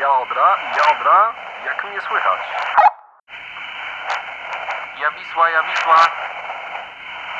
Jodra, 0.00 0.48
jodra, 0.78 1.34
jak 1.66 1.84
mnie 1.84 2.00
słychać? 2.08 2.40
Ja 5.00 5.10
Wisła, 5.18 5.50
ja 5.50 5.62
Wisła. 5.62 5.96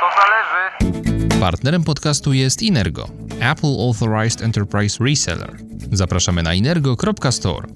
To 0.01 0.07
zależy. 0.21 1.41
Partnerem 1.41 1.85
podcastu 1.85 2.33
jest 2.33 2.63
Inergo, 2.63 3.05
Apple 3.41 3.67
Authorized 3.67 4.43
Enterprise 4.43 5.05
Reseller. 5.05 5.57
Zapraszamy 5.93 6.43
na 6.43 6.55
inergo.store. 6.55 7.69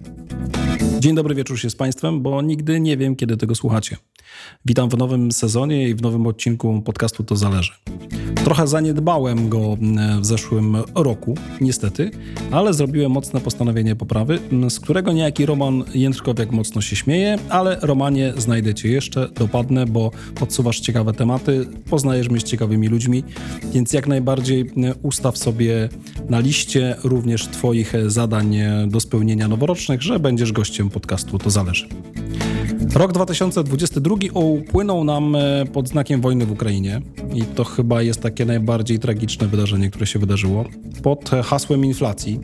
Dzień 0.98 1.14
dobry 1.14 1.34
wieczór 1.34 1.60
się 1.60 1.70
z 1.70 1.76
Państwem, 1.76 2.22
bo 2.22 2.42
nigdy 2.42 2.80
nie 2.80 2.96
wiem, 2.96 3.16
kiedy 3.16 3.36
tego 3.36 3.54
słuchacie. 3.54 3.96
Witam 4.64 4.88
w 4.88 4.96
nowym 4.98 5.32
sezonie 5.32 5.88
i 5.88 5.94
w 5.94 6.02
nowym 6.02 6.26
odcinku 6.26 6.82
podcastu 6.82 7.24
To 7.24 7.36
Zależy. 7.36 7.72
Trochę 8.44 8.66
zaniedbałem 8.66 9.48
go 9.48 9.76
mm, 9.80 10.22
w 10.22 10.26
zeszłym 10.26 10.76
roku, 10.94 11.34
niestety, 11.60 12.10
ale 12.50 12.74
zrobiłem 12.74 13.12
mocne 13.12 13.40
postanowienie 13.40 13.96
poprawy, 13.96 14.38
mm, 14.52 14.70
z 14.70 14.80
którego 14.80 15.12
niejaki 15.12 15.46
Roman 15.46 15.84
Jędrkowiak 15.94 16.50
mocno 16.52 16.80
się 16.80 16.96
śmieje, 16.96 17.38
ale 17.48 17.78
Romanie 17.82 18.32
znajdę 18.36 18.74
Cię 18.74 18.88
jeszcze, 18.88 19.28
dopadnę, 19.28 19.86
bo 19.86 20.10
podsuwasz 20.34 20.80
ciekawe 20.80 21.12
tematy, 21.12 21.66
poznajesz 21.90 22.28
mnie 22.28 22.40
z 22.40 22.44
ciekawymi 22.44 22.88
ludźmi, 22.88 23.24
więc 23.72 23.92
jak 23.92 24.06
najbardziej 24.06 24.60
mm, 24.76 24.94
ustaw 25.02 25.38
sobie 25.38 25.88
na 26.28 26.40
liście 26.40 26.96
również 27.04 27.46
Twoich 27.48 27.92
zadań 28.06 28.56
e, 28.56 28.86
do 28.88 29.00
spełnienia 29.00 29.48
noworocznych, 29.48 30.02
że 30.02 30.20
będziesz 30.20 30.52
gościem 30.52 30.90
podcastu 30.90 31.38
To 31.38 31.50
Zależy. 31.50 31.88
Rok 32.92 33.12
2022 33.12 34.16
upłynął 34.34 35.04
nam 35.04 35.36
e, 35.36 35.64
pod 35.72 35.88
znakiem 35.88 36.20
wojny 36.20 36.46
w 36.46 36.50
Ukrainie 36.52 37.00
i 37.34 37.42
to 37.42 37.64
chyba 37.64 38.02
jest 38.02 38.20
takie 38.20 38.44
najbardziej 38.44 38.98
tragiczne 38.98 39.46
wydarzenie, 39.46 39.90
które 39.90 40.06
się 40.06 40.18
wydarzyło. 40.18 40.64
Pod 41.02 41.30
hasłem 41.44 41.84
inflacji, 41.84 42.40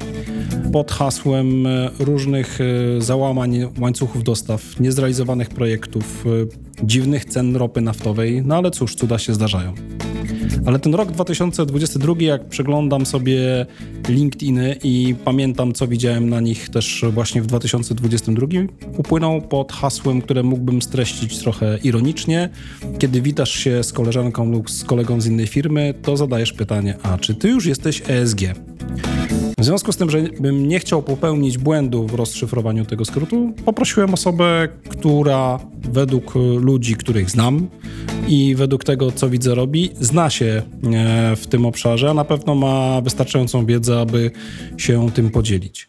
pod 0.72 0.92
hasłem 0.92 1.66
e, 1.66 1.90
różnych 1.98 2.58
e, 2.60 3.00
załamań 3.02 3.58
łańcuchów 3.80 4.22
dostaw, 4.22 4.80
niezrealizowanych 4.80 5.48
projektów, 5.48 6.24
dziwnych 6.82 7.24
cen 7.24 7.56
ropy 7.56 7.80
naftowej, 7.80 8.42
no 8.44 8.56
ale 8.56 8.70
cóż, 8.70 8.94
cuda 8.94 9.18
się 9.18 9.34
zdarzają. 9.34 9.74
Ale 10.66 10.78
ten 10.78 10.94
rok 10.94 11.12
2022, 11.12 12.14
jak 12.18 12.48
przeglądam 12.48 13.06
sobie 13.06 13.66
LinkedIny 14.08 14.76
i 14.84 15.14
pamiętam, 15.24 15.72
co 15.72 15.88
widziałem 15.88 16.28
na 16.28 16.40
nich 16.40 16.68
też 16.68 17.04
właśnie 17.12 17.42
w 17.42 17.46
2022, 17.46 18.46
upłynął 18.96 19.42
pod 19.42 19.72
hasłem, 19.72 20.22
które 20.22 20.42
mógłbym 20.42 20.82
streścić 20.82 21.38
trochę 21.38 21.78
ironicznie. 21.82 22.48
Kiedy 22.98 23.20
witasz 23.22 23.50
się 23.50 23.84
z 23.84 23.92
koleżanką 23.92 24.50
lub 24.52 24.70
z 24.70 24.84
kolegą 24.84 25.20
z 25.20 25.26
innej 25.26 25.46
firmy, 25.46 25.94
to 26.02 26.16
zadajesz 26.16 26.52
pytanie, 26.52 26.94
a 27.02 27.18
czy 27.18 27.34
ty 27.34 27.48
już 27.48 27.66
jesteś 27.66 28.02
ESG? 28.08 28.40
W 29.60 29.64
związku 29.64 29.92
z 29.92 29.96
tym, 29.96 30.10
że 30.10 30.22
bym 30.22 30.68
nie 30.68 30.78
chciał 30.78 31.02
popełnić 31.02 31.58
błędu 31.58 32.06
w 32.06 32.14
rozszyfrowaniu 32.14 32.84
tego 32.84 33.04
skrótu, 33.04 33.52
poprosiłem 33.64 34.14
osobę, 34.14 34.68
która 34.88 35.58
według 35.80 36.34
ludzi, 36.60 36.96
których 36.96 37.30
znam 37.30 37.68
i 38.28 38.54
według 38.54 38.84
tego, 38.84 39.12
co 39.12 39.30
widzę, 39.30 39.54
robi, 39.54 39.90
zna 40.00 40.30
się 40.30 40.62
e, 40.94 41.36
w 41.36 41.46
tym 41.46 41.66
obszarze, 41.66 42.10
a 42.10 42.14
na 42.14 42.24
pewno 42.24 42.54
ma 42.54 43.00
wystarczającą 43.00 43.66
wiedzę, 43.66 44.00
aby 44.00 44.30
się 44.76 45.10
tym 45.10 45.30
podzielić. 45.30 45.88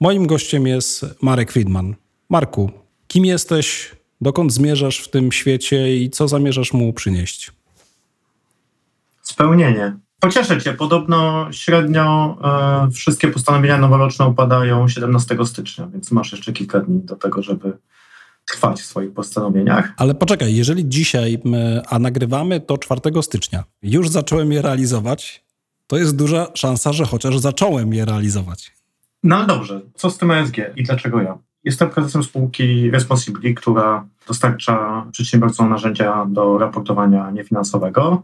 Moim 0.00 0.26
gościem 0.26 0.66
jest 0.66 1.06
Marek 1.22 1.52
Friedman. 1.52 1.94
Marku, 2.28 2.70
kim 3.08 3.24
jesteś, 3.24 3.90
dokąd 4.20 4.52
zmierzasz 4.52 4.98
w 4.98 5.10
tym 5.10 5.32
świecie 5.32 5.96
i 5.96 6.10
co 6.10 6.28
zamierzasz 6.28 6.72
mu 6.72 6.92
przynieść? 6.92 7.52
Spełnienie. 9.22 9.96
Pocieszę 10.24 10.60
Cię, 10.60 10.72
podobno 10.72 11.48
średnio 11.52 12.36
e, 12.44 12.90
wszystkie 12.90 13.28
postanowienia 13.28 13.78
noworoczne 13.78 14.26
upadają 14.26 14.88
17 14.88 15.36
stycznia, 15.44 15.86
więc 15.92 16.12
masz 16.12 16.32
jeszcze 16.32 16.52
kilka 16.52 16.80
dni 16.80 17.00
do 17.00 17.16
tego, 17.16 17.42
żeby 17.42 17.78
trwać 18.44 18.80
w 18.80 18.84
swoich 18.84 19.12
postanowieniach. 19.12 19.92
Ale 19.96 20.14
poczekaj, 20.14 20.54
jeżeli 20.54 20.88
dzisiaj, 20.88 21.38
a 21.88 21.98
nagrywamy 21.98 22.60
to 22.60 22.78
4 22.78 23.00
stycznia, 23.22 23.64
już 23.82 24.08
zacząłem 24.08 24.52
je 24.52 24.62
realizować, 24.62 25.44
to 25.86 25.96
jest 25.96 26.16
duża 26.16 26.46
szansa, 26.54 26.92
że 26.92 27.04
chociaż 27.04 27.38
zacząłem 27.38 27.94
je 27.94 28.04
realizować. 28.04 28.72
No 29.22 29.46
dobrze, 29.46 29.80
co 29.94 30.10
z 30.10 30.18
tym 30.18 30.30
ESG 30.30 30.56
i 30.76 30.82
dlaczego 30.82 31.22
ja? 31.22 31.38
Jestem 31.64 31.90
prezesem 31.90 32.22
spółki 32.22 32.90
Responsibly, 32.90 33.54
która 33.54 34.06
dostarcza 34.28 35.06
przedsiębiorcom 35.12 35.70
narzędzia 35.70 36.26
do 36.28 36.58
raportowania 36.58 37.30
niefinansowego 37.30 38.22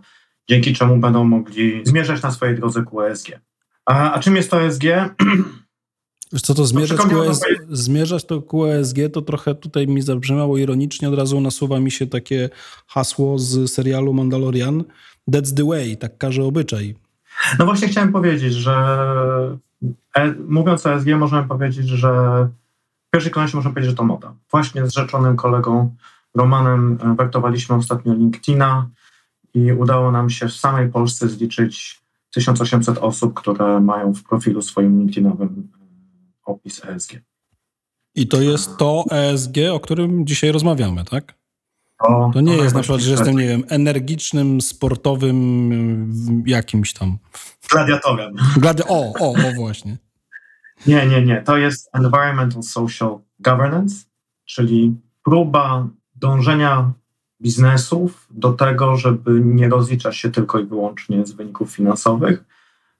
dzięki 0.50 0.74
czemu 0.74 0.96
będą 0.96 1.24
mogli 1.24 1.82
zmierzać 1.84 2.22
na 2.22 2.30
swojej 2.30 2.56
drodze 2.56 2.82
ku 2.82 3.02
ESG. 3.02 3.28
A, 3.86 4.12
a 4.12 4.18
czym 4.18 4.36
jest 4.36 4.50
to 4.50 4.62
ESG? 4.62 4.84
Wiesz 6.32 6.42
co, 6.42 6.54
to 6.54 6.64
zmierzać, 6.64 6.98
ku 6.98 7.22
ESG, 7.22 7.44
zmierzać 7.70 8.24
to 8.24 8.42
ku 8.42 8.66
ESG, 8.66 8.96
to 9.12 9.22
trochę 9.22 9.54
tutaj 9.54 9.86
mi 9.86 10.02
zabrzmiało 10.02 10.58
ironicznie, 10.58 11.08
od 11.08 11.14
razu 11.14 11.40
nasuwa 11.40 11.80
mi 11.80 11.90
się 11.90 12.06
takie 12.06 12.50
hasło 12.86 13.38
z 13.38 13.72
serialu 13.72 14.14
Mandalorian, 14.14 14.84
that's 15.30 15.54
the 15.54 15.64
way, 15.64 15.96
tak 15.96 16.18
każe 16.18 16.44
obyczaj. 16.44 16.94
No 17.58 17.64
właśnie 17.64 17.88
chciałem 17.88 18.12
powiedzieć, 18.12 18.54
że 18.54 18.74
e, 20.16 20.34
mówiąc 20.48 20.86
o 20.86 20.94
ESG 20.94 21.08
możemy 21.08 21.48
powiedzieć, 21.48 21.88
że 21.88 22.10
w 23.08 23.10
pierwszej 23.10 23.32
kolejności 23.32 23.56
możemy 23.56 23.74
powiedzieć, 23.74 23.90
że 23.90 23.96
to 23.96 24.04
moda. 24.04 24.34
Właśnie 24.50 24.86
z 24.86 24.92
rzeczonym 24.92 25.36
kolegą 25.36 25.94
Romanem 26.34 26.98
e, 27.02 27.14
wertowaliśmy 27.14 27.76
ostatnio 27.76 28.14
LinkedIna, 28.14 28.88
i 29.54 29.72
udało 29.72 30.12
nam 30.12 30.30
się 30.30 30.48
w 30.48 30.52
samej 30.52 30.88
Polsce 30.88 31.28
zliczyć 31.28 32.00
1800 32.34 32.98
osób, 32.98 33.34
które 33.34 33.80
mają 33.80 34.14
w 34.14 34.22
profilu 34.22 34.62
swoim 34.62 34.98
LinkedInowym 34.98 35.68
e, 35.74 35.84
opis 36.44 36.84
ESG. 36.84 37.12
I 38.14 38.28
to 38.28 38.40
jest 38.40 38.76
to 38.76 39.04
ESG, 39.10 39.56
o 39.72 39.80
którym 39.80 40.26
dzisiaj 40.26 40.52
rozmawiamy, 40.52 41.04
tak? 41.04 41.38
To, 42.06 42.30
to 42.34 42.40
nie 42.40 42.56
jest 42.56 42.74
na 42.74 42.80
przykład, 42.80 43.00
że 43.00 43.10
jestem, 43.10 43.36
nie 43.36 43.48
wiem, 43.48 43.64
energicznym, 43.68 44.60
sportowym 44.60 46.42
jakimś 46.46 46.92
tam. 46.92 47.18
Gladiatorem. 47.70 48.36
Gladi 48.56 48.82
o, 48.88 49.12
o, 49.20 49.30
o, 49.30 49.52
właśnie. 49.56 49.96
Nie, 50.86 51.06
nie, 51.06 51.22
nie. 51.22 51.42
To 51.42 51.56
jest 51.56 51.90
Environmental 51.92 52.62
Social 52.62 53.18
Governance, 53.40 53.96
czyli 54.44 54.94
próba 55.24 55.88
dążenia 56.16 56.92
biznesów 57.42 58.26
do 58.30 58.52
tego, 58.52 58.96
żeby 58.96 59.40
nie 59.44 59.68
rozliczać 59.68 60.16
się 60.16 60.30
tylko 60.30 60.58
i 60.58 60.66
wyłącznie 60.66 61.26
z 61.26 61.32
wyników 61.32 61.70
finansowych, 61.70 62.44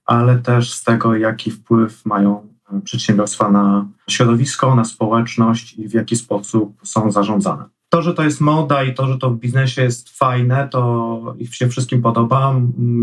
ale 0.04 0.38
też 0.38 0.72
z 0.72 0.84
tego, 0.84 1.16
jaki 1.16 1.50
wpływ 1.50 2.06
mają 2.06 2.48
e, 2.72 2.81
przedsiębiorstwa 2.81 3.50
na 3.50 3.88
środowisko, 4.10 4.75
na 4.75 4.84
społeczność 4.84 5.78
i 5.78 5.88
w 5.88 5.93
jaki 5.93 6.16
sposób 6.16 6.81
są 6.84 7.12
zarządzane. 7.12 7.65
To, 7.88 8.03
że 8.03 8.15
to 8.15 8.25
jest 8.25 8.41
moda 8.41 8.82
i 8.82 8.94
to, 8.94 9.06
że 9.06 9.19
to 9.19 9.31
w 9.31 9.38
biznesie 9.38 9.82
jest 9.82 10.19
fajne, 10.19 10.69
to 10.69 11.34
ich 11.38 11.54
się 11.54 11.69
wszystkim 11.69 12.03
podoba. 12.03 12.54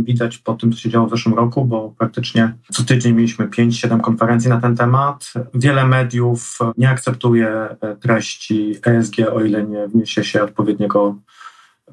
Widać 0.04 0.38
po 0.38 0.54
tym, 0.54 0.72
co 0.72 0.80
się 0.80 0.90
działo 0.90 1.08
w 1.08 1.10
zeszłym 1.10 1.36
roku, 1.36 1.66
bo 1.66 1.94
praktycznie 1.98 2.54
co 2.72 2.84
tydzień 2.84 3.14
mieliśmy 3.14 3.48
5-7 3.48 4.02
konferencji 4.02 4.50
na 4.50 4.62
ten 4.62 4.76
temat. 4.76 5.34
Wiele 5.54 5.88
mediów 5.88 6.60
nie 6.78 6.90
akceptuje 6.90 7.50
e, 7.50 7.96
treści 7.96 8.76
ESG, 8.86 9.16
o 9.34 9.42
ile 9.42 9.64
nie 9.64 9.88
wniesie 9.88 10.24
się 10.24 10.44
odpowiedniego 10.44 11.16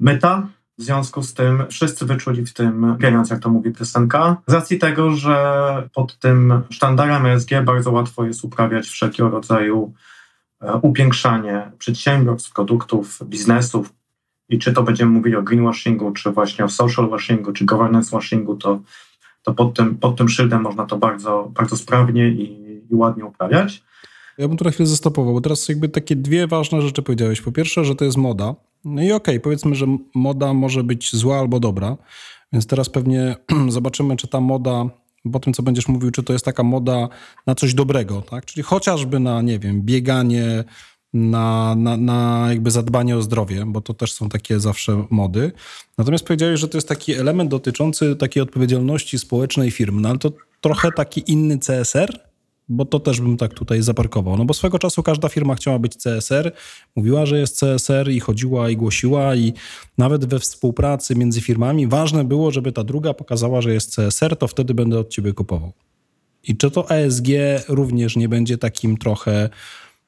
myta. 0.01 0.47
W 0.79 0.83
związku 0.83 1.23
z 1.23 1.35
tym 1.35 1.63
wszyscy 1.71 2.07
wyczuli 2.07 2.47
w 2.47 2.53
tym 2.53 2.97
pieniądz, 3.01 3.31
jak 3.31 3.41
to 3.41 3.51
mówi 3.51 3.73
piosenka, 3.73 4.37
z 4.47 4.53
racji 4.53 4.79
tego, 4.79 5.11
że 5.11 5.89
pod 5.95 6.19
tym 6.19 6.63
sztandarem 6.71 7.27
ESG 7.27 7.51
bardzo 7.65 7.91
łatwo 7.91 8.25
jest 8.25 8.45
uprawiać 8.45 8.87
wszelkiego 8.87 9.31
rodzaju 9.31 9.93
upiększanie 10.83 11.71
przedsiębiorstw, 11.79 12.53
produktów, 12.53 13.19
biznesów 13.25 13.93
i 14.49 14.59
czy 14.59 14.73
to 14.73 14.83
będziemy 14.83 15.13
mówili 15.13 15.37
o 15.37 15.43
greenwashingu, 15.43 16.13
czy 16.13 16.31
właśnie 16.31 16.65
o 16.65 16.69
social 16.69 17.09
washingu, 17.09 17.53
czy 17.53 17.65
governance 17.65 18.11
washingu, 18.11 18.57
to, 18.57 18.81
to 19.43 19.55
pod, 19.55 19.77
tym, 19.77 19.95
pod 19.95 20.17
tym 20.17 20.29
szyldem 20.29 20.63
można 20.63 20.87
to 20.87 20.99
bardzo, 20.99 21.51
bardzo 21.55 21.77
sprawnie 21.77 22.29
i, 22.29 22.63
i 22.91 22.95
ładnie 22.95 23.25
uprawiać. 23.25 23.83
Ja 24.39 24.49
bym 24.49 24.57
trochę 24.57 24.73
chwilę 24.73 24.87
zastopował, 24.87 25.35
bo 25.35 25.41
teraz 25.41 25.69
jakby 25.69 25.89
takie 25.89 26.17
dwie 26.17 26.47
ważne 26.47 26.83
rzeczy 26.83 27.03
powiedziałeś. 27.03 27.41
Po 27.41 27.53
pierwsze, 27.53 27.85
że 27.85 27.95
to 27.95 28.05
jest 28.05 28.17
moda. 28.17 28.55
No 28.85 29.03
i 29.03 29.05
okej, 29.05 29.17
okay, 29.17 29.41
powiedzmy, 29.41 29.75
że 29.75 29.87
moda 30.15 30.55
może 30.55 30.85
być 30.85 31.17
zła 31.17 31.39
albo 31.39 31.61
dobra, 31.61 31.97
więc 32.53 32.67
teraz 32.67 32.89
pewnie 32.89 33.37
zobaczymy, 33.69 34.17
czy 34.17 34.29
ta 34.29 34.41
moda 34.41 34.85
po 35.33 35.41
tym, 35.41 35.53
co 35.53 35.63
będziesz 35.63 35.89
mówił, 35.89 36.11
czy 36.11 36.23
to 36.23 36.33
jest 36.33 36.45
taka 36.45 36.63
moda 36.63 37.09
na 37.47 37.55
coś 37.55 37.75
dobrego, 37.75 38.23
tak? 38.23 38.45
Czyli 38.45 38.63
chociażby 38.63 39.21
na, 39.21 39.43
nie 39.43 39.59
wiem, 39.59 39.83
bieganie, 39.83 40.65
na, 41.13 41.75
na, 41.75 41.97
na 41.97 42.47
jakby 42.49 42.71
zadbanie 42.71 43.17
o 43.17 43.23
zdrowie, 43.23 43.65
bo 43.67 43.81
to 43.81 43.95
też 43.95 44.13
są 44.13 44.29
takie 44.29 44.61
zawsze 44.61 45.05
mody. 45.11 45.53
Natomiast 45.99 46.25
powiedziałeś, 46.25 46.61
że 46.61 46.69
to 46.69 46.77
jest 46.77 46.89
taki 46.89 47.15
element 47.15 47.51
dotyczący 47.51 48.17
takiej 48.17 48.43
odpowiedzialności 48.43 49.19
społecznej 49.19 49.71
firm, 49.71 50.01
no 50.01 50.09
ale 50.09 50.19
to 50.19 50.33
trochę 50.61 50.93
taki 50.93 51.33
inny 51.33 51.59
CSR, 51.59 52.32
bo 52.69 52.85
to 52.85 53.01
też 53.01 53.21
bym 53.21 53.37
tak 53.37 53.55
tutaj 53.55 53.83
zaparkował. 53.83 54.37
No 54.37 54.45
bo 54.45 54.55
swego 54.55 54.79
czasu 54.79 55.03
każda 55.03 55.29
firma 55.29 55.55
chciała 55.55 55.79
być 55.79 55.97
CSR, 55.97 56.53
mówiła, 56.97 57.27
że 57.27 57.39
jest 57.39 57.61
CSR 57.61 58.11
i 58.11 58.21
chodziła 58.21 58.71
i 58.71 58.77
głosiła 58.77 59.35
i 59.35 59.53
nawet 59.99 60.25
we 60.25 60.39
współpracy 60.39 61.15
między 61.15 61.41
firmami 61.41 61.87
ważne 61.87 62.25
było, 62.25 62.51
żeby 62.51 62.73
ta 62.73 62.85
druga 62.85 63.15
pokazała, 63.15 63.63
że 63.63 63.73
jest 63.73 63.97
CSR, 63.97 64.37
to 64.37 64.49
wtedy 64.49 64.75
będę 64.75 64.99
od 64.99 65.09
ciebie 65.09 65.33
kupował. 65.33 65.73
I 66.45 66.57
czy 66.57 66.71
to 66.71 66.91
ESG 66.91 67.27
również 67.69 68.17
nie 68.17 68.29
będzie 68.29 68.59
takim 68.59 68.97
trochę 68.97 69.49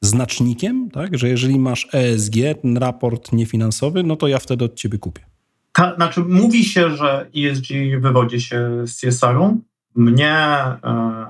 znacznikiem, 0.00 0.90
tak? 0.90 1.18
że 1.18 1.28
jeżeli 1.28 1.58
masz 1.58 1.88
ESG, 1.92 2.34
ten 2.62 2.76
raport 2.76 3.32
niefinansowy, 3.32 4.02
no 4.02 4.16
to 4.16 4.28
ja 4.28 4.38
wtedy 4.38 4.64
od 4.64 4.74
ciebie 4.74 4.98
kupię. 4.98 5.24
Ta, 5.72 5.94
znaczy, 5.94 6.20
mówi 6.20 6.64
się, 6.64 6.96
że 6.96 7.30
ESG 7.36 7.66
wywodzi 8.00 8.40
się 8.40 8.84
z 8.86 8.96
CSR-u. 9.00 9.60
Mnie 9.94 10.32
e, 10.32 10.78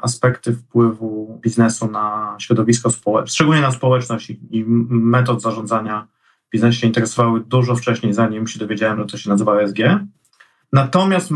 aspekty 0.03 0.53
wpływu 0.53 1.41
biznesu 1.43 1.91
na 1.91 2.37
środowisko 2.41 2.91
społeczne, 2.91 3.33
szczególnie 3.33 3.61
na 3.61 3.73
społeczność 3.73 4.31
i, 4.31 4.65
metod 4.89 5.43
zarządzania 5.43 6.07
w 6.49 6.51
biznesie 6.53 6.87
interesowały 6.87 7.41
dużo 7.41 7.77
wcześniej, 7.77 8.13
zanim 8.13 8.47
się 8.47 8.59
dowiedziałem, 8.59 8.99
że 8.99 9.05
to 9.05 9.17
się 9.17 9.31
nazywa 9.31 9.61
ESG. 9.61 9.79
Natomiast 10.73 11.31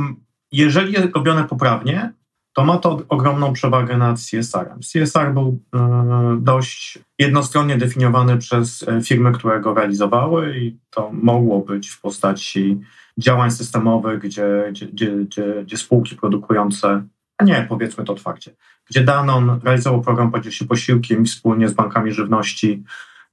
jeżeli 0.53 0.93
jest 0.93 1.15
robione 1.15 1.45
poprawnie, 1.45 2.13
to 2.53 2.65
ma 2.65 2.79
to 2.79 3.03
ogromną 3.09 3.53
przewagę 3.53 3.97
nad 3.97 4.17
CSR-em. 4.17 4.81
CSR 4.81 5.35
był 5.35 5.61
e, 5.75 6.39
dość 6.41 6.99
jednostronnie 7.19 7.79
definiowany 7.79 8.39
przez 8.39 8.89
e, 8.89 9.03
firmy, 9.03 9.33
które 9.33 9.61
go 9.61 9.75
realizowały 9.75 10.59
i 10.59 10.79
to 10.91 11.11
mogło 11.13 11.61
być 11.61 11.89
w 11.89 12.01
postaci 12.01 12.81
działań 13.19 13.51
systemowych, 13.51 14.21
gdzie, 14.21 14.65
gdzie, 14.71 14.87
gdzie, 14.87 15.17
gdzie, 15.65 15.77
spółki 15.77 16.17
produkujące, 16.17 17.03
nie, 17.45 17.67
powiedzmy 17.69 18.05
to 18.05 18.13
otwarcie, 18.13 18.55
gdzie 18.91 19.05
Danon 19.05 19.61
realizował 19.65 20.03
program 20.03 20.33
Podziel 20.33 20.53
się 20.53 20.65
posiłkiem 20.65 21.25
wspólnie 21.25 21.69
z 21.69 21.73
bankami 21.73 22.13
żywności 22.13 22.85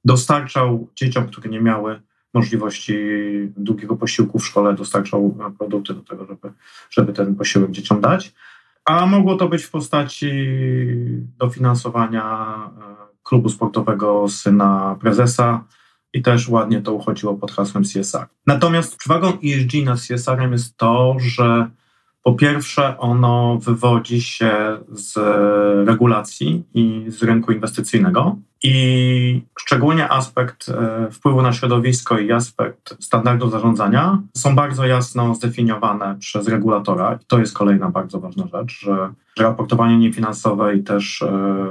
dostarczał 0.04 0.88
dzieciom, 0.94 1.26
które 1.26 1.50
nie 1.50 1.60
miały 1.60 2.00
możliwości 2.34 2.94
długiego 3.56 3.96
posiłku 3.96 4.38
w 4.38 4.46
szkole, 4.46 4.74
dostarczał 4.74 5.38
produkty 5.58 5.94
do 5.94 6.00
tego, 6.00 6.26
żeby, 6.26 6.52
żeby 6.90 7.12
ten 7.12 7.34
posiłek 7.34 7.70
dzieciom 7.70 8.00
dać. 8.00 8.34
A 8.84 9.06
mogło 9.06 9.36
to 9.36 9.48
być 9.48 9.64
w 9.64 9.70
postaci 9.70 10.30
dofinansowania 11.38 12.56
e, 12.56 12.96
klubu 13.22 13.48
sportowego 13.48 14.28
syna 14.28 14.96
prezesa 15.00 15.64
i 16.12 16.22
też 16.22 16.48
ładnie 16.48 16.80
to 16.80 16.92
uchodziło 16.92 17.34
pod 17.34 17.52
hasłem 17.52 17.84
CSR. 17.84 18.26
Natomiast 18.46 18.96
przewagą 18.96 19.28
ESG 19.28 19.84
nad 19.84 20.00
CSR-em 20.00 20.52
jest 20.52 20.76
to, 20.76 21.16
że 21.18 21.70
po 22.26 22.34
pierwsze 22.34 22.98
ono 22.98 23.58
wywodzi 23.62 24.22
się 24.22 24.78
z 24.92 25.16
regulacji 25.88 26.64
i 26.74 27.04
z 27.08 27.22
rynku 27.22 27.52
inwestycyjnego 27.52 28.36
i 28.62 29.42
szczególnie 29.58 30.08
aspekt 30.08 30.68
e, 30.68 31.10
wpływu 31.10 31.42
na 31.42 31.52
środowisko 31.52 32.18
i 32.18 32.32
aspekt 32.32 33.04
standardów 33.04 33.50
zarządzania 33.50 34.22
są 34.36 34.56
bardzo 34.56 34.86
jasno 34.86 35.34
zdefiniowane 35.34 36.16
przez 36.18 36.48
regulatora. 36.48 37.18
I 37.22 37.24
to 37.26 37.38
jest 37.38 37.54
kolejna 37.54 37.90
bardzo 37.90 38.20
ważna 38.20 38.46
rzecz, 38.46 38.80
że, 38.80 39.12
raportowanie 39.38 39.98
niefinansowe 39.98 40.76
i 40.76 40.82
też 40.82 41.22
e, 41.22 41.68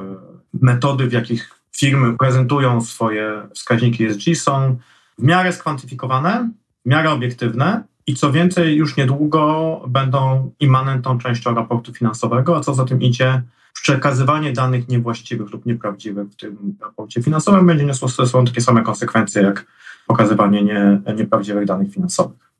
metody, 0.61 1.07
w 1.07 1.13
jakich 1.13 1.59
firmy 1.77 2.17
prezentują 2.17 2.81
swoje 2.81 3.41
wskaźniki 3.53 4.05
ESG 4.05 4.35
są 4.35 4.77
w 5.17 5.23
miarę 5.23 5.53
skwantyfikowane, 5.53 6.49
w 6.85 6.89
miarę 6.89 7.11
obiektywne 7.11 7.83
i 8.07 8.15
co 8.15 8.31
więcej, 8.31 8.75
już 8.75 8.97
niedługo 8.97 9.81
będą 9.87 10.51
immanentną 10.59 11.17
częścią 11.17 11.55
raportu 11.55 11.93
finansowego, 11.93 12.57
a 12.57 12.59
co 12.59 12.73
za 12.73 12.85
tym 12.85 13.01
idzie, 13.01 13.41
przekazywanie 13.73 14.53
danych 14.53 14.87
niewłaściwych 14.87 15.51
lub 15.51 15.65
nieprawdziwych 15.65 16.27
w 16.27 16.35
tym 16.35 16.77
raporcie 16.81 17.23
finansowym 17.23 17.67
będzie 17.67 17.85
niosło 17.85 18.09
sobą 18.09 18.45
takie 18.45 18.61
same 18.61 18.81
konsekwencje 18.81 19.41
jak 19.41 19.65
pokazywanie 20.07 20.63
nie, 20.63 21.01
nieprawdziwych 21.17 21.65
danych 21.65 21.93
finansowych. 21.93 22.51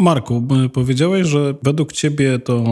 Marku, 0.00 0.48
powiedziałeś, 0.72 1.26
że 1.26 1.54
według 1.62 1.92
Ciebie 1.92 2.38
to 2.38 2.64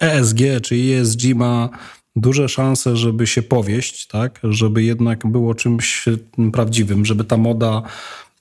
ESG 0.00 0.38
czy 0.62 0.74
ESG 0.74 1.22
ma 1.34 1.68
duże 2.16 2.48
szanse, 2.48 2.96
żeby 2.96 3.26
się 3.26 3.42
powieść, 3.42 4.06
tak? 4.06 4.40
żeby 4.44 4.82
jednak 4.82 5.26
było 5.26 5.54
czymś 5.54 6.04
prawdziwym, 6.52 7.04
żeby 7.04 7.24
ta 7.24 7.36
moda 7.36 7.82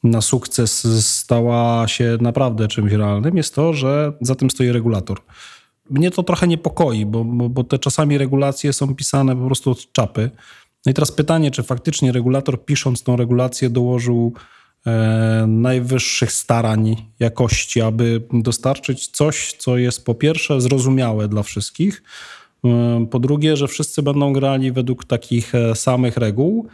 na 0.03 0.21
sukces 0.21 0.87
stała 1.05 1.87
się 1.87 2.17
naprawdę 2.21 2.67
czymś 2.67 2.91
realnym, 2.91 3.37
jest 3.37 3.55
to, 3.55 3.73
że 3.73 4.13
za 4.21 4.35
tym 4.35 4.49
stoi 4.49 4.71
regulator. 4.71 5.21
Mnie 5.89 6.11
to 6.11 6.23
trochę 6.23 6.47
niepokoi, 6.47 7.05
bo, 7.05 7.25
bo, 7.25 7.49
bo 7.49 7.63
te 7.63 7.79
czasami 7.79 8.17
regulacje 8.17 8.73
są 8.73 8.95
pisane 8.95 9.35
po 9.35 9.45
prostu 9.45 9.71
od 9.71 9.91
czapy. 9.91 10.31
No 10.85 10.91
i 10.91 10.93
teraz 10.93 11.11
pytanie, 11.11 11.51
czy 11.51 11.63
faktycznie 11.63 12.11
regulator 12.11 12.65
pisząc 12.65 13.03
tą 13.03 13.15
regulację 13.15 13.69
dołożył 13.69 14.33
e, 14.85 15.45
najwyższych 15.47 16.31
starań 16.31 16.95
jakości, 17.19 17.81
aby 17.81 18.21
dostarczyć 18.33 19.07
coś, 19.07 19.53
co 19.53 19.77
jest 19.77 20.05
po 20.05 20.15
pierwsze 20.15 20.61
zrozumiałe 20.61 21.27
dla 21.27 21.43
wszystkich, 21.43 22.03
e, 22.65 23.07
po 23.11 23.19
drugie, 23.19 23.57
że 23.57 23.67
wszyscy 23.67 24.03
będą 24.03 24.33
grali 24.33 24.71
według 24.71 25.05
takich 25.05 25.55
e, 25.55 25.75
samych 25.75 26.17
reguł, 26.17 26.67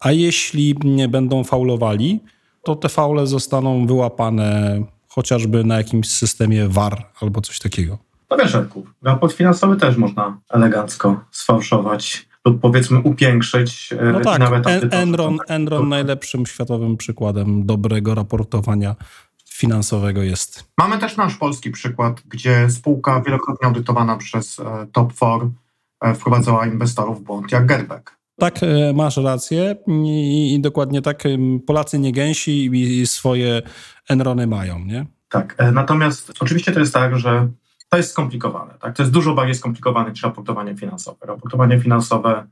a 0.00 0.12
jeśli 0.12 0.74
nie 0.84 1.08
będą 1.08 1.44
faulowali, 1.44 2.20
to 2.64 2.76
te 2.76 2.88
faule 2.88 3.26
zostaną 3.26 3.86
wyłapane 3.86 4.82
chociażby 5.08 5.64
na 5.64 5.76
jakimś 5.76 6.08
systemie 6.08 6.68
VAR 6.68 7.06
albo 7.20 7.40
coś 7.40 7.58
takiego. 7.58 7.98
No 8.30 8.36
wiesz, 8.36 8.56
raport 9.02 9.32
finansowy 9.32 9.76
też 9.76 9.96
można 9.96 10.38
elegancko 10.50 11.20
sfałszować 11.30 12.28
lub 12.44 12.60
powiedzmy 12.60 12.98
upiększyć. 12.98 13.92
E, 13.92 14.12
no 14.12 14.20
tak, 14.20 14.38
nawet 14.38 14.66
en 14.66 14.88
Enron, 14.92 15.38
Enron 15.48 15.88
najlepszym 15.88 16.46
światowym 16.46 16.96
przykładem 16.96 17.66
dobrego 17.66 18.14
raportowania 18.14 18.96
finansowego 19.50 20.22
jest. 20.22 20.64
Mamy 20.78 20.98
też 20.98 21.16
nasz 21.16 21.36
polski 21.36 21.70
przykład, 21.70 22.22
gdzie 22.28 22.70
spółka 22.70 23.20
wielokrotnie 23.20 23.68
audytowana 23.68 24.16
przez 24.16 24.60
e, 24.60 24.86
Top 24.92 25.12
4 25.14 25.50
e, 26.00 26.14
wprowadzała 26.14 26.66
inwestorów 26.66 27.20
w 27.20 27.22
błąd, 27.22 27.52
jak 27.52 27.66
Getback. 27.66 28.21
Tak, 28.42 28.60
masz 28.94 29.16
rację 29.16 29.76
I, 29.86 30.54
i, 30.54 30.60
dokładnie 30.60 31.02
tak. 31.02 31.22
Polacy 31.66 31.98
nie 31.98 32.12
gęsi 32.12 32.70
i 32.72 33.06
swoje 33.06 33.62
Enrony 34.08 34.46
mają, 34.46 34.78
nie? 34.78 35.06
Tak, 35.28 35.56
natomiast 35.72 36.32
oczywiście 36.40 36.72
to 36.72 36.80
jest 36.80 36.94
tak, 36.94 37.18
że 37.18 37.48
to 37.88 37.96
jest 37.96 38.10
skomplikowane. 38.10 38.74
Tak? 38.80 38.96
To 38.96 39.02
jest 39.02 39.12
dużo 39.12 39.34
bardziej 39.34 39.54
skomplikowane 39.54 40.10
niż 40.10 40.22
raportowanie 40.22 40.76
finansowe. 40.76 41.26
Raportowanie 41.26 41.80
finansowe 41.80 42.46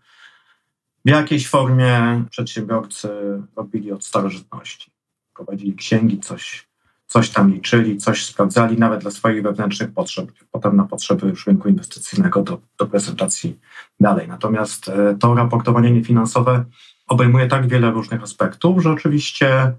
w 1.05 1.09
jakiejś 1.09 1.49
formie 1.49 2.25
przedsiębiorcy 2.31 3.09
robili 3.57 3.93
od 3.93 4.05
starożytności. 4.05 4.91
Prowadzili 5.35 5.75
księgi, 5.75 6.19
coś, 6.19 6.69
coś 7.11 7.31
tam 7.31 7.51
liczyli, 7.51 7.97
coś 7.97 8.25
sprawdzali, 8.25 8.79
nawet 8.79 9.01
dla 9.01 9.11
swoich 9.11 9.43
wewnętrznych 9.43 9.93
potrzeb, 9.93 10.33
potem 10.51 10.77
na 10.77 10.85
potrzeby 10.85 11.29
już 11.29 11.47
rynku 11.47 11.69
inwestycyjnego 11.69 12.43
do, 12.43 12.61
do 12.79 12.87
prezentacji 12.87 13.59
dalej. 14.01 14.29
Natomiast 14.29 14.89
e, 14.89 15.17
to 15.21 15.35
raportowanie 15.35 15.91
niefinansowe 15.91 16.65
obejmuje 17.09 17.47
tak 17.47 17.69
wiele 17.69 17.91
różnych 17.91 18.23
aspektów, 18.23 18.83
że 18.83 18.91
oczywiście 18.91 19.73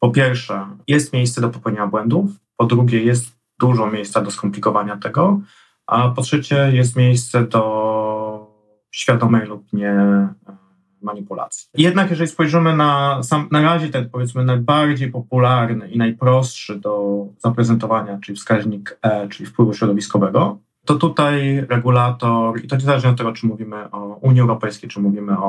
po 0.00 0.10
pierwsze 0.10 0.66
jest 0.88 1.12
miejsce 1.12 1.40
do 1.40 1.48
popełnienia 1.48 1.86
błędów, 1.86 2.30
po 2.56 2.64
drugie 2.64 3.02
jest 3.02 3.26
dużo 3.60 3.90
miejsca 3.90 4.20
do 4.20 4.30
skomplikowania 4.30 4.96
tego, 4.96 5.40
a 5.86 6.08
po 6.08 6.22
trzecie 6.22 6.70
jest 6.72 6.96
miejsce 6.96 7.44
do 7.44 8.52
świadomej 8.90 9.46
lub 9.46 9.72
nie 9.72 9.90
e, 9.90 10.34
manipulacji. 11.02 11.68
Jednak 11.74 12.10
jeżeli 12.10 12.28
spojrzymy 12.28 12.76
na 12.76 13.22
sam, 13.22 13.48
na 13.50 13.62
razie 13.62 13.88
ten 13.88 14.10
powiedzmy 14.10 14.44
najbardziej 14.44 15.10
popularny 15.10 15.88
i 15.88 15.98
najprostszy 15.98 16.76
do 16.76 17.26
zaprezentowania, 17.38 18.18
czyli 18.22 18.36
wskaźnik 18.36 18.98
E, 19.02 19.28
czyli 19.28 19.46
wpływu 19.46 19.74
środowiskowego, 19.74 20.58
to 20.86 20.94
tutaj 20.94 21.66
regulator, 21.68 22.64
i 22.64 22.66
to 22.68 22.76
niezależnie 22.76 23.10
od 23.10 23.18
tego, 23.18 23.32
czy 23.32 23.46
mówimy 23.46 23.90
o 23.90 24.18
Unii 24.20 24.40
Europejskiej, 24.40 24.90
czy 24.90 25.00
mówimy 25.00 25.38
o, 25.38 25.46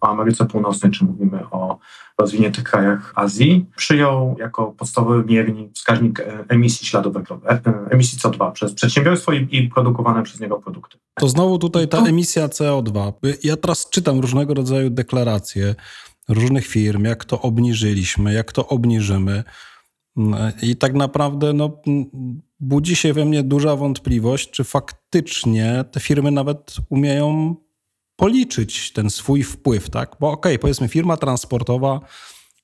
o 0.00 0.08
Ameryce 0.08 0.46
Północnej, 0.46 0.92
czy 0.92 1.04
mówimy 1.04 1.50
o 1.50 1.78
rozwiniętych 2.18 2.64
krajach 2.64 3.12
Azji, 3.14 3.66
przyjął 3.76 4.36
jako 4.38 4.66
podstawowy 4.66 5.24
miernik 5.24 5.72
wskaźnik 5.74 6.20
e, 6.20 6.44
emisji 6.48 6.86
śladu 6.86 7.12
węglowego, 7.12 7.52
e, 7.52 7.90
emisji 7.90 8.18
CO2 8.18 8.52
przez 8.52 8.74
przedsiębiorstwo 8.74 9.32
i, 9.32 9.48
i 9.50 9.68
produkowane 9.68 10.22
przez 10.22 10.40
niego 10.40 10.56
produkty. 10.56 10.98
To 11.14 11.28
znowu 11.28 11.58
tutaj 11.58 11.88
ta 11.88 11.98
emisja 11.98 12.48
CO2. 12.48 13.12
Ja 13.44 13.56
teraz 13.56 13.90
czytam 13.90 14.20
różnego 14.20 14.54
rodzaju 14.54 14.90
deklaracje 14.90 15.74
różnych 16.28 16.66
firm, 16.66 17.04
jak 17.04 17.24
to 17.24 17.40
obniżyliśmy, 17.40 18.32
jak 18.34 18.52
to 18.52 18.68
obniżymy. 18.68 19.44
I 20.62 20.76
tak 20.76 20.94
naprawdę 20.94 21.52
no, 21.52 21.82
budzi 22.60 22.96
się 22.96 23.12
we 23.12 23.24
mnie 23.24 23.42
duża 23.42 23.76
wątpliwość, 23.76 24.50
czy 24.50 24.64
faktycznie 24.64 25.84
te 25.90 26.00
firmy 26.00 26.30
nawet 26.30 26.76
umieją 26.88 27.54
policzyć 28.16 28.92
ten 28.92 29.10
swój 29.10 29.42
wpływ, 29.42 29.90
tak? 29.90 30.16
Bo 30.20 30.30
okej, 30.30 30.52
okay, 30.52 30.58
powiedzmy 30.58 30.88
firma 30.88 31.16
transportowa, 31.16 32.00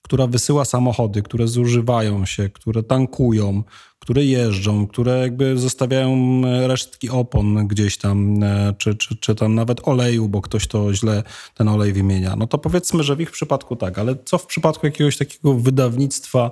która 0.02 0.26
wysyła 0.26 0.64
samochody, 0.64 1.23
które 1.23 1.49
zużywają 1.49 2.26
się, 2.26 2.49
które 2.49 2.83
tankują, 2.83 3.62
które 3.99 4.25
jeżdżą, 4.25 4.87
które 4.87 5.19
jakby 5.19 5.59
zostawiają 5.59 6.42
resztki 6.66 7.11
opon 7.11 7.69
gdzieś 7.69 7.97
tam, 7.97 8.42
e, 8.42 8.75
czy, 8.78 8.95
czy, 8.95 9.16
czy 9.16 9.35
tam 9.35 9.54
nawet 9.54 9.88
oleju, 9.88 10.28
bo 10.28 10.42
ktoś 10.42 10.66
to 10.66 10.95
źle 10.95 11.23
ten 11.54 11.69
olej 11.69 11.92
wymienia. 11.92 12.37
No 12.37 12.47
to 12.47 12.59
powiedzmy, 12.59 13.02
że 13.02 13.16
w 13.16 13.21
ich 13.21 13.30
przypadku 13.30 13.76
tak, 13.76 13.99
ale 13.99 14.14
co 14.25 14.38
w 14.38 14.47
przypadku 14.47 14.87
jakiegoś 14.87 15.16
takiego 15.16 15.54
wydawnictwa 15.54 16.50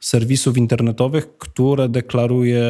serwisów 0.00 0.56
internetowych, 0.56 1.38
które 1.38 1.88
deklaruje 1.88 2.62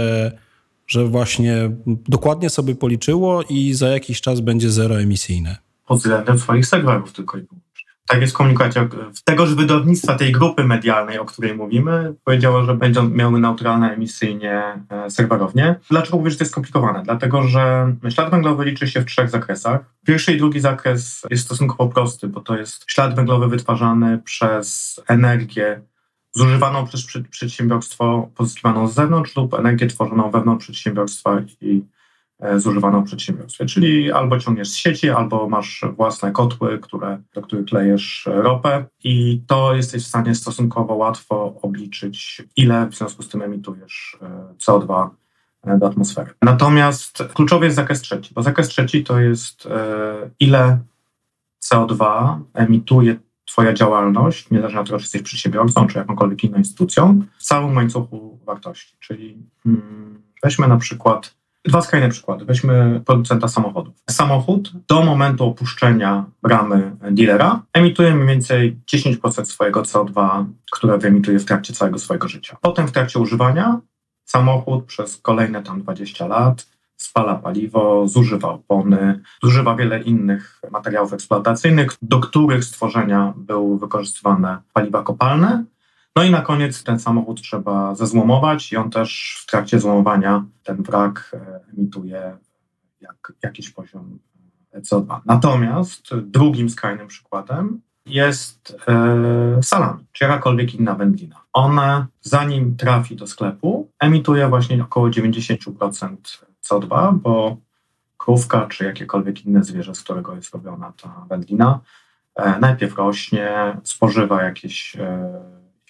że 0.88 1.04
właśnie 1.04 1.70
dokładnie 1.86 2.50
sobie 2.50 2.74
policzyło 2.74 3.42
i 3.48 3.74
za 3.74 3.88
jakiś 3.88 4.20
czas 4.20 4.40
będzie 4.40 4.70
zeroemisyjne. 4.70 5.56
Pod 5.86 5.98
względem 5.98 6.38
swoich 6.38 6.66
serwerów 6.66 7.12
tylko 7.12 7.38
i 7.38 7.40
wyłącznie. 7.40 7.68
Tak 8.06 8.20
jest 8.20 8.36
komunikacja 8.36 8.88
tegoż 9.24 9.54
wydawnictwa, 9.54 10.14
tej 10.14 10.32
grupy 10.32 10.64
medialnej, 10.64 11.18
o 11.18 11.24
której 11.24 11.54
mówimy, 11.54 12.14
powiedziało, 12.24 12.64
że 12.64 12.74
będą 12.74 13.08
miały 13.08 13.40
neutralne 13.40 13.92
emisyjnie 13.92 14.62
e, 14.90 15.10
serwerownie. 15.10 15.80
Dlaczego 15.90 16.18
mówię, 16.18 16.30
że 16.30 16.36
to 16.36 16.44
jest 16.44 16.52
skomplikowane? 16.52 17.02
Dlatego, 17.02 17.42
że 17.42 17.94
ślad 18.10 18.30
węglowy 18.30 18.64
liczy 18.64 18.88
się 18.88 19.00
w 19.00 19.04
trzech 19.04 19.30
zakresach. 19.30 19.80
Pierwszy 20.06 20.32
i 20.32 20.38
drugi 20.38 20.60
zakres 20.60 21.22
jest 21.30 21.44
stosunkowo 21.44 21.88
prosty, 21.88 22.28
bo 22.28 22.40
to 22.40 22.56
jest 22.56 22.84
ślad 22.86 23.14
węglowy 23.14 23.48
wytwarzany 23.48 24.18
przez 24.18 25.00
energię 25.08 25.80
zużywaną 26.38 26.86
przez 26.86 27.06
przedsiębiorstwo 27.30 28.30
pozyskiwaną 28.34 28.88
z 28.88 28.94
zewnątrz 28.94 29.36
lub 29.36 29.54
energię 29.54 29.86
tworzoną 29.86 30.30
wewnątrz 30.30 30.64
przedsiębiorstwa 30.64 31.42
i 31.60 31.82
E, 32.40 32.60
zużywaną 32.60 33.02
w 33.02 33.06
przedsiębiorstwie. 33.06 33.66
Czyli 33.66 34.12
albo 34.12 34.38
ciągniesz 34.38 34.68
z 34.68 34.74
sieci, 34.74 35.10
albo 35.10 35.48
masz 35.48 35.84
własne 35.96 36.32
kotły, 36.32 36.78
które, 36.78 37.22
do 37.34 37.42
których 37.42 37.66
klejesz 37.66 38.28
ropę 38.32 38.84
i 39.04 39.42
to 39.46 39.74
jesteś 39.74 40.04
w 40.04 40.08
stanie 40.08 40.34
stosunkowo 40.34 40.94
łatwo 40.94 41.54
obliczyć, 41.62 42.42
ile 42.56 42.86
w 42.86 42.94
związku 42.94 43.22
z 43.22 43.28
tym 43.28 43.42
emitujesz 43.42 44.18
e, 44.22 44.54
CO2 44.66 45.08
e, 45.62 45.78
do 45.78 45.86
atmosfery. 45.86 46.30
Natomiast 46.42 47.24
kluczowy 47.34 47.64
jest 47.64 47.76
zakres 47.76 48.00
trzeci, 48.00 48.34
bo 48.34 48.42
zakres 48.42 48.68
trzeci 48.68 49.04
to 49.04 49.20
jest 49.20 49.68
ile 50.40 50.78
CO2 51.64 52.38
emituje 52.54 53.16
Twoja 53.48 53.72
działalność, 53.72 54.50
niezależnie 54.50 54.80
od 54.80 54.86
tego, 54.86 54.98
czy 54.98 55.04
jesteś 55.04 55.22
przedsiębiorcą, 55.22 55.86
czy 55.86 55.98
jakąkolwiek 55.98 56.44
inną 56.44 56.58
instytucją, 56.58 57.22
w 57.38 57.42
całym 57.42 57.76
łańcuchu 57.76 58.38
wartości. 58.46 58.96
Czyli 59.00 59.42
hmm, 59.64 60.22
weźmy 60.42 60.68
na 60.68 60.76
przykład 60.76 61.38
Dwa 61.64 61.82
skrajne 61.82 62.08
przykłady. 62.08 62.44
Weźmy 62.44 63.00
producenta 63.06 63.48
samochodów. 63.48 63.94
Samochód 64.10 64.72
do 64.88 65.02
momentu 65.02 65.44
opuszczenia 65.44 66.24
bramy 66.42 66.96
dealera 67.10 67.62
emituje 67.72 68.14
mniej 68.14 68.28
więcej 68.28 68.78
10% 68.94 69.44
swojego 69.44 69.82
CO2, 69.82 70.44
które 70.70 70.98
wyemituje 70.98 71.38
w 71.38 71.44
trakcie 71.44 71.72
całego 71.72 71.98
swojego 71.98 72.28
życia. 72.28 72.56
Potem 72.60 72.88
w 72.88 72.92
trakcie 72.92 73.18
używania 73.18 73.80
samochód 74.24 74.84
przez 74.84 75.16
kolejne 75.16 75.62
tam 75.62 75.82
20 75.82 76.26
lat 76.26 76.66
spala 76.98 77.34
paliwo, 77.34 78.08
zużywa 78.08 78.48
opony, 78.48 79.20
zużywa 79.42 79.76
wiele 79.76 80.02
innych 80.02 80.60
materiałów 80.70 81.12
eksploatacyjnych, 81.12 81.96
do 82.02 82.20
których 82.20 82.64
stworzenia 82.64 83.34
były 83.36 83.78
wykorzystywane 83.78 84.58
paliwa 84.72 85.02
kopalne, 85.02 85.64
no 86.18 86.24
i 86.24 86.30
na 86.30 86.40
koniec 86.40 86.84
ten 86.84 86.98
samochód 86.98 87.42
trzeba 87.42 87.94
zezłomować 87.94 88.72
i 88.72 88.76
on 88.76 88.90
też 88.90 89.38
w 89.42 89.50
trakcie 89.50 89.80
złomowania 89.80 90.44
ten 90.64 90.82
wrak 90.82 91.30
e, 91.34 91.60
emituje 91.74 92.36
jak, 93.00 93.32
jakiś 93.42 93.70
poziom 93.70 94.18
e, 94.72 94.80
CO2. 94.80 95.20
Natomiast 95.24 96.14
drugim 96.16 96.70
skrajnym 96.70 97.06
przykładem 97.06 97.80
jest 98.06 98.76
e, 98.88 99.62
salami, 99.62 100.06
czy 100.12 100.24
jakakolwiek 100.24 100.74
inna 100.74 100.94
wędlina. 100.94 101.44
Ona, 101.52 102.06
zanim 102.20 102.76
trafi 102.76 103.16
do 103.16 103.26
sklepu, 103.26 103.90
emituje 104.00 104.48
właśnie 104.48 104.82
około 104.82 105.08
90% 105.08 106.16
CO2, 106.68 107.14
bo 107.14 107.56
krówka 108.16 108.66
czy 108.66 108.84
jakiekolwiek 108.84 109.46
inne 109.46 109.64
zwierzę, 109.64 109.94
z 109.94 110.02
którego 110.02 110.34
jest 110.34 110.54
robiona 110.54 110.92
ta 111.02 111.26
wędlina, 111.28 111.80
e, 112.36 112.58
najpierw 112.58 112.96
rośnie, 112.96 113.76
spożywa 113.84 114.42
jakieś 114.42 114.96
e, 114.96 115.40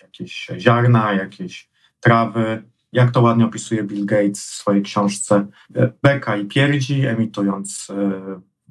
jakieś 0.02 0.50
ziarna, 0.58 1.12
jakieś 1.12 1.70
trawy. 2.00 2.62
Jak 2.92 3.10
to 3.10 3.22
ładnie 3.22 3.44
opisuje 3.44 3.84
Bill 3.84 4.06
Gates 4.06 4.46
w 4.46 4.54
swojej 4.54 4.82
książce 4.82 5.46
e, 5.74 5.92
Beka 6.02 6.36
i 6.36 6.44
pierdzi, 6.44 7.06
emitując 7.06 7.92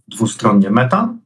dwustronnie 0.07 0.69
metan. 0.69 1.19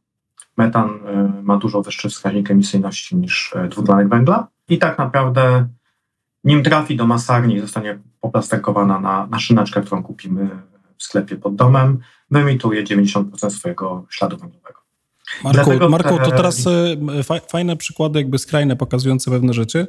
Metan 0.58 1.00
ma 1.44 1.58
dużo 1.58 1.82
wyższy 1.82 2.10
wskaźnik 2.10 2.52
emisyjności 2.52 3.16
niż 3.16 3.54
dwutlenek 3.70 4.10
węgla 4.10 4.48
i 4.70 4.78
tak 4.78 4.98
naprawdę 4.98 5.68
nim 6.44 6.64
trafi 6.64 6.96
do 6.96 7.08
masarni 7.08 7.60
zostanie 7.60 8.00
poplasterkowana 8.22 9.00
na, 9.00 9.28
na 9.28 9.40
szyneczkę, 9.40 9.82
którą 9.82 10.04
kupimy 10.04 10.50
w 11.02 11.04
sklepie 11.04 11.36
pod 11.36 11.56
domem, 11.56 12.00
wyemituje 12.32 12.84
90% 12.84 13.50
swojego 13.50 14.06
śladu 14.10 14.38
węglowego. 14.38 14.82
Marku, 15.44 15.90
Marku 15.90 16.20
to 16.20 16.32
teraz 16.32 16.68
e, 16.68 17.40
fajne 17.50 17.78
przykłady, 17.78 18.20
jakby 18.20 18.40
skrajne, 18.40 18.76
pokazujące 18.76 19.32
pewne 19.32 19.54
rzeczy, 19.54 19.88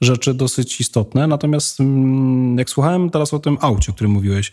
rzeczy 0.00 0.34
dosyć 0.34 0.80
istotne. 0.80 1.26
Natomiast 1.26 1.80
mm, 1.80 2.58
jak 2.58 2.70
słuchałem 2.70 3.10
teraz 3.10 3.34
o 3.34 3.38
tym 3.38 3.58
aucie, 3.60 3.92
o 3.92 3.94
którym 3.94 4.12
mówiłeś, 4.12 4.52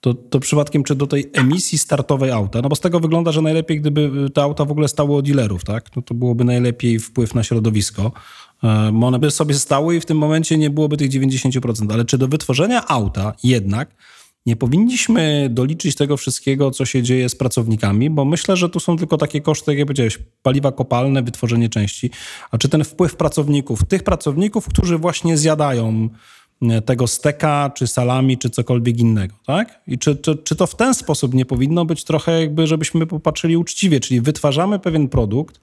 to, 0.00 0.14
to 0.14 0.40
przypadkiem 0.40 0.84
czy 0.84 0.94
do 0.94 1.06
tej 1.06 1.30
emisji 1.32 1.78
startowej 1.78 2.30
auta, 2.30 2.62
no 2.62 2.68
bo 2.68 2.76
z 2.76 2.80
tego 2.80 3.00
wygląda, 3.00 3.32
że 3.32 3.42
najlepiej 3.42 3.80
gdyby 3.80 4.30
te 4.34 4.42
auta 4.42 4.64
w 4.64 4.70
ogóle 4.70 4.88
stały 4.88 5.16
od 5.16 5.26
dealerów, 5.26 5.64
tak? 5.64 5.96
No 5.96 6.02
to 6.02 6.14
byłoby 6.14 6.44
najlepiej 6.44 6.98
wpływ 6.98 7.34
na 7.34 7.42
środowisko. 7.42 8.12
Um, 8.62 9.04
one 9.04 9.18
by 9.18 9.30
sobie 9.30 9.54
stały 9.54 9.96
i 9.96 10.00
w 10.00 10.06
tym 10.06 10.18
momencie 10.18 10.58
nie 10.58 10.70
byłoby 10.70 10.96
tych 10.96 11.10
90%. 11.10 11.92
Ale 11.92 12.04
czy 12.04 12.18
do 12.18 12.28
wytworzenia 12.28 12.86
auta 12.86 13.32
jednak 13.42 13.94
nie 14.46 14.56
powinniśmy 14.56 15.48
doliczyć 15.50 15.96
tego 15.96 16.16
wszystkiego, 16.16 16.70
co 16.70 16.84
się 16.84 17.02
dzieje 17.02 17.28
z 17.28 17.34
pracownikami, 17.34 18.10
bo 18.10 18.24
myślę, 18.24 18.56
że 18.56 18.68
tu 18.68 18.80
są 18.80 18.96
tylko 18.96 19.16
takie 19.16 19.40
koszty, 19.40 19.74
jak 19.74 19.86
powiedziałeś, 19.86 20.18
paliwa 20.42 20.72
kopalne, 20.72 21.22
wytworzenie 21.22 21.68
części. 21.68 22.10
A 22.50 22.58
czy 22.58 22.68
ten 22.68 22.84
wpływ 22.84 23.16
pracowników, 23.16 23.84
tych 23.84 24.02
pracowników, 24.02 24.68
którzy 24.68 24.98
właśnie 24.98 25.36
zjadają 25.36 26.08
e, 26.62 26.82
tego 26.82 27.06
steka, 27.06 27.70
czy 27.74 27.86
salami, 27.86 28.38
czy 28.38 28.50
cokolwiek 28.50 28.98
innego, 28.98 29.34
tak? 29.46 29.80
I 29.86 29.98
czy, 29.98 30.16
czy, 30.16 30.36
czy 30.36 30.56
to 30.56 30.66
w 30.66 30.76
ten 30.76 30.94
sposób 30.94 31.34
nie 31.34 31.44
powinno 31.44 31.84
być 31.84 32.04
trochę 32.04 32.40
jakby, 32.40 32.66
żebyśmy 32.66 33.06
popatrzyli 33.06 33.56
uczciwie, 33.56 34.00
czyli 34.00 34.20
wytwarzamy 34.20 34.78
pewien 34.78 35.08
produkt 35.08 35.60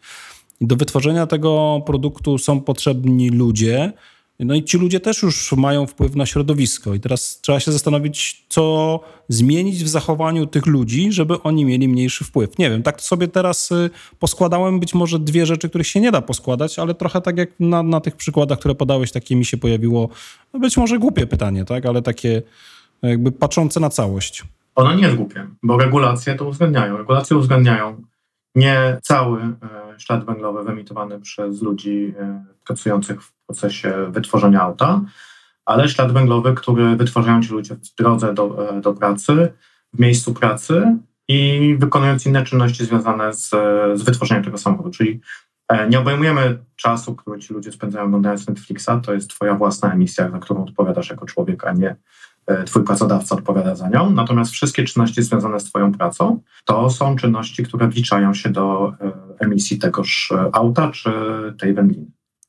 i 0.62 0.68
do 0.68 0.76
wytworzenia 0.76 1.28
tego 1.28 1.82
produktu 1.86 2.38
są 2.38 2.62
potrzebni 2.62 3.30
ludzie, 3.30 3.94
no 4.39 4.56
i 4.56 4.63
ci 4.63 4.77
ludzie 4.77 5.00
też 5.00 5.24
już 5.24 5.53
mają 5.53 5.88
wpływ 5.88 6.15
na 6.15 6.25
środowisko. 6.25 6.94
I 6.94 7.00
teraz 7.00 7.39
trzeba 7.41 7.60
się 7.60 7.72
zastanowić, 7.72 8.46
co 8.50 9.00
zmienić 9.29 9.84
w 9.84 9.88
zachowaniu 9.88 10.46
tych 10.46 10.65
ludzi, 10.65 11.12
żeby 11.12 11.41
oni 11.41 11.65
mieli 11.65 11.88
mniejszy 11.88 12.24
wpływ. 12.24 12.58
Nie 12.58 12.70
wiem, 12.70 12.84
tak 12.84 13.01
sobie 13.01 13.27
teraz 13.27 13.72
y, 13.72 13.89
poskładałem 14.20 14.79
być 14.79 14.94
może 14.94 15.20
dwie 15.20 15.46
rzeczy, 15.46 15.70
których 15.70 15.88
się 15.88 16.00
nie 16.00 16.12
da 16.12 16.22
poskładać, 16.22 16.79
ale 16.79 16.96
trochę 16.96 17.22
tak 17.22 17.38
jak 17.38 17.50
na, 17.60 17.84
na 17.84 18.01
tych 18.01 18.15
przykładach, 18.15 18.60
które 18.60 18.75
podałeś, 18.75 19.12
takie 19.12 19.36
mi 19.36 19.46
się 19.46 19.58
pojawiło, 19.58 20.10
no 20.53 20.60
być 20.60 20.77
może 20.77 21.00
głupie 21.00 21.27
pytanie, 21.27 21.65
tak, 21.65 21.86
ale 21.86 22.01
takie 22.01 22.41
jakby 23.01 23.32
patrzące 23.32 23.79
na 23.79 23.89
całość. 23.89 24.44
Ono 24.75 24.96
nie 24.96 25.03
jest 25.03 25.15
głupie, 25.15 25.48
bo 25.63 25.77
regulacje 25.77 26.36
to 26.36 26.48
uwzględniają. 26.48 26.98
Regulacje 26.98 27.38
uwzględniają 27.38 28.03
nie 28.56 28.98
cały 29.01 29.41
e, 29.41 29.56
ślad 29.98 30.25
węglowy 30.25 30.63
wyemitowany 30.63 31.20
przez 31.20 31.62
ludzi 31.62 32.13
e, 32.20 32.44
pracujących 32.65 33.24
w 33.24 33.37
procesie 33.48 33.94
wytworzenia 34.10 34.62
auta, 34.62 35.01
ale 35.66 35.89
ślad 35.89 36.12
węglowy, 36.12 36.54
który 36.54 36.96
wytwarzają 36.96 37.42
ci 37.42 37.50
ludzie 37.50 37.75
w 37.75 37.96
drodze 37.96 38.34
do, 38.34 38.70
e, 38.70 38.82
do 38.82 38.94
pracy, 38.94 39.54
w 39.94 40.00
miejscu 40.00 40.34
pracy 40.34 40.98
i 41.27 41.75
wykonując 41.80 42.25
inne 42.25 42.44
czynności 42.44 42.86
związane 42.86 43.34
z, 43.34 43.50
z 43.94 44.01
wytworzeniem 44.01 44.44
tego 44.44 44.58
samochodu. 44.58 44.89
Czyli 44.89 45.22
nie 45.89 46.00
obejmujemy 46.00 46.58
czasu, 46.75 47.16
który 47.16 47.39
ci 47.39 47.54
ludzie 47.54 47.72
spędzają 47.72 48.06
oglądając 48.06 48.48
Netflixa, 48.48 48.89
to 49.04 49.13
jest 49.13 49.30
twoja 49.30 49.56
własna 49.56 49.94
emisja, 49.94 50.32
za 50.32 50.39
którą 50.39 50.63
odpowiadasz 50.63 51.10
jako 51.10 51.25
człowiek, 51.25 51.63
a 51.68 51.72
nie 51.72 51.96
E, 52.48 52.63
twój 52.63 52.84
pracodawca 52.84 53.36
odpowiada 53.36 53.75
za 53.75 53.89
nią, 53.89 54.12
natomiast 54.12 54.51
wszystkie 54.51 54.84
czynności 54.84 55.24
związane 55.24 55.60
z 55.60 55.63
Twoją 55.63 55.92
pracą 55.92 56.42
to 56.66 56.89
są 56.89 57.16
czynności, 57.16 57.63
które 57.63 57.88
wliczają 57.88 58.34
się 58.34 58.50
do 58.50 58.94
e, 59.01 59.12
emisji 59.39 59.77
tegoż 59.77 60.32
e, 60.32 60.50
auta 60.54 60.92
czy 60.92 61.12
tej 61.60 61.74
wędliny. 61.74 62.06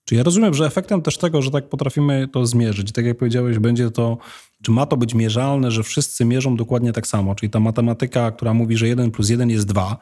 Czy 0.09 0.15
ja 0.15 0.23
rozumiem, 0.23 0.55
że 0.55 0.67
efektem 0.67 1.03
też 1.03 1.19
tego, 1.19 1.43
że 1.43 1.51
tak 1.51 1.69
potrafimy 1.69 2.29
to 2.33 2.47
zmierzyć, 2.47 2.93
tak 2.93 3.05
jak 3.05 3.19
powiedziałeś, 3.19 3.59
będzie 3.59 3.91
to, 3.91 4.19
czy 4.63 4.71
ma 4.71 4.87
to 4.87 4.97
być 4.97 5.15
mierzalne, 5.15 5.71
że 5.71 5.83
wszyscy 5.83 6.25
mierzą 6.25 6.57
dokładnie 6.57 6.93
tak 6.93 7.07
samo, 7.07 7.35
czyli 7.35 7.51
ta 7.51 7.61
matematyka, 7.61 8.31
która 8.31 8.55
mówi, 8.55 8.77
że 8.77 8.89
1 8.89 9.11
plus 9.11 9.29
1 9.31 9.51
jest 9.51 9.67
2, 9.67 9.99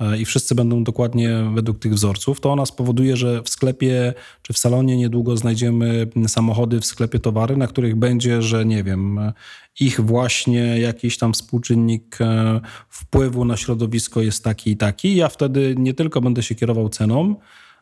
E, 0.00 0.18
i 0.18 0.24
wszyscy 0.24 0.54
będą 0.54 0.84
dokładnie 0.84 1.30
według 1.54 1.78
tych 1.78 1.94
wzorców, 1.94 2.40
to 2.40 2.52
ona 2.52 2.66
spowoduje, 2.66 3.16
że 3.16 3.42
w 3.42 3.48
sklepie 3.48 4.14
czy 4.42 4.52
w 4.52 4.58
salonie 4.58 4.96
niedługo 4.96 5.36
znajdziemy 5.36 6.06
samochody 6.28 6.80
w 6.80 6.86
sklepie 6.86 7.18
towary, 7.18 7.56
na 7.56 7.66
których 7.66 7.96
będzie, 7.96 8.42
że 8.42 8.64
nie 8.64 8.84
wiem, 8.84 9.32
ich 9.80 10.00
właśnie 10.00 10.80
jakiś 10.80 11.18
tam 11.18 11.32
współczynnik 11.32 12.18
e, 12.20 12.60
wpływu 12.88 13.44
na 13.44 13.56
środowisko 13.56 14.20
jest 14.20 14.44
taki 14.44 14.70
i 14.70 14.76
taki. 14.76 15.16
Ja 15.16 15.28
wtedy 15.28 15.74
nie 15.78 15.94
tylko 15.94 16.20
będę 16.20 16.42
się 16.42 16.54
kierował 16.54 16.88
ceną, 16.88 17.34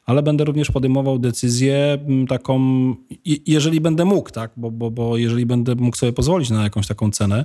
ale 0.09 0.23
będę 0.23 0.45
również 0.45 0.71
podejmował 0.71 1.19
decyzję 1.19 1.99
taką, 2.29 2.61
jeżeli 3.47 3.81
będę 3.81 4.05
mógł, 4.05 4.31
tak? 4.31 4.51
Bo, 4.57 4.71
bo, 4.71 4.91
bo 4.91 5.17
jeżeli 5.17 5.47
będę 5.47 5.75
mógł 5.75 5.97
sobie 5.97 6.13
pozwolić 6.13 6.51
na 6.51 6.63
jakąś 6.63 6.87
taką 6.87 7.11
cenę, 7.11 7.45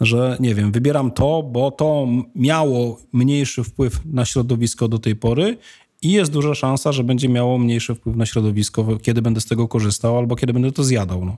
że 0.00 0.36
nie 0.40 0.54
wiem, 0.54 0.72
wybieram 0.72 1.10
to, 1.10 1.42
bo 1.42 1.70
to 1.70 2.06
miało 2.34 3.00
mniejszy 3.12 3.64
wpływ 3.64 4.00
na 4.04 4.24
środowisko 4.24 4.88
do 4.88 4.98
tej 4.98 5.16
pory 5.16 5.56
i 6.02 6.12
jest 6.12 6.32
duża 6.32 6.54
szansa, 6.54 6.92
że 6.92 7.04
będzie 7.04 7.28
miało 7.28 7.58
mniejszy 7.58 7.94
wpływ 7.94 8.16
na 8.16 8.26
środowisko, 8.26 8.98
kiedy 9.02 9.22
będę 9.22 9.40
z 9.40 9.46
tego 9.46 9.68
korzystał 9.68 10.18
albo 10.18 10.36
kiedy 10.36 10.52
będę 10.52 10.72
to 10.72 10.84
zjadał. 10.84 11.24
No. 11.24 11.36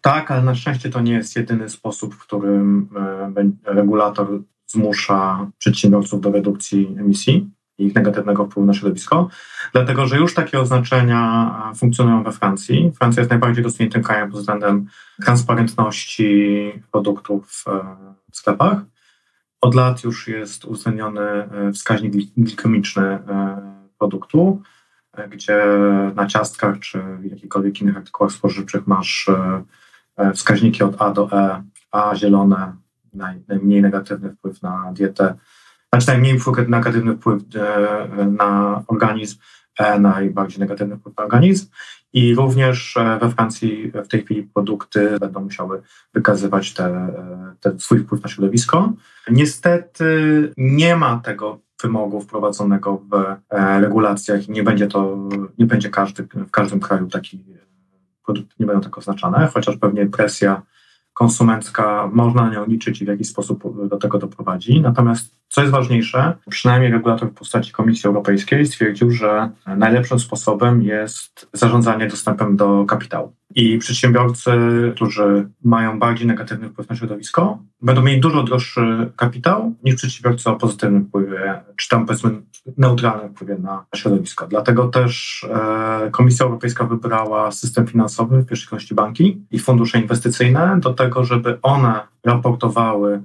Tak, 0.00 0.30
ale 0.30 0.42
na 0.42 0.54
szczęście 0.54 0.90
to 0.90 1.00
nie 1.00 1.12
jest 1.12 1.36
jedyny 1.36 1.68
sposób, 1.68 2.14
w 2.14 2.18
którym 2.18 2.88
e, 3.66 3.74
regulator 3.74 4.42
zmusza 4.66 5.50
przedsiębiorców 5.58 6.20
do 6.20 6.32
redukcji 6.32 6.96
emisji 7.00 7.50
ich 7.78 7.94
negatywnego 7.94 8.46
wpływu 8.46 8.66
na 8.66 8.74
środowisko, 8.74 9.28
dlatego 9.72 10.06
że 10.06 10.16
już 10.16 10.34
takie 10.34 10.60
oznaczenia 10.60 11.50
e, 11.70 11.74
funkcjonują 11.74 12.22
we 12.22 12.32
Francji. 12.32 12.92
Francja 12.98 13.20
jest 13.20 13.30
najbardziej 13.30 13.64
rozwiniętym 13.64 14.02
krajem 14.02 14.30
pod 14.30 14.40
względem 14.40 14.86
transparentności 15.24 16.72
produktów 16.92 17.64
e, 17.66 17.70
w 18.32 18.36
sklepach. 18.36 18.78
Od 19.60 19.74
lat 19.74 20.04
już 20.04 20.28
jest 20.28 20.64
uwzględniony 20.64 21.20
e, 21.20 21.72
wskaźnik 21.72 22.14
gli- 22.14 22.30
glikemiczny 22.36 23.18
produktu, 23.98 24.62
gdzie 25.30 25.64
na 26.14 26.26
ciastkach 26.26 26.78
czy 26.78 27.02
w 27.02 27.24
jakichkolwiek 27.24 27.80
innych 27.80 27.96
artykułach 27.96 28.32
spożywczych 28.32 28.86
masz 28.86 29.30
wskaźniki 30.34 30.82
od 30.82 31.02
A 31.02 31.10
do 31.10 31.32
E, 31.32 31.62
A 31.92 32.14
zielone, 32.14 32.72
naj, 33.14 33.42
najmniej 33.48 33.82
negatywny 33.82 34.30
wpływ 34.30 34.62
na 34.62 34.92
dietę, 34.92 35.34
znaczy 35.92 36.06
najmniej 36.06 36.38
negatywny 36.68 37.16
wpływ 37.16 37.42
e, 37.54 38.24
na 38.24 38.82
organizm, 38.86 39.38
E 39.78 39.98
najbardziej 40.00 40.60
negatywny 40.60 40.96
wpływ 40.96 41.16
na 41.16 41.24
organizm 41.24 41.66
i 42.12 42.34
również 42.34 42.96
e, 42.96 43.18
we 43.20 43.30
Francji 43.30 43.92
w 44.04 44.08
tej 44.08 44.24
chwili 44.24 44.42
produkty 44.42 45.18
będą 45.20 45.40
musiały 45.40 45.82
wykazywać 46.14 46.74
te, 46.74 47.08
swój 47.78 47.98
wpływ 47.98 48.22
na 48.22 48.28
środowisko. 48.28 48.92
Niestety 49.30 50.04
nie 50.56 50.96
ma 50.96 51.20
tego 51.24 51.58
wymogu 51.82 52.20
wprowadzonego 52.20 53.02
w 53.10 53.36
regulacjach 53.80 54.48
i 54.48 54.52
nie 54.52 54.62
będzie 54.62 54.86
to, 54.86 55.28
nie 55.58 55.66
będzie 55.66 55.90
każdy, 55.90 56.22
w 56.22 56.50
każdym 56.50 56.80
kraju 56.80 57.06
taki 57.06 57.44
produkty 58.24 58.54
nie 58.60 58.66
będą 58.66 58.82
tak 58.82 58.98
oznaczane, 58.98 59.48
chociaż 59.54 59.76
pewnie 59.76 60.06
presja 60.06 60.62
konsumencka 61.12 62.10
można 62.12 62.42
na 62.42 62.54
nią 62.54 62.66
liczyć 62.66 63.02
i 63.02 63.04
w 63.04 63.08
jakiś 63.08 63.28
sposób 63.28 63.88
do 63.88 63.96
tego 63.96 64.18
doprowadzi. 64.18 64.80
Natomiast 64.80 65.37
co 65.48 65.60
jest 65.60 65.72
ważniejsze, 65.72 66.34
przynajmniej 66.50 66.92
regulator 66.92 67.30
w 67.30 67.34
postaci 67.34 67.72
Komisji 67.72 68.06
Europejskiej 68.06 68.66
stwierdził, 68.66 69.10
że 69.10 69.50
najlepszym 69.66 70.18
sposobem 70.18 70.82
jest 70.82 71.48
zarządzanie 71.52 72.06
dostępem 72.06 72.56
do 72.56 72.84
kapitału. 72.84 73.32
I 73.54 73.78
przedsiębiorcy, 73.78 74.50
którzy 74.94 75.48
mają 75.64 75.98
bardziej 75.98 76.26
negatywny 76.26 76.68
wpływ 76.68 76.88
na 76.88 76.96
środowisko, 76.96 77.58
będą 77.82 78.02
mieli 78.02 78.20
dużo 78.20 78.42
droższy 78.42 79.12
kapitał 79.16 79.74
niż 79.84 79.94
przedsiębiorcy 79.94 80.50
o 80.50 80.56
pozytywnym 80.56 81.04
wpływie, 81.04 81.60
czy 81.76 81.88
tam 81.88 82.06
powiedzmy 82.06 82.30
neutralnym 82.76 83.34
wpływie 83.34 83.58
na 83.58 83.84
środowisko. 83.94 84.46
Dlatego 84.46 84.88
też 84.88 85.46
e, 85.50 86.10
Komisja 86.10 86.46
Europejska 86.46 86.84
wybrała 86.84 87.52
system 87.52 87.86
finansowy, 87.86 88.42
w 88.42 88.46
pierwszej 88.46 88.68
kolejności 88.68 88.94
banki 88.94 89.46
i 89.50 89.58
fundusze 89.58 90.00
inwestycyjne 90.00 90.78
do 90.80 90.94
tego, 90.94 91.24
żeby 91.24 91.58
one 91.62 92.00
raportowały 92.24 93.22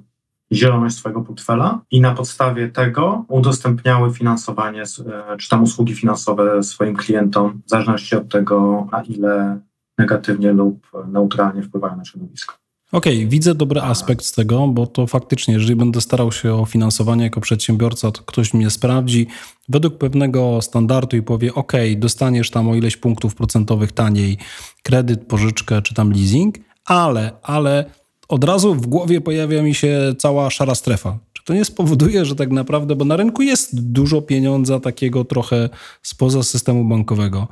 zieloność 0.53 0.95
swojego 0.95 1.21
portfela 1.21 1.81
i 1.91 2.01
na 2.01 2.13
podstawie 2.13 2.69
tego 2.69 3.25
udostępniały 3.27 4.13
finansowanie, 4.13 4.81
e, 4.81 5.37
czy 5.37 5.49
tam 5.49 5.63
usługi 5.63 5.95
finansowe 5.95 6.63
swoim 6.63 6.95
klientom, 6.95 7.61
w 7.65 7.69
zależności 7.69 8.15
od 8.15 8.29
tego, 8.29 8.87
na 8.91 9.03
ile 9.03 9.59
negatywnie 9.97 10.53
lub 10.53 10.87
neutralnie 11.07 11.63
wpływają 11.63 11.97
na 11.97 12.05
środowisko. 12.05 12.55
Okej, 12.93 13.27
widzę 13.27 13.55
dobry 13.55 13.81
aspekt 13.81 14.25
z 14.25 14.31
tego, 14.31 14.67
bo 14.67 14.87
to 14.87 15.07
faktycznie, 15.07 15.53
jeżeli 15.53 15.75
będę 15.75 16.01
starał 16.01 16.31
się 16.31 16.53
o 16.53 16.65
finansowanie 16.65 17.23
jako 17.23 17.41
przedsiębiorca, 17.41 18.11
to 18.11 18.23
ktoś 18.23 18.53
mnie 18.53 18.69
sprawdzi 18.69 19.27
według 19.69 19.97
pewnego 19.97 20.61
standardu 20.61 21.17
i 21.17 21.21
powie: 21.21 21.53
OK, 21.53 21.71
dostaniesz 21.97 22.49
tam 22.49 22.69
o 22.69 22.75
ileś 22.75 22.97
punktów 22.97 23.35
procentowych 23.35 23.91
taniej 23.91 24.37
kredyt, 24.83 25.27
pożyczkę 25.27 25.81
czy 25.81 25.93
tam 25.93 26.11
leasing, 26.11 26.55
ale, 26.85 27.31
ale 27.43 27.85
od 28.27 28.43
razu 28.43 28.75
w 28.75 28.87
głowie 28.87 29.21
pojawia 29.21 29.63
mi 29.63 29.75
się 29.75 30.13
cała 30.17 30.49
szara 30.49 30.75
strefa. 30.75 31.17
Czy 31.33 31.43
to 31.43 31.53
nie 31.53 31.65
spowoduje, 31.65 32.25
że 32.25 32.35
tak 32.35 32.51
naprawdę, 32.51 32.95
bo 32.95 33.05
na 33.05 33.17
rynku 33.17 33.41
jest 33.41 33.91
dużo 33.91 34.21
pieniądza 34.21 34.79
takiego 34.79 35.25
trochę 35.25 35.69
spoza 36.01 36.43
systemu 36.43 36.85
bankowego. 36.85 37.47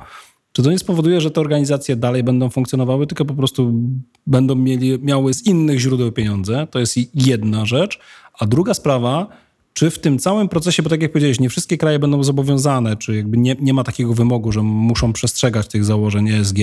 Czy 0.52 0.62
to 0.62 0.70
nie 0.70 0.78
spowoduje, 0.78 1.20
że 1.20 1.30
te 1.30 1.40
organizacje 1.40 1.96
dalej 1.96 2.22
będą 2.22 2.50
funkcjonowały, 2.50 3.06
tylko 3.06 3.24
po 3.24 3.34
prostu 3.34 3.72
będą 4.26 4.54
mieli, 4.54 4.98
miały 4.98 5.34
z 5.34 5.46
innych 5.46 5.78
źródeł 5.80 6.12
pieniądze? 6.12 6.66
To 6.70 6.78
jest 6.78 6.96
jedna 7.14 7.66
rzecz. 7.66 7.98
A 8.38 8.46
druga 8.46 8.74
sprawa, 8.74 9.26
czy 9.74 9.90
w 9.90 9.98
tym 9.98 10.18
całym 10.18 10.48
procesie, 10.48 10.82
bo 10.82 10.90
tak 10.90 11.02
jak 11.02 11.12
powiedziałeś, 11.12 11.40
nie 11.40 11.48
wszystkie 11.48 11.78
kraje 11.78 11.98
będą 11.98 12.24
zobowiązane, 12.24 12.96
czy 12.96 13.16
jakby 13.16 13.36
nie, 13.36 13.56
nie 13.60 13.74
ma 13.74 13.84
takiego 13.84 14.14
wymogu, 14.14 14.52
że 14.52 14.62
muszą 14.62 15.12
przestrzegać 15.12 15.68
tych 15.68 15.84
założeń 15.84 16.28
ESG. 16.30 16.56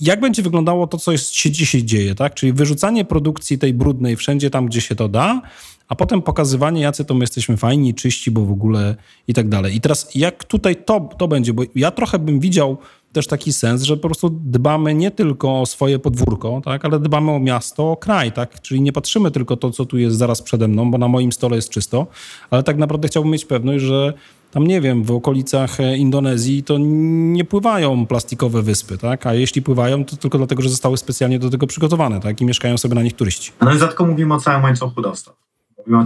Jak 0.00 0.20
będzie 0.20 0.42
wyglądało 0.42 0.86
to, 0.86 0.98
co 0.98 1.12
jest, 1.12 1.34
się 1.34 1.50
dzisiaj 1.50 1.84
dzieje, 1.84 2.14
tak? 2.14 2.34
Czyli 2.34 2.52
wyrzucanie 2.52 3.04
produkcji 3.04 3.58
tej 3.58 3.74
brudnej 3.74 4.16
wszędzie 4.16 4.50
tam, 4.50 4.66
gdzie 4.66 4.80
się 4.80 4.94
to 4.94 5.08
da, 5.08 5.42
a 5.88 5.94
potem 5.94 6.22
pokazywanie, 6.22 6.80
jacy 6.80 7.04
to 7.04 7.14
my 7.14 7.20
jesteśmy 7.20 7.56
fajni, 7.56 7.94
czyści, 7.94 8.30
bo 8.30 8.44
w 8.44 8.50
ogóle 8.50 8.96
i 9.28 9.34
tak 9.34 9.48
dalej. 9.48 9.76
I 9.76 9.80
teraz 9.80 10.14
jak 10.14 10.44
tutaj 10.44 10.76
to, 10.76 11.08
to 11.18 11.28
będzie, 11.28 11.52
bo 11.52 11.62
ja 11.74 11.90
trochę 11.90 12.18
bym 12.18 12.40
widział 12.40 12.78
też 13.12 13.26
taki 13.26 13.52
sens, 13.52 13.82
że 13.82 13.96
po 13.96 14.08
prostu 14.08 14.30
dbamy 14.30 14.94
nie 14.94 15.10
tylko 15.10 15.60
o 15.60 15.66
swoje 15.66 15.98
podwórko, 15.98 16.60
tak, 16.64 16.84
ale 16.84 17.00
dbamy 17.00 17.32
o 17.32 17.38
miasto, 17.38 17.92
o 17.92 17.96
kraj, 17.96 18.32
tak, 18.32 18.62
czyli 18.62 18.80
nie 18.80 18.92
patrzymy 18.92 19.30
tylko 19.30 19.56
to, 19.56 19.70
co 19.70 19.84
tu 19.84 19.98
jest 19.98 20.16
zaraz 20.16 20.42
przede 20.42 20.68
mną, 20.68 20.90
bo 20.90 20.98
na 20.98 21.08
moim 21.08 21.32
stole 21.32 21.56
jest 21.56 21.70
czysto, 21.70 22.06
ale 22.50 22.62
tak 22.62 22.78
naprawdę 22.78 23.08
chciałbym 23.08 23.32
mieć 23.32 23.44
pewność, 23.44 23.84
że 23.84 24.12
tam 24.50 24.66
nie 24.66 24.80
wiem, 24.80 25.04
w 25.04 25.10
okolicach 25.10 25.80
e, 25.80 25.96
Indonezji 25.96 26.62
to 26.62 26.78
nie 26.78 27.44
pływają 27.44 28.06
plastikowe 28.06 28.62
wyspy, 28.62 28.98
tak, 28.98 29.26
a 29.26 29.34
jeśli 29.34 29.62
pływają, 29.62 30.04
to 30.04 30.16
tylko 30.16 30.38
dlatego, 30.38 30.62
że 30.62 30.68
zostały 30.68 30.96
specjalnie 30.96 31.38
do 31.38 31.50
tego 31.50 31.66
przygotowane, 31.66 32.20
tak, 32.20 32.40
i 32.40 32.44
mieszkają 32.44 32.78
sobie 32.78 32.94
na 32.94 33.02
nich 33.02 33.16
turyści. 33.16 33.52
No 33.60 33.70
i 33.70 33.74
dodatkowo 33.74 34.10
mówimy 34.10 34.34
o 34.34 34.40
całym 34.40 34.62
łańcuchu 34.62 35.02
dostaw. 35.02 35.47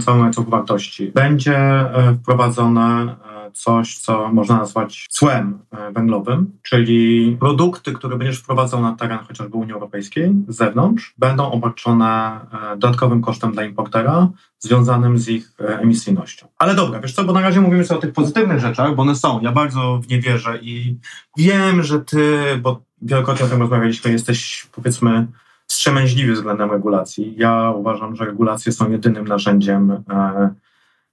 Łańcuchu 0.07 0.51
wartości. 0.51 1.11
Będzie 1.15 1.57
e, 1.57 2.15
wprowadzone 2.21 3.15
e, 3.47 3.51
coś, 3.53 3.97
co 3.97 4.29
można 4.33 4.57
nazwać 4.57 5.07
cłem 5.09 5.59
e, 5.71 5.91
węglowym, 5.91 6.51
czyli 6.61 7.37
produkty, 7.39 7.93
które 7.93 8.17
będziesz 8.17 8.39
wprowadzał 8.39 8.81
na 8.81 8.95
teren 8.95 9.19
chociażby 9.27 9.57
Unii 9.57 9.73
Europejskiej 9.73 10.33
z 10.47 10.55
zewnątrz, 10.55 11.13
będą 11.17 11.51
obarczone 11.51 12.39
dodatkowym 12.77 13.21
kosztem 13.21 13.51
dla 13.51 13.63
importera 13.63 14.29
związanym 14.59 15.17
z 15.17 15.29
ich 15.29 15.53
emisyjnością. 15.59 16.47
Ale 16.57 16.75
dobra, 16.75 16.99
wiesz 16.99 17.13
co, 17.13 17.23
bo 17.23 17.33
na 17.33 17.41
razie 17.41 17.61
mówimy 17.61 17.85
sobie 17.85 17.97
o 17.97 18.01
tych 18.01 18.13
pozytywnych 18.13 18.59
rzeczach, 18.59 18.95
bo 18.95 19.01
one 19.01 19.15
są. 19.15 19.41
Ja 19.41 19.51
bardzo 19.51 19.99
w 20.03 20.07
nie 20.07 20.19
wierzę 20.21 20.57
i 20.61 20.97
wiem, 21.37 21.83
że 21.83 21.99
ty, 21.99 22.37
bo 22.61 22.81
wielokrotnie 23.01 23.45
o 23.45 23.49
tym 23.49 23.59
rozmawialiśmy, 23.59 24.11
jesteś 24.11 24.67
powiedzmy 24.71 25.27
wstrzemięźliwy 25.67 26.33
względem 26.33 26.71
regulacji. 26.71 27.33
Ja 27.37 27.71
uważam, 27.75 28.15
że 28.15 28.25
regulacje 28.25 28.71
są 28.71 28.91
jedynym 28.91 29.27
narzędziem 29.27 29.91
e, 29.91 30.49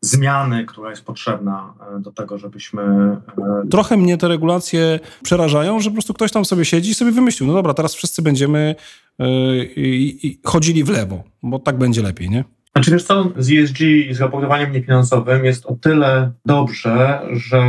zmiany, 0.00 0.64
która 0.64 0.90
jest 0.90 1.04
potrzebna 1.04 1.74
e, 1.96 2.00
do 2.00 2.12
tego, 2.12 2.38
żebyśmy 2.38 2.82
e, 2.82 3.68
Trochę 3.70 3.96
mnie 3.96 4.18
te 4.18 4.28
regulacje 4.28 5.00
przerażają, 5.22 5.80
że 5.80 5.90
po 5.90 5.94
prostu 5.94 6.14
ktoś 6.14 6.32
tam 6.32 6.44
sobie 6.44 6.64
siedzi 6.64 6.90
i 6.90 6.94
sobie 6.94 7.12
wymyślił, 7.12 7.46
no 7.48 7.54
dobra, 7.54 7.74
teraz 7.74 7.94
wszyscy 7.94 8.22
będziemy 8.22 8.74
yy, 9.18 10.36
chodzili 10.44 10.84
w 10.84 10.88
lewo, 10.88 11.22
bo 11.42 11.58
tak 11.58 11.78
będzie 11.78 12.02
lepiej, 12.02 12.30
nie? 12.30 12.44
Znaczy 12.72 12.90
wiesz 12.90 13.04
co, 13.04 13.32
z 13.36 13.50
ESG 13.52 13.80
i 13.80 14.14
z 14.14 14.20
raportowaniem 14.20 14.72
niefinansowym 14.72 15.44
jest 15.44 15.66
o 15.66 15.74
tyle 15.74 16.32
dobrze, 16.46 17.20
że 17.32 17.62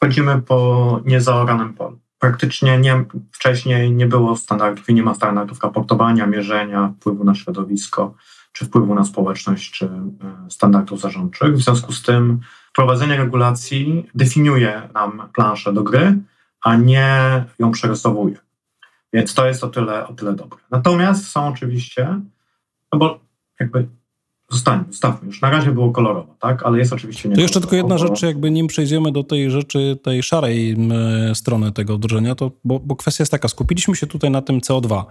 chodzimy 0.00 0.42
po 0.42 1.00
niezaoranym 1.04 1.74
polu. 1.74 1.98
Praktycznie 2.18 2.78
nie, 2.78 3.04
wcześniej 3.32 3.92
nie 3.92 4.06
było 4.06 4.36
standardów 4.36 4.88
i 4.88 4.94
nie 4.94 5.02
ma 5.02 5.14
standardów 5.14 5.62
raportowania, 5.62 6.26
mierzenia 6.26 6.92
wpływu 7.00 7.24
na 7.24 7.34
środowisko, 7.34 8.14
czy 8.52 8.64
wpływu 8.64 8.94
na 8.94 9.04
społeczność, 9.04 9.70
czy 9.70 9.84
e, 9.86 10.50
standardów 10.50 11.00
zarządczych. 11.00 11.54
W 11.54 11.62
związku 11.62 11.92
z 11.92 12.02
tym 12.02 12.40
wprowadzenie 12.68 13.16
regulacji 13.16 14.10
definiuje 14.14 14.88
nam 14.94 15.28
planszę 15.34 15.72
do 15.72 15.82
gry, 15.82 16.18
a 16.62 16.76
nie 16.76 17.44
ją 17.58 17.70
przerysowuje. 17.70 18.36
Więc 19.12 19.34
to 19.34 19.46
jest 19.46 19.64
o 19.64 19.68
tyle, 19.68 20.06
o 20.06 20.12
tyle 20.12 20.32
dobre. 20.32 20.58
Natomiast 20.70 21.28
są 21.28 21.48
oczywiście, 21.48 22.20
no 22.92 22.98
bo 22.98 23.20
jakby 23.60 23.88
zostańmy, 24.50 24.84
zostawmy 24.90 25.26
już. 25.26 25.42
Na 25.42 25.50
razie 25.50 25.72
było 25.72 25.90
kolorowo, 25.90 26.34
tak? 26.40 26.62
Ale 26.62 26.78
jest 26.78 26.92
oczywiście 26.92 27.28
nie 27.28 27.34
To 27.34 27.40
jeszcze 27.40 27.60
tylko 27.60 27.76
jedna 27.76 27.98
rzecz, 27.98 28.22
jakby 28.22 28.50
nim 28.50 28.66
przejdziemy 28.66 29.12
do 29.12 29.24
tej 29.24 29.50
rzeczy, 29.50 29.98
tej 30.02 30.22
szarej 30.22 30.70
m, 30.70 30.92
strony 31.34 31.72
tego 31.72 31.96
wdrożenia, 31.96 32.34
to, 32.34 32.50
bo, 32.64 32.78
bo 32.78 32.96
kwestia 32.96 33.22
jest 33.22 33.32
taka, 33.32 33.48
skupiliśmy 33.48 33.96
się 33.96 34.06
tutaj 34.06 34.30
na 34.30 34.42
tym 34.42 34.60
CO2, 34.60 35.04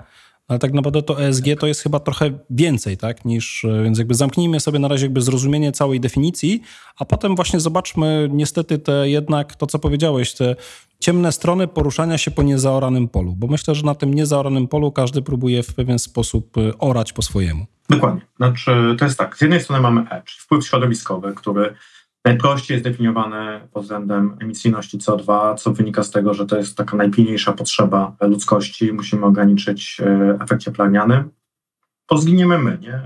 ale 0.47 0.59
tak 0.59 0.73
naprawdę 0.73 1.01
to 1.01 1.23
ESG 1.23 1.45
to 1.59 1.67
jest 1.67 1.81
chyba 1.81 1.99
trochę 1.99 2.31
więcej, 2.49 2.97
tak, 2.97 3.25
niż, 3.25 3.65
e, 3.65 3.83
więc 3.83 3.97
jakby 3.97 4.13
zamknijmy 4.13 4.59
sobie 4.59 4.79
na 4.79 4.87
razie 4.87 5.05
jakby 5.05 5.21
zrozumienie 5.21 5.71
całej 5.71 5.99
definicji, 5.99 6.61
a 6.97 7.05
potem 7.05 7.35
właśnie 7.35 7.59
zobaczmy 7.59 8.29
niestety 8.31 8.79
te 8.79 9.09
jednak, 9.09 9.55
to 9.55 9.67
co 9.67 9.79
powiedziałeś, 9.79 10.33
te 10.33 10.55
ciemne 10.99 11.31
strony 11.31 11.67
poruszania 11.67 12.17
się 12.17 12.31
po 12.31 12.43
niezaoranym 12.43 13.07
polu, 13.07 13.33
bo 13.37 13.47
myślę, 13.47 13.75
że 13.75 13.85
na 13.85 13.95
tym 13.95 14.13
niezaoranym 14.13 14.67
polu 14.67 14.91
każdy 14.91 15.21
próbuje 15.21 15.63
w 15.63 15.73
pewien 15.73 15.99
sposób 15.99 16.57
e, 16.57 16.77
orać 16.77 17.13
po 17.13 17.21
swojemu. 17.21 17.65
Dokładnie. 17.89 18.21
Znaczy, 18.37 18.95
to 18.99 19.05
jest 19.05 19.17
tak, 19.17 19.37
z 19.37 19.41
jednej 19.41 19.61
strony 19.61 19.81
mamy 19.81 20.01
E, 20.01 20.21
czyli 20.25 20.41
wpływ 20.41 20.67
środowiskowy, 20.67 21.33
który 21.33 21.73
najprościej 22.25 22.75
jest 22.75 22.83
definiowane 22.83 23.67
pod 23.71 23.83
względem 23.83 24.37
emisyjności 24.39 24.97
CO2, 24.97 25.55
co 25.55 25.73
wynika 25.73 26.03
z 26.03 26.11
tego, 26.11 26.33
że 26.33 26.45
to 26.45 26.57
jest 26.57 26.77
taka 26.77 26.97
najpilniejsza 26.97 27.53
potrzeba 27.53 28.15
ludzkości. 28.21 28.93
Musimy 28.93 29.25
ograniczyć 29.25 30.01
e, 30.05 30.37
efekt 30.41 30.61
cieplarniany. 30.61 31.23
To 32.07 32.17
zginiemy 32.17 32.57
my, 32.57 32.77
nie? 32.81 33.01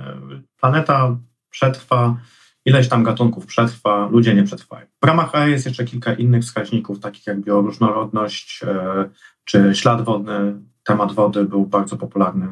Planeta 0.59 1.17
przetrwa, 1.49 2.17
ileś 2.65 2.89
tam 2.89 3.03
gatunków 3.03 3.45
przetrwa, 3.45 4.09
ludzie 4.11 4.35
nie 4.35 4.43
przetrwają. 4.43 4.85
W 5.03 5.05
ramach 5.05 5.35
E 5.35 5.49
jest 5.49 5.65
jeszcze 5.65 5.85
kilka 5.85 6.13
innych 6.13 6.43
wskaźników, 6.43 6.99
takich 6.99 7.27
jak 7.27 7.39
bioróżnorodność 7.39 8.63
e, 8.63 9.09
czy 9.45 9.71
ślad 9.75 10.01
wodny. 10.01 10.61
Temat 10.83 11.11
wody 11.11 11.45
był 11.45 11.65
bardzo 11.65 11.97
popularny 11.97 12.47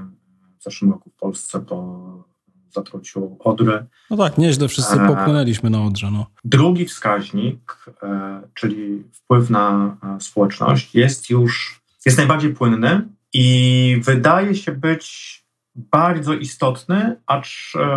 w 0.59 0.63
zeszłym 0.63 0.91
roku 0.91 1.09
w 1.09 1.15
Polsce 1.15 1.59
po 1.59 2.28
zatruciu 2.73 3.37
Odry. 3.39 3.85
No 4.09 4.17
tak, 4.17 4.37
nieźle 4.37 4.67
wszyscy 4.67 4.97
popłynęliśmy 5.07 5.69
na 5.69 5.83
Odrze. 5.83 6.11
No. 6.11 6.25
Drugi 6.43 6.85
wskaźnik, 6.85 7.85
e, 8.03 8.41
czyli 8.53 9.03
wpływ 9.13 9.49
na 9.49 9.95
e, 10.03 10.21
społeczność, 10.21 10.95
jest 10.95 11.29
już 11.29 11.79
jest 12.05 12.17
najbardziej 12.17 12.53
płynny 12.53 13.07
i 13.33 14.01
wydaje 14.03 14.55
się 14.55 14.71
być 14.71 15.39
bardzo 15.75 16.33
istotny, 16.33 17.15
acz 17.27 17.73
e, 17.75 17.87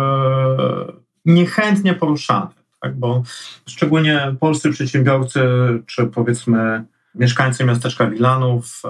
niechętnie 1.25 1.93
poruszany. 1.93 2.51
Tak? 2.81 2.99
Bo 2.99 3.23
szczególnie 3.69 4.35
polscy 4.39 4.69
przedsiębiorcy, 4.69 5.41
czy 5.85 6.05
powiedzmy 6.05 6.85
mieszkańcy 7.15 7.65
miasteczka 7.65 8.07
Wilanów 8.07 8.81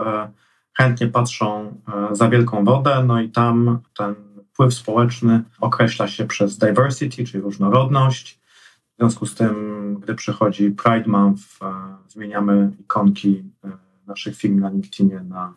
chętnie 0.78 1.08
patrzą 1.08 1.78
za 2.12 2.30
wielką 2.30 2.66
wodę, 2.66 3.04
no 3.08 3.22
i 3.22 3.30
tam 3.30 3.80
ten 3.98 4.16
wpływ 4.54 4.74
społeczny 4.74 5.44
określa 5.62 6.08
się 6.08 6.26
przez 6.26 6.58
diversity, 6.58 7.26
czyli 7.26 7.44
różnorodność. 7.44 8.40
W 8.94 8.98
związku 8.98 9.26
z 9.26 9.36
tym, 9.36 9.56
gdy 10.02 10.16
przychodzi 10.16 10.72
Pride 10.72 11.10
Month, 11.10 11.42
e, 11.62 11.74
zmieniamy 12.08 12.72
ikonki 12.80 13.44
e, 13.64 13.70
naszych 14.08 14.36
firm 14.36 14.60
na 14.60 14.70
LinkedInie 14.70 15.20
na 15.20 15.54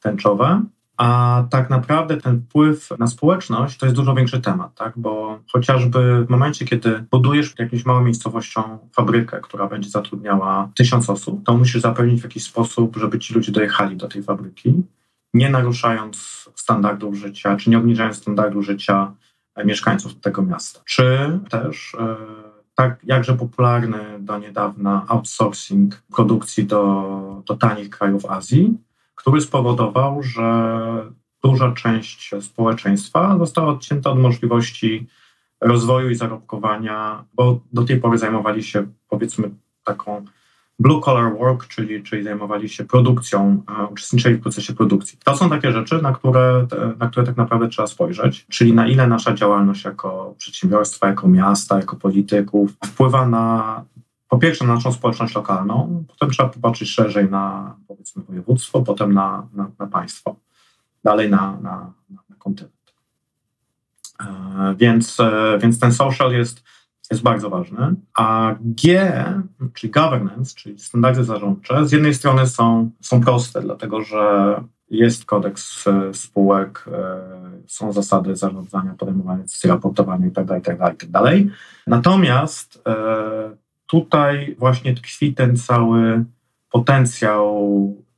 tęczowe. 0.00 0.62
A 0.96 1.44
tak 1.50 1.70
naprawdę 1.70 2.16
ten 2.16 2.40
wpływ 2.42 2.88
na 2.98 3.06
społeczność 3.06 3.78
to 3.78 3.86
jest 3.86 3.96
dużo 3.96 4.14
większy 4.14 4.40
temat, 4.40 4.74
tak? 4.74 4.92
bo 4.96 5.40
chociażby 5.52 6.24
w 6.24 6.30
momencie, 6.30 6.64
kiedy 6.64 7.04
budujesz 7.10 7.54
jakąś 7.58 7.84
małą 7.84 8.04
miejscowością 8.04 8.78
fabrykę, 8.92 9.40
która 9.40 9.66
będzie 9.66 9.90
zatrudniała 9.90 10.70
tysiąc 10.76 11.10
osób, 11.10 11.44
to 11.44 11.56
musisz 11.56 11.82
zapewnić 11.82 12.20
w 12.20 12.24
jakiś 12.24 12.44
sposób, 12.44 12.96
żeby 12.96 13.18
ci 13.18 13.34
ludzie 13.34 13.52
dojechali 13.52 13.96
do 13.96 14.08
tej 14.08 14.22
fabryki 14.22 14.82
nie 15.34 15.50
naruszając 15.50 16.48
standardów 16.54 17.14
życia, 17.14 17.56
czy 17.56 17.70
nie 17.70 17.78
obniżając 17.78 18.16
standardu 18.16 18.62
życia 18.62 19.12
e, 19.54 19.64
mieszkańców 19.64 20.20
tego 20.20 20.42
miasta. 20.42 20.80
Czy 20.84 21.38
też 21.50 21.94
e, 21.94 22.16
tak 22.74 23.00
jakże 23.04 23.34
popularny 23.34 23.98
do 24.18 24.38
niedawna 24.38 25.04
outsourcing 25.08 26.02
produkcji 26.14 26.64
do, 26.64 27.42
do 27.46 27.56
tanich 27.56 27.90
krajów 27.90 28.26
Azji, 28.26 28.78
który 29.14 29.40
spowodował, 29.40 30.22
że 30.22 30.42
duża 31.44 31.72
część 31.72 32.30
społeczeństwa 32.40 33.38
została 33.38 33.68
odcięta 33.68 34.10
od 34.10 34.18
możliwości 34.18 35.06
rozwoju 35.60 36.10
i 36.10 36.14
zarobkowania, 36.14 37.24
bo 37.34 37.60
do 37.72 37.84
tej 37.84 38.00
pory 38.00 38.18
zajmowali 38.18 38.62
się 38.62 38.86
powiedzmy 39.08 39.50
taką 39.84 40.24
blue 40.80 41.00
collar 41.00 41.38
work, 41.38 41.66
czyli, 41.66 42.02
czyli 42.02 42.24
zajmowali 42.24 42.68
się 42.68 42.84
produkcją, 42.84 43.62
uczestniczyli 43.90 44.34
w 44.34 44.40
procesie 44.40 44.74
produkcji. 44.74 45.18
To 45.24 45.36
są 45.36 45.50
takie 45.50 45.72
rzeczy, 45.72 46.02
na 46.02 46.12
które, 46.12 46.66
na 46.98 47.08
które 47.08 47.26
tak 47.26 47.36
naprawdę 47.36 47.68
trzeba 47.68 47.86
spojrzeć, 47.88 48.46
czyli 48.48 48.72
na 48.72 48.86
ile 48.86 49.06
nasza 49.06 49.34
działalność 49.34 49.84
jako 49.84 50.34
przedsiębiorstwa, 50.38 51.06
jako 51.06 51.28
miasta, 51.28 51.76
jako 51.76 51.96
polityków 51.96 52.70
wpływa 52.84 53.26
na 53.26 53.84
po 54.28 54.38
pierwsze 54.38 54.66
na 54.66 54.74
naszą 54.74 54.92
społeczność 54.92 55.34
lokalną, 55.34 56.04
potem 56.08 56.30
trzeba 56.30 56.48
popatrzeć 56.48 56.90
szerzej 56.90 57.30
na 57.30 57.74
powiedzmy 57.88 58.22
województwo, 58.22 58.82
potem 58.82 59.12
na, 59.12 59.46
na, 59.54 59.70
na 59.78 59.86
państwo, 59.86 60.36
dalej 61.04 61.30
na, 61.30 61.58
na, 61.62 61.92
na 62.10 62.36
kontynent. 62.38 62.94
E, 64.20 64.74
więc, 64.78 65.20
e, 65.20 65.58
więc 65.62 65.80
ten 65.80 65.92
social 65.92 66.32
jest 66.32 66.62
jest 67.10 67.22
bardzo 67.22 67.50
ważny, 67.50 67.94
a 68.14 68.54
G, 68.60 69.12
czyli 69.74 69.90
governance, 69.90 70.54
czyli 70.54 70.78
standardy 70.78 71.24
zarządcze, 71.24 71.86
z 71.86 71.92
jednej 71.92 72.14
strony 72.14 72.46
są, 72.46 72.90
są 73.00 73.20
proste, 73.20 73.62
dlatego 73.62 74.02
że 74.02 74.54
jest 74.90 75.24
kodeks 75.24 75.86
e, 75.86 76.14
spółek, 76.14 76.84
e, 76.92 77.20
są 77.66 77.92
zasady 77.92 78.36
zarządzania, 78.36 78.94
podejmowania 78.98 79.42
decyzji, 79.42 79.70
raportowania 79.70 80.26
itd., 80.26 80.54
itd., 80.54 80.90
itd. 80.90 81.20
Natomiast 81.86 82.82
e, 82.86 82.94
tutaj 83.86 84.56
właśnie 84.58 84.94
tkwi 84.94 85.34
ten 85.34 85.56
cały 85.56 86.24
potencjał 86.70 87.70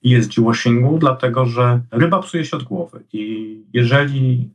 ESG 0.06 0.40
washingu, 0.40 0.98
dlatego 0.98 1.46
że 1.46 1.80
ryba 1.90 2.22
psuje 2.22 2.44
się 2.44 2.56
od 2.56 2.62
głowy 2.62 3.04
i 3.12 3.56
jeżeli 3.72 4.50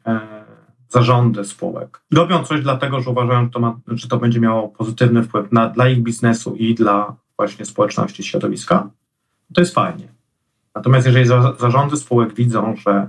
zarządy 0.89 1.45
spółek. 1.45 2.01
Robią 2.13 2.43
coś 2.43 2.61
dlatego, 2.61 3.01
że 3.01 3.09
uważają, 3.09 3.43
że 3.43 3.49
to, 3.49 3.59
ma, 3.59 3.79
że 3.87 4.07
to 4.07 4.17
będzie 4.17 4.39
miało 4.39 4.69
pozytywny 4.69 5.23
wpływ 5.23 5.51
na, 5.51 5.69
dla 5.69 5.89
ich 5.89 6.03
biznesu 6.03 6.55
i 6.55 6.75
dla 6.75 7.15
właśnie 7.37 7.65
społeczności, 7.65 8.23
środowiska. 8.23 8.89
To 9.53 9.61
jest 9.61 9.73
fajnie. 9.73 10.07
Natomiast 10.75 11.05
jeżeli 11.05 11.25
za, 11.25 11.53
zarządy 11.59 11.97
spółek 11.97 12.33
widzą, 12.33 12.75
że 12.75 13.07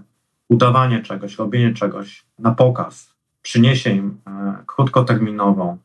udawanie 0.49 1.03
czegoś, 1.03 1.39
robienie 1.39 1.75
czegoś 1.75 2.25
na 2.39 2.51
pokaz 2.51 3.15
przyniesie 3.43 3.91
im 3.91 4.21
e, 4.27 4.57
krótkoterminową 4.67 5.79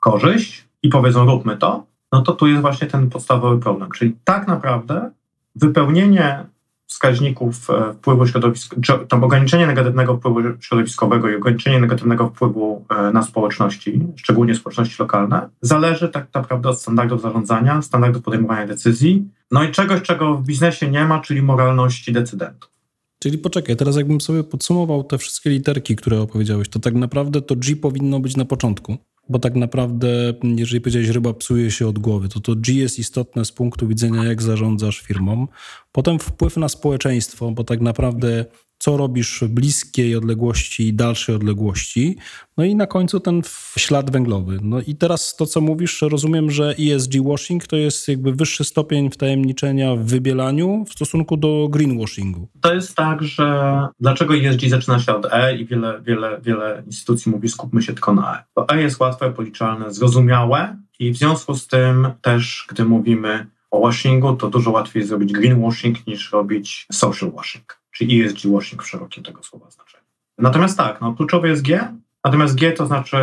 korzyść 0.00 0.68
i 0.82 0.88
powiedzą 0.88 1.26
róbmy 1.26 1.56
to, 1.56 1.86
no 2.12 2.22
to 2.22 2.32
tu 2.32 2.46
jest 2.46 2.60
właśnie 2.60 2.86
ten 2.86 3.10
podstawowy 3.10 3.60
problem. 3.60 3.90
Czyli 3.90 4.16
tak 4.24 4.48
naprawdę 4.48 5.10
wypełnienie 5.56 6.44
wskaźników 6.92 7.70
e, 7.70 7.94
wpływu 7.94 8.26
środowiskowego, 8.26 9.06
tam 9.06 9.24
ograniczenie 9.24 9.66
negatywnego 9.66 10.16
wpływu 10.16 10.40
środowiskowego 10.60 11.30
i 11.30 11.36
ograniczenie 11.36 11.80
negatywnego 11.80 12.28
wpływu 12.28 12.84
e, 12.90 13.12
na 13.12 13.22
społeczności, 13.22 14.00
szczególnie 14.16 14.54
społeczności 14.54 14.96
lokalne, 14.98 15.48
zależy 15.60 16.08
tak 16.08 16.26
naprawdę 16.34 16.68
od 16.68 16.80
standardów 16.80 17.22
zarządzania, 17.22 17.82
standardów 17.82 18.22
podejmowania 18.22 18.66
decyzji, 18.66 19.28
no 19.50 19.64
i 19.64 19.70
czegoś, 19.70 20.02
czego 20.02 20.34
w 20.34 20.46
biznesie 20.46 20.90
nie 20.90 21.04
ma, 21.04 21.20
czyli 21.20 21.42
moralności 21.42 22.12
decydentów. 22.12 22.70
Czyli 23.18 23.38
poczekaj, 23.38 23.76
teraz 23.76 23.96
jakbym 23.96 24.20
sobie 24.20 24.44
podsumował 24.44 25.04
te 25.04 25.18
wszystkie 25.18 25.50
literki, 25.50 25.96
które 25.96 26.20
opowiedziałeś, 26.20 26.68
to 26.68 26.80
tak 26.80 26.94
naprawdę 26.94 27.42
to 27.42 27.56
G 27.56 27.76
powinno 27.76 28.20
być 28.20 28.36
na 28.36 28.44
początku. 28.44 28.96
Bo 29.28 29.38
tak 29.38 29.54
naprawdę, 29.54 30.34
jeżeli 30.42 30.80
powiedziałeś, 30.80 31.08
ryba 31.08 31.34
psuje 31.34 31.70
się 31.70 31.88
od 31.88 31.98
głowy, 31.98 32.28
to 32.28 32.40
to 32.40 32.56
G 32.56 32.74
jest 32.74 32.98
istotne 32.98 33.44
z 33.44 33.52
punktu 33.52 33.88
widzenia, 33.88 34.24
jak 34.24 34.42
zarządzasz 34.42 35.00
firmą. 35.00 35.46
Potem 35.92 36.18
wpływ 36.18 36.56
na 36.56 36.68
społeczeństwo, 36.68 37.50
bo 37.50 37.64
tak 37.64 37.80
naprawdę 37.80 38.44
co 38.82 38.96
robisz 38.96 39.40
w 39.40 39.48
bliskiej 39.48 40.16
odległości 40.16 40.88
i 40.88 40.94
dalszej 40.94 41.34
odległości. 41.34 42.16
No 42.56 42.64
i 42.64 42.74
na 42.74 42.86
końcu 42.86 43.20
ten 43.20 43.42
ślad 43.76 44.10
węglowy. 44.10 44.58
No 44.62 44.80
i 44.80 44.94
teraz 44.94 45.36
to, 45.36 45.46
co 45.46 45.60
mówisz, 45.60 46.02
rozumiem, 46.02 46.50
że 46.50 46.74
ESG 46.78 47.12
washing 47.24 47.66
to 47.66 47.76
jest 47.76 48.08
jakby 48.08 48.32
wyższy 48.32 48.64
stopień 48.64 49.10
wtajemniczenia 49.10 49.96
w 49.96 50.04
wybielaniu 50.04 50.84
w 50.88 50.92
stosunku 50.92 51.36
do 51.36 51.68
greenwashingu. 51.70 52.48
To 52.60 52.74
jest 52.74 52.96
tak, 52.96 53.22
że 53.22 53.78
dlaczego 54.00 54.34
ESG 54.34 54.68
zaczyna 54.68 54.98
się 54.98 55.16
od 55.16 55.26
E 55.32 55.56
i 55.56 55.66
wiele, 55.66 56.00
wiele, 56.02 56.40
wiele 56.40 56.82
instytucji 56.86 57.32
mówi 57.32 57.48
skupmy 57.48 57.82
się 57.82 57.92
tylko 57.92 58.14
na 58.14 58.38
E. 58.38 58.44
Bo 58.56 58.68
E 58.68 58.82
jest 58.82 59.00
łatwe, 59.00 59.32
policzalne, 59.32 59.92
zrozumiałe 59.92 60.76
i 60.98 61.10
w 61.10 61.16
związku 61.16 61.54
z 61.54 61.66
tym 61.66 62.08
też, 62.22 62.66
gdy 62.68 62.84
mówimy 62.84 63.46
washingu, 63.80 64.36
to 64.36 64.50
dużo 64.50 64.70
łatwiej 64.70 65.02
zrobić 65.02 65.32
greenwashing 65.32 66.06
niż 66.06 66.32
robić 66.32 66.86
social 66.92 67.32
washing 67.32 67.82
czy 67.90 68.04
ESG 68.04 68.38
washing 68.52 68.82
w 68.82 68.88
szerokim 68.88 69.24
tego 69.24 69.42
słowa 69.42 69.70
znaczeniu. 69.70 70.04
Natomiast 70.38 70.78
tak, 70.78 71.00
no, 71.00 71.12
kluczowe 71.12 71.48
jest 71.48 71.62
G, 71.62 71.94
natomiast 72.24 72.54
G 72.54 72.72
to 72.72 72.86
znaczy 72.86 73.16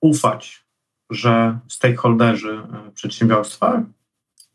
ufać, 0.00 0.64
że 1.10 1.58
stakeholderzy 1.68 2.52
e, 2.52 2.90
przedsiębiorstwa 2.90 3.82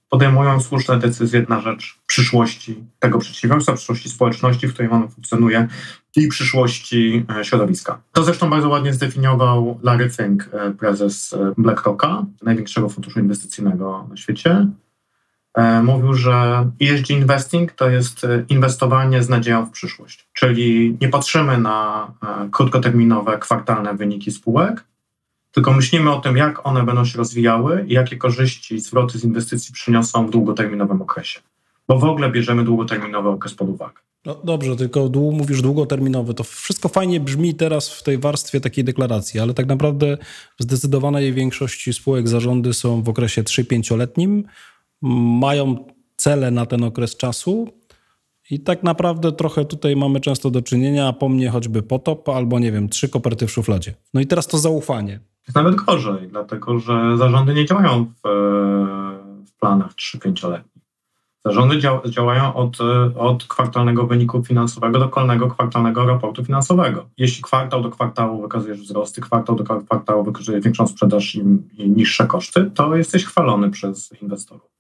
podejmują 0.10 0.62
słuszne 0.62 1.00
decyzje 1.00 1.46
na 1.50 1.62
rzecz 1.62 2.00
przyszłości 2.08 2.84
tego 3.00 3.20
przedsiębiorstwa, 3.20 3.74
przyszłości 3.74 4.10
społeczności, 4.10 4.68
w 4.68 4.74
której 4.74 4.92
ono 4.92 5.08
funkcjonuje 5.08 5.68
i 6.16 6.28
przyszłości 6.28 7.26
e, 7.40 7.46
środowiska. 7.46 8.02
To 8.12 8.24
zresztą 8.24 8.50
bardzo 8.50 8.70
ładnie 8.70 8.94
zdefiniował 8.94 9.80
Larry 9.84 10.10
Fink, 10.10 10.50
e, 10.54 10.72
prezes 10.72 11.36
BlackRocka, 11.58 12.26
największego 12.42 12.90
funduszu 12.90 13.20
inwestycyjnego 13.20 14.08
na 14.10 14.18
świecie. 14.18 14.68
E, 15.56 15.84
mówił, 15.84 16.14
że 16.14 16.70
ESG 16.82 17.10
investing 17.10 17.72
to 17.72 17.90
jest 17.90 18.24
e, 18.24 18.46
inwestowanie 18.50 19.24
z 19.24 19.30
nadzieją 19.30 19.66
w 19.66 19.72
przyszłość. 19.72 20.28
Czyli 20.34 20.98
nie 21.02 21.10
patrzymy 21.10 21.58
na 21.58 22.08
e, 22.24 22.50
krótkoterminowe, 22.52 23.38
kwartalne 23.38 23.94
wyniki 23.94 24.32
spółek, 24.32 24.84
tylko 25.52 25.74
myślimy 25.74 26.12
o 26.12 26.20
tym, 26.20 26.38
jak 26.38 26.68
one 26.68 26.84
będą 26.84 27.06
się 27.06 27.18
rozwijały 27.18 27.86
i 27.88 27.94
jakie 27.94 28.18
korzyści 28.18 28.80
zwroty 28.80 29.20
z 29.20 29.24
inwestycji 29.24 29.74
przyniosą 29.74 30.28
w 30.28 30.30
długoterminowym 30.30 31.02
okresie. 31.02 31.40
Bo 31.88 32.00
w 32.00 32.04
ogóle 32.04 32.32
bierzemy 32.32 32.64
długoterminowy 32.64 33.30
okres 33.30 33.54
pod 33.54 33.70
uwagę. 33.70 34.02
No 34.26 34.36
dobrze, 34.44 34.76
tylko 34.76 35.10
dłu, 35.10 35.32
mówisz 35.32 35.62
długoterminowy. 35.62 36.34
To 36.34 36.44
wszystko 36.44 36.90
fajnie 36.90 37.20
brzmi 37.20 37.56
teraz 37.56 37.90
w 37.90 38.04
tej 38.04 38.18
warstwie 38.18 38.62
takiej 38.62 38.84
deklaracji, 38.84 39.40
ale 39.40 39.54
tak 39.54 39.66
naprawdę 39.66 40.18
w 40.60 40.64
zdecydowanej 40.64 41.34
większości 41.34 41.94
spółek 41.94 42.28
zarządy 42.28 42.74
są 42.74 43.04
w 43.04 43.10
okresie 43.10 43.44
3-5-letnim, 43.44 44.44
mają 45.02 45.86
cele 46.16 46.52
na 46.52 46.66
ten 46.66 46.84
okres 46.84 47.18
czasu 47.18 47.68
i 48.52 48.60
tak 48.60 48.84
naprawdę 48.84 49.32
trochę 49.32 49.66
tutaj 49.66 49.96
mamy 49.96 50.20
często 50.20 50.50
do 50.50 50.62
czynienia, 50.62 51.08
a 51.08 51.14
po 51.14 51.30
mnie 51.30 51.50
choćby 51.50 51.84
potop 51.84 52.30
albo 52.30 52.60
nie 52.60 52.72
wiem, 52.72 52.90
trzy 52.90 53.10
koperty 53.10 53.48
w 53.48 53.52
szufladzie. 53.52 53.94
No 54.14 54.22
i 54.22 54.28
teraz 54.28 54.48
to 54.48 54.58
zaufanie. 54.58 55.20
Jest 55.48 55.56
nawet 55.56 55.76
gorzej, 55.76 56.28
dlatego 56.28 56.80
że 56.80 57.18
zarządy 57.18 57.54
nie 57.54 57.66
działają 57.66 58.06
w, 58.06 58.28
e, 58.28 58.30
w 59.46 59.60
planach 59.60 59.94
3-5-letnich. 59.94 60.72
Zarządy 61.46 61.80
dział, 61.80 62.02
działają 62.10 62.54
od, 62.54 62.82
e, 62.82 63.18
od 63.20 63.44
kwartalnego 63.44 64.08
wyniku 64.08 64.44
finansowego 64.44 65.00
do 65.00 65.10
kolejnego 65.10 65.48
kwartalnego 65.48 66.06
raportu 66.06 66.46
finansowego. 66.46 67.10
Jeśli 67.18 67.44
kwartał 67.44 67.82
do 67.82 67.90
kwartału 67.90 68.42
wykazujesz 68.42 68.82
wzrosty, 68.82 69.22
kwartał 69.22 69.56
do 69.56 69.64
kwartału 69.64 70.24
wykazuje 70.24 70.62
większą 70.62 70.88
sprzedaż 70.88 71.36
i, 71.36 71.40
i 71.78 71.90
niższe 71.90 72.28
koszty, 72.28 72.72
to 72.76 72.96
jesteś 72.96 73.26
chwalony 73.26 73.70
przez 73.70 74.22
inwestorów. 74.22 74.72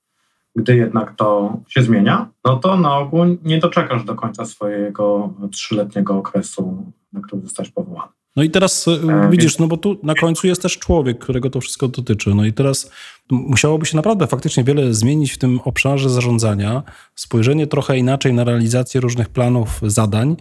Gdy 0.55 0.75
jednak 0.75 1.15
to 1.15 1.57
się 1.67 1.81
zmienia, 1.81 2.27
no 2.45 2.55
to 2.57 2.77
na 2.77 2.97
ogół 2.97 3.25
nie 3.43 3.59
doczekasz 3.59 4.03
do 4.03 4.15
końca 4.15 4.45
swojego 4.45 5.33
trzyletniego 5.51 6.17
okresu, 6.17 6.85
na 7.13 7.21
który 7.21 7.41
zostałeś 7.41 7.71
powołany. 7.71 8.11
No 8.35 8.43
i 8.43 8.49
teraz 8.49 8.87
e, 8.87 9.29
widzisz, 9.29 9.59
no 9.59 9.67
bo 9.67 9.77
tu 9.77 9.97
na 10.03 10.15
końcu 10.15 10.47
jest 10.47 10.61
też 10.61 10.77
człowiek, 10.77 11.19
którego 11.19 11.49
to 11.49 11.61
wszystko 11.61 11.87
dotyczy. 11.87 12.35
No 12.35 12.45
i 12.45 12.53
teraz 12.53 12.91
musiałoby 13.31 13.85
się 13.85 13.95
naprawdę 13.95 14.27
faktycznie 14.27 14.63
wiele 14.63 14.93
zmienić 14.93 15.31
w 15.31 15.37
tym 15.37 15.59
obszarze 15.65 16.09
zarządzania, 16.09 16.83
spojrzenie 17.15 17.67
trochę 17.67 17.97
inaczej 17.97 18.33
na 18.33 18.43
realizację 18.43 19.01
różnych 19.01 19.29
planów, 19.29 19.79
zadań, 19.83 20.35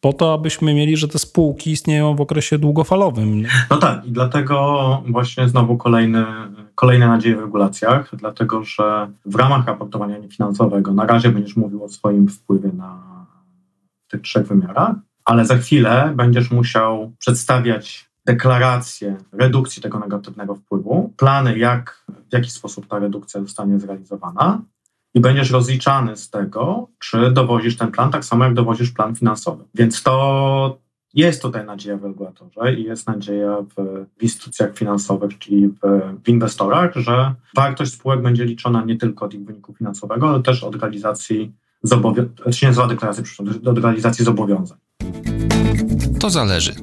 po 0.00 0.12
to, 0.12 0.34
abyśmy 0.34 0.74
mieli, 0.74 0.96
że 0.96 1.08
te 1.08 1.18
spółki 1.18 1.70
istnieją 1.70 2.14
w 2.16 2.20
okresie 2.20 2.58
długofalowym. 2.58 3.42
No 3.70 3.76
tak, 3.76 4.06
i 4.06 4.12
dlatego 4.12 5.02
właśnie 5.08 5.48
znowu 5.48 5.76
kolejny, 5.76 6.24
kolejne 6.78 7.08
nadzieje 7.08 7.36
w 7.36 7.40
regulacjach, 7.40 8.16
dlatego 8.16 8.64
że 8.64 9.10
w 9.26 9.34
ramach 9.34 9.66
raportowania 9.66 10.18
niefinansowego 10.18 10.92
na 10.92 11.06
razie 11.06 11.28
będziesz 11.28 11.56
mówił 11.56 11.84
o 11.84 11.88
swoim 11.88 12.28
wpływie 12.28 12.72
na 12.72 13.26
tych 14.08 14.20
trzech 14.20 14.46
wymiarach, 14.46 14.96
ale 15.24 15.44
za 15.44 15.56
chwilę 15.56 16.12
będziesz 16.16 16.50
musiał 16.50 17.12
przedstawiać 17.18 18.10
deklarację 18.26 19.16
redukcji 19.32 19.82
tego 19.82 19.98
negatywnego 19.98 20.54
wpływu, 20.54 21.12
plany, 21.16 21.58
jak, 21.58 22.04
w 22.30 22.32
jaki 22.32 22.50
sposób 22.50 22.86
ta 22.86 22.98
redukcja 22.98 23.40
zostanie 23.40 23.78
zrealizowana 23.78 24.62
i 25.14 25.20
będziesz 25.20 25.50
rozliczany 25.50 26.16
z 26.16 26.30
tego, 26.30 26.88
czy 26.98 27.30
dowozisz 27.30 27.76
ten 27.76 27.90
plan 27.90 28.10
tak 28.10 28.24
samo, 28.24 28.44
jak 28.44 28.54
dowozisz 28.54 28.90
plan 28.90 29.16
finansowy. 29.16 29.64
Więc 29.74 30.02
to 30.02 30.78
jest 31.14 31.42
tutaj 31.42 31.66
nadzieja 31.66 31.96
w 31.96 32.04
regulatorze 32.04 32.74
i 32.74 32.82
jest 32.82 33.06
nadzieja 33.06 33.56
w, 33.76 34.06
w 34.18 34.22
instytucjach 34.22 34.78
finansowych, 34.78 35.38
czyli 35.38 35.68
w, 35.68 35.78
w, 36.24 36.28
inwestorach, 36.28 36.94
że 36.96 37.34
wartość 37.56 37.92
spółek 37.92 38.22
będzie 38.22 38.44
liczona 38.44 38.84
nie 38.84 38.96
tylko 38.96 39.24
od 39.24 39.34
ich 39.34 39.44
wyniku 39.44 39.74
finansowego, 39.74 40.28
ale 40.28 40.42
też 40.42 40.64
od 40.64 40.76
realizacji 40.76 41.52
zobowiązań, 41.82 42.34
to 42.34 42.52
się 42.52 42.66
nazywa 42.66 42.86
deklaracja 42.86 43.24
od 43.66 43.78
realizacji 43.78 44.24
zobowiązań. 44.24 44.78
To 46.20 46.30
zależy. 46.30 46.74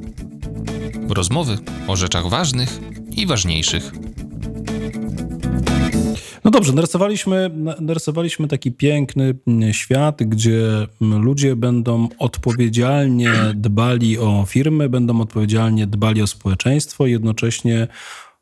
Rozmowy 1.09 1.57
o 1.88 1.95
rzeczach 1.95 2.29
ważnych 2.29 2.79
i 3.17 3.27
ważniejszych. 3.27 3.91
No 6.43 6.52
dobrze, 6.52 6.74
narysowaliśmy, 6.74 7.52
narysowaliśmy 7.80 8.48
taki 8.48 8.71
piękny 8.71 9.36
świat, 9.71 10.24
gdzie 10.24 10.88
ludzie 11.02 11.56
będą 11.56 12.08
odpowiedzialnie 12.19 13.32
dbali 13.56 14.19
o 14.19 14.45
firmy, 14.48 14.89
będą 14.89 15.21
odpowiedzialnie 15.21 15.88
dbali 15.88 16.21
o 16.21 16.28
społeczeństwo, 16.28 17.08
jednocześnie 17.08 17.88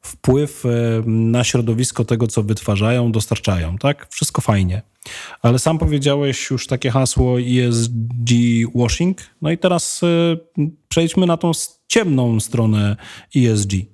wpływ 0.01 0.65
e, 0.65 0.69
na 1.05 1.43
środowisko 1.43 2.05
tego, 2.05 2.27
co 2.27 2.43
wytwarzają, 2.43 3.11
dostarczają, 3.11 3.77
tak? 3.77 4.07
Wszystko 4.09 4.41
fajnie. 4.41 4.81
Ale 5.41 5.59
sam 5.59 5.77
powiedziałeś 5.79 6.49
już 6.49 6.67
takie 6.67 6.91
hasło 6.91 7.39
ESG 7.39 8.31
washing. 8.75 9.17
No 9.41 9.51
i 9.51 9.57
teraz 9.57 10.01
e, 10.03 10.37
przejdźmy 10.87 11.25
na 11.25 11.37
tą 11.37 11.51
ciemną 11.87 12.39
stronę 12.39 12.95
ESG. 13.35 13.92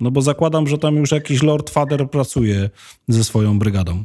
No 0.00 0.10
bo 0.10 0.22
zakładam, 0.22 0.66
że 0.66 0.78
tam 0.78 0.96
już 0.96 1.12
jakiś 1.12 1.42
Lord 1.42 1.70
Father 1.70 2.10
pracuje 2.10 2.70
ze 3.08 3.24
swoją 3.24 3.58
brygadą. 3.58 4.04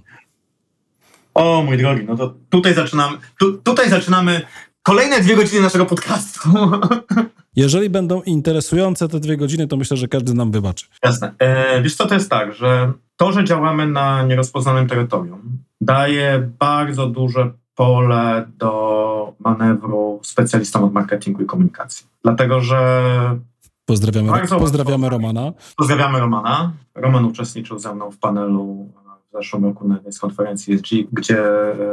O 1.34 1.64
mój 1.66 1.78
drogi, 1.78 2.06
no 2.08 2.18
to 2.18 2.34
tutaj 2.50 2.74
zaczynamy, 2.74 3.18
tu, 3.40 3.58
tutaj 3.58 3.90
zaczynamy 3.90 4.42
kolejne 4.84 5.22
dwie 5.22 5.36
godziny 5.36 5.62
naszego 5.62 5.86
podcastu. 5.86 6.50
Jeżeli 7.56 7.90
będą 7.90 8.22
interesujące 8.22 9.08
te 9.08 9.20
dwie 9.20 9.38
godziny, 9.38 9.68
to 9.68 9.78
myślę, 9.78 9.98
że 9.98 10.08
każdy 10.08 10.34
nam 10.34 10.52
wybaczy. 10.52 10.86
Jasne. 11.04 11.34
E, 11.40 11.82
wiesz 11.82 11.96
co, 11.96 12.08
to 12.08 12.14
jest 12.14 12.30
tak, 12.30 12.54
że 12.54 12.94
to, 13.18 13.32
że 13.32 13.44
działamy 13.44 13.88
na 13.88 14.24
nierozpoznanym 14.24 14.88
terytorium, 14.88 15.58
daje 15.82 16.50
bardzo 16.60 17.08
duże 17.08 17.52
pole 17.76 18.46
do 18.58 19.34
manewru 19.40 20.20
specjalistom 20.24 20.84
od 20.84 20.94
marketingu 20.94 21.42
i 21.44 21.46
komunikacji. 21.46 22.06
Dlatego, 22.24 22.62
że 22.62 23.40
Pozdrawiamy, 23.86 24.48
pozdrawiamy 24.48 25.10
Romana. 25.10 25.54
Pozdrawiamy 25.78 26.20
Romana. 26.20 26.74
Roman 26.96 27.26
uczestniczył 27.26 27.80
ze 27.80 27.96
mną 27.96 28.12
w 28.12 28.18
panelu 28.18 28.90
w 29.30 29.38
zeszłym 29.38 29.66
roku 29.66 29.88
na 29.88 30.00
z 30.12 30.20
konferencji 30.20 30.74
ESG, 30.74 30.88
gdzie 31.12 31.40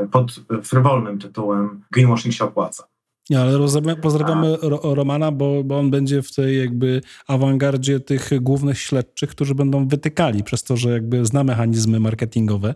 e, 0.02 0.08
pod 0.10 0.32
frywolnym 0.62 1.18
tytułem 1.18 1.82
Greenwashing 1.90 2.34
się 2.34 2.44
opłaca. 2.44 2.84
Nie, 3.30 3.40
ale 3.40 3.58
pozdrawiamy 4.02 4.56
Romana, 4.82 5.32
bo, 5.32 5.64
bo 5.64 5.78
on 5.78 5.90
będzie 5.90 6.22
w 6.22 6.34
tej 6.34 6.58
jakby 6.58 7.00
awangardzie 7.26 8.00
tych 8.00 8.30
głównych 8.40 8.80
śledczych, 8.80 9.30
którzy 9.30 9.54
będą 9.54 9.88
wytykali 9.88 10.44
przez 10.44 10.62
to, 10.62 10.76
że 10.76 10.90
jakby 10.90 11.26
zna 11.26 11.44
mechanizmy 11.44 12.00
marketingowe. 12.00 12.74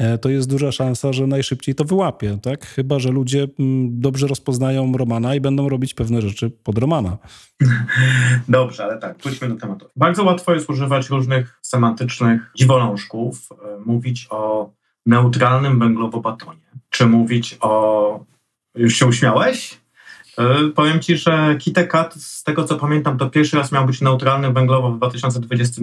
E, 0.00 0.18
to 0.18 0.28
jest 0.28 0.50
duża 0.50 0.72
szansa, 0.72 1.12
że 1.12 1.26
najszybciej 1.26 1.74
to 1.74 1.84
wyłapie, 1.84 2.38
tak? 2.42 2.66
Chyba, 2.66 2.98
że 2.98 3.10
ludzie 3.10 3.46
mm, 3.58 4.00
dobrze 4.00 4.26
rozpoznają 4.26 4.92
Romana 4.92 5.34
i 5.34 5.40
będą 5.40 5.68
robić 5.68 5.94
pewne 5.94 6.22
rzeczy 6.22 6.50
pod 6.50 6.78
Romana. 6.78 7.18
Dobrze, 8.48 8.84
ale 8.84 8.98
tak, 8.98 9.18
wróćmy 9.18 9.48
do 9.48 9.56
tematu. 9.56 9.86
Bardzo 9.96 10.24
łatwo 10.24 10.54
jest 10.54 10.70
używać 10.70 11.10
różnych 11.10 11.58
semantycznych 11.62 12.52
dziwolążków, 12.56 13.48
e, 13.52 13.56
mówić 13.86 14.26
o 14.30 14.70
neutralnym 15.06 15.78
węglowobatonie, 15.78 16.70
czy 16.90 17.06
mówić 17.06 17.56
o... 17.60 18.24
Już 18.74 18.94
się 18.96 19.06
uśmiałeś? 19.06 19.80
E, 20.38 20.68
powiem 20.74 21.00
ci, 21.00 21.16
że 21.16 21.56
KitKat, 21.58 22.14
z 22.14 22.42
tego 22.42 22.64
co 22.64 22.76
pamiętam, 22.76 23.18
to 23.18 23.30
pierwszy 23.30 23.56
raz 23.56 23.72
miał 23.72 23.86
być 23.86 24.00
neutralny 24.00 24.52
węglowo 24.52 24.92
w 24.92 24.96
2020 24.96 25.82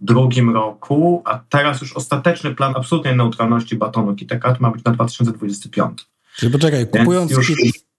drugim 0.00 0.54
roku, 0.54 1.22
a 1.24 1.38
teraz 1.48 1.80
już 1.80 1.96
ostateczny 1.96 2.54
plan 2.54 2.74
absolutnej 2.76 3.16
neutralności 3.16 3.76
batonu 3.76 4.14
KitKat 4.14 4.60
ma 4.60 4.70
być 4.70 4.84
na 4.84 4.92
2025. 4.92 6.06
Czyli 6.36 6.52
poczekaj, 6.52 6.86
kupując 6.86 7.30
już... 7.30 7.52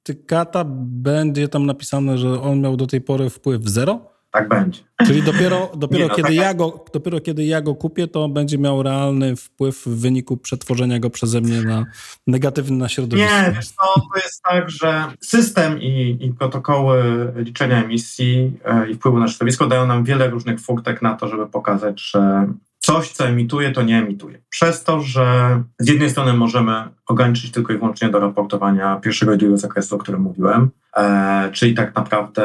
KitKata 0.04 0.64
będzie 0.86 1.48
tam 1.48 1.66
napisane, 1.66 2.18
że 2.18 2.42
on 2.42 2.62
miał 2.62 2.78
do 2.78 2.88
tej 2.88 3.02
pory 3.02 3.30
wpływ 3.30 3.64
zero? 3.64 4.17
Tak 4.32 4.50
będzie. 4.50 4.82
Czyli 5.06 5.24
dopiero, 5.24 5.72
dopiero, 5.76 6.04
Nie, 6.04 6.10
no, 6.10 6.16
kiedy 6.16 6.28
tak 6.28 6.38
ja 6.38 6.54
go, 6.54 6.86
dopiero 6.94 7.20
kiedy 7.20 7.46
ja 7.46 7.62
go 7.62 7.76
kupię, 7.76 8.08
to 8.08 8.30
będzie 8.30 8.58
miał 8.58 8.84
realny 8.84 9.36
wpływ 9.36 9.86
w 9.86 10.02
wyniku 10.02 10.38
przetworzenia 10.38 11.00
go 11.00 11.10
przeze 11.10 11.42
mnie 11.42 11.62
na 11.62 11.86
negatywny 12.28 12.78
na 12.78 12.90
środowisko. 12.90 13.42
Nie, 13.42 13.52
wiesz 13.56 13.70
to 13.72 14.02
jest 14.16 14.44
tak, 14.44 14.70
że 14.70 15.06
system 15.22 15.82
i, 15.82 16.18
i 16.22 16.34
protokoły 16.34 17.04
liczenia 17.36 17.84
emisji 17.84 18.60
e, 18.66 18.90
i 18.90 18.96
wpływu 18.96 19.20
na 19.20 19.28
środowisko 19.28 19.68
dają 19.68 19.88
nam 19.88 20.04
wiele 20.04 20.30
różnych 20.30 20.60
furtek 20.60 21.02
na 21.02 21.14
to, 21.14 21.28
żeby 21.28 21.48
pokazać, 21.48 22.02
że 22.02 22.48
coś, 22.88 23.12
co 23.12 23.28
emituje, 23.28 23.72
to 23.72 23.82
nie 23.82 23.98
emituje. 23.98 24.42
Przez 24.50 24.84
to, 24.84 25.02
że 25.02 25.64
z 25.80 25.88
jednej 25.88 26.10
strony 26.10 26.34
możemy 26.34 26.74
ograniczyć 27.08 27.52
tylko 27.52 27.74
i 27.74 27.78
wyłącznie 27.78 28.10
do 28.10 28.20
raportowania 28.20 28.96
pierwszego 28.96 29.34
i 29.34 29.38
drugiego 29.38 29.58
zakresu, 29.58 29.96
o 29.96 29.98
którym 29.98 30.22
mówiłem, 30.22 30.70
e, 30.98 31.50
czyli 31.52 31.74
tak 31.74 31.96
naprawdę 31.96 32.44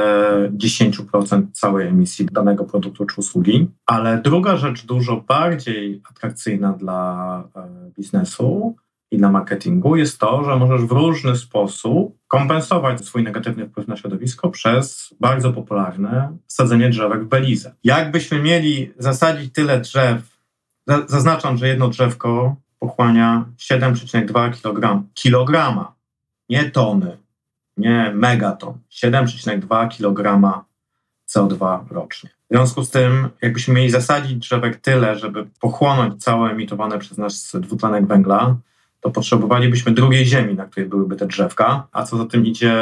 10% 0.57 1.42
całej 1.52 1.88
emisji 1.88 2.26
danego 2.33 2.64
produktu 2.64 3.07
czy 3.07 3.20
usługi. 3.20 3.68
Ale 3.87 4.18
druga 4.18 4.57
rzecz, 4.57 4.87
dużo 4.87 5.16
bardziej 5.28 6.02
atrakcyjna 6.11 6.72
dla 6.72 7.44
e, 7.57 7.90
biznesu, 7.96 8.76
i 9.12 9.18
dla 9.18 9.31
marketingu 9.31 9.96
jest 9.96 10.18
to, 10.18 10.44
że 10.44 10.57
możesz 10.57 10.81
w 10.81 10.92
różny 10.92 11.37
sposób 11.37 12.18
kompensować 12.28 13.05
swój 13.05 13.22
negatywny 13.22 13.66
wpływ 13.66 13.88
na 13.88 13.96
środowisko 13.96 14.50
przez 14.50 15.14
bardzo 15.20 15.52
popularne 15.52 16.37
sadzenie 16.46 16.90
drzewek 16.90 17.24
w 17.24 17.28
Belize. 17.28 17.74
Jakbyśmy 17.85 18.42
mieli 18.42 18.92
zasadzić 18.98 19.52
tyle 19.52 19.81
drzew 19.81 20.32
Zaznaczam, 20.87 21.57
że 21.57 21.68
jedno 21.68 21.88
drzewko 21.88 22.57
pochłania 22.79 23.45
7,2 23.59 24.53
kg. 24.62 25.03
Kilograma, 25.14 25.95
nie 26.49 26.71
tony, 26.71 27.18
nie 27.77 28.12
megaton. 28.14 28.79
7,2 28.90 29.88
kg 29.88 30.64
CO2 31.29 31.81
rocznie. 31.90 32.31
W 32.31 32.55
związku 32.55 32.85
z 32.85 32.90
tym, 32.90 33.29
jakbyśmy 33.42 33.75
mieli 33.75 33.90
zasadzić 33.90 34.38
drzewek 34.38 34.77
tyle, 34.77 35.18
żeby 35.18 35.47
pochłonąć 35.61 36.25
całe 36.25 36.51
emitowane 36.51 36.99
przez 36.99 37.18
nas 37.18 37.53
dwutlenek 37.61 38.07
węgla, 38.07 38.57
to 39.01 39.11
potrzebowalibyśmy 39.11 39.92
drugiej 39.92 40.27
ziemi, 40.27 40.55
na 40.55 40.64
której 40.64 40.88
byłyby 40.88 41.16
te 41.16 41.27
drzewka, 41.27 41.87
a 41.92 42.03
co 42.03 42.16
za 42.16 42.27
tym 42.27 42.47
idzie, 42.47 42.75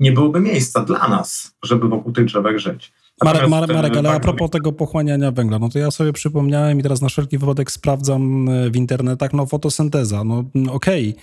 nie 0.00 0.12
byłoby 0.12 0.40
miejsca 0.40 0.80
dla 0.84 1.08
nas, 1.08 1.54
żeby 1.62 1.88
wokół 1.88 2.12
tych 2.12 2.24
drzewek 2.24 2.58
żyć. 2.58 2.92
Marek, 3.24 3.48
Marek, 3.48 3.76
Marek, 3.76 3.94
e, 3.94 3.98
ale 3.98 4.08
a 4.08 4.12
tak- 4.12 4.22
propos 4.22 4.50
tego 4.50 4.72
pochłaniania 4.72 5.30
węgla, 5.30 5.58
no 5.58 5.68
to 5.68 5.78
ja 5.78 5.90
sobie 5.90 6.12
przypomniałem 6.12 6.80
i 6.80 6.82
teraz 6.82 7.00
na 7.00 7.08
wszelki 7.08 7.38
wypadek 7.38 7.70
sprawdzam 7.70 8.48
e, 8.48 8.70
w 8.70 8.76
internetach, 8.76 9.32
no 9.32 9.46
fotosynteza, 9.46 10.24
no 10.24 10.44
mm, 10.54 10.68
okej, 10.68 11.14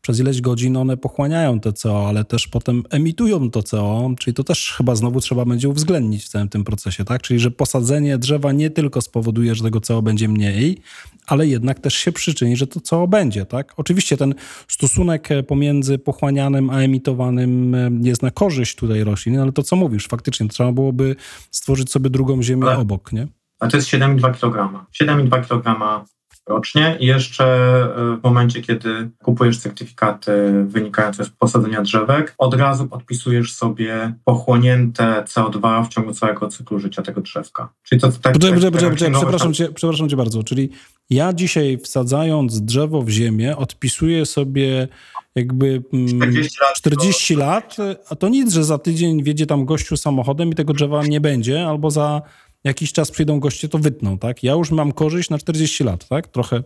przez 0.00 0.20
ileś 0.20 0.40
godzin 0.40 0.76
one 0.76 0.96
pochłaniają 0.96 1.60
to 1.60 1.72
CO, 1.72 2.08
ale 2.08 2.24
też 2.24 2.48
potem 2.48 2.82
emitują 2.90 3.50
to 3.50 3.62
CO, 3.62 4.10
czyli 4.18 4.34
to 4.34 4.44
też 4.44 4.74
chyba 4.76 4.94
znowu 4.94 5.20
trzeba 5.20 5.44
będzie 5.44 5.68
uwzględnić 5.68 6.24
w 6.24 6.28
całym 6.28 6.48
tym 6.48 6.64
procesie, 6.64 7.04
tak? 7.04 7.22
Czyli, 7.22 7.40
że 7.40 7.50
posadzenie 7.50 8.18
drzewa 8.18 8.52
nie 8.52 8.70
tylko 8.70 9.00
spowoduje, 9.00 9.54
że 9.54 9.64
tego 9.64 9.80
CO 9.80 10.02
będzie 10.02 10.28
mniej, 10.28 10.78
ale 11.26 11.46
jednak 11.46 11.80
też 11.80 11.94
się 11.94 12.12
przyczyni, 12.12 12.56
że 12.56 12.66
to 12.66 12.80
CO 12.80 13.08
będzie, 13.08 13.46
tak? 13.46 13.74
Oczywiście 13.76 14.16
ten 14.16 14.34
stosunek 14.68 15.30
e, 15.30 15.42
pomiędzy 15.42 15.98
pochłanianym 15.98 16.70
a 16.70 16.80
emitowanym 16.80 17.74
e, 17.74 17.90
jest 18.02 18.22
na 18.22 18.30
korzyść 18.30 18.76
tutaj 18.76 19.04
roślin, 19.04 19.38
ale 19.38 19.52
to 19.52 19.62
co 19.62 19.76
mówisz, 19.76 20.06
faktycznie 20.08 20.48
trzeba 20.48 20.72
byłoby 20.72 21.16
stworzyć 21.50 21.90
sobie 21.90 22.10
drugą 22.10 22.42
ziemię 22.42 22.66
Ale- 22.66 22.78
obok, 22.78 23.12
nie? 23.12 23.26
A 23.60 23.66
to 23.68 23.76
jest 23.76 23.88
7,2 23.88 24.32
kg. 24.40 24.86
7,2 25.02 25.48
kg 25.48 26.04
rocznie 26.48 26.96
i 27.00 27.06
jeszcze 27.06 27.44
e, 27.44 28.16
w 28.16 28.22
momencie, 28.22 28.62
kiedy 28.62 29.10
kupujesz 29.22 29.58
certyfikaty 29.58 30.64
wynikające 30.64 31.24
z 31.24 31.30
posadzenia 31.30 31.82
drzewek, 31.82 32.34
od 32.38 32.54
razu 32.54 32.88
podpisujesz 32.88 33.54
sobie 33.54 34.14
pochłonięte 34.24 35.24
CO2 35.26 35.86
w 35.86 35.88
ciągu 35.88 36.12
całego 36.12 36.48
cyklu 36.48 36.78
życia 36.78 37.02
tego 37.02 37.20
drzewka. 37.20 37.68
Czyli 37.82 38.00
to 38.00 38.12
tak... 38.12 38.32
Poczekaj, 38.32 38.70
tak- 38.70 39.12
przepraszam 39.12 39.54
cię, 39.54 39.68
przepraszam 39.74 40.08
cię 40.08 40.16
bardzo, 40.16 40.42
czyli 40.42 40.70
ja 41.10 41.32
dzisiaj 41.32 41.78
wsadzając 41.78 42.60
drzewo 42.60 43.02
w 43.02 43.08
ziemię, 43.08 43.56
odpisuję 43.56 44.26
sobie 44.26 44.88
jakby 45.34 45.82
mm, 45.92 46.08
40 46.08 46.58
lat. 46.60 46.74
40 46.74 47.34
lat, 47.34 47.76
a 48.10 48.16
to 48.16 48.28
nic, 48.28 48.52
że 48.52 48.64
za 48.64 48.78
tydzień 48.78 49.22
wjedzie 49.22 49.46
tam 49.46 49.64
gościu 49.64 49.96
samochodem 49.96 50.50
i 50.50 50.54
tego 50.54 50.72
drzewa 50.72 51.06
nie 51.06 51.20
będzie, 51.20 51.66
albo 51.66 51.90
za 51.90 52.22
jakiś 52.64 52.92
czas 52.92 53.10
przyjdą 53.10 53.40
goście, 53.40 53.68
to 53.68 53.78
wytną, 53.78 54.18
tak? 54.18 54.42
Ja 54.42 54.52
już 54.52 54.70
mam 54.70 54.92
korzyść 54.92 55.30
na 55.30 55.38
40 55.38 55.84
lat, 55.84 56.08
tak? 56.08 56.28
Trochę 56.28 56.62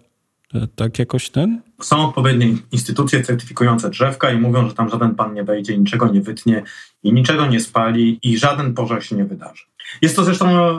e, 0.55 0.67
tak 0.77 0.99
jakoś 0.99 1.31
ten? 1.31 1.63
Są 1.83 2.09
odpowiednie 2.09 2.55
instytucje 2.73 3.23
certyfikujące 3.23 3.91
drzewka 3.91 4.31
i 4.33 4.39
mówią, 4.41 4.69
że 4.69 4.75
tam 4.75 4.91
żaden 4.91 5.15
pan 5.15 5.35
nie 5.35 5.45
wejdzie, 5.45 5.79
niczego 5.79 6.09
nie 6.09 6.21
wytnie 6.21 6.63
i 7.03 7.13
niczego 7.13 7.47
nie 7.47 7.61
spali 7.61 8.19
i 8.23 8.39
żaden 8.39 8.75
pożar 8.75 9.05
się 9.05 9.17
nie 9.17 9.25
wydarzy. 9.25 9.65
Jest 10.03 10.17
to 10.17 10.25
zresztą 10.25 10.47
e, 10.49 10.75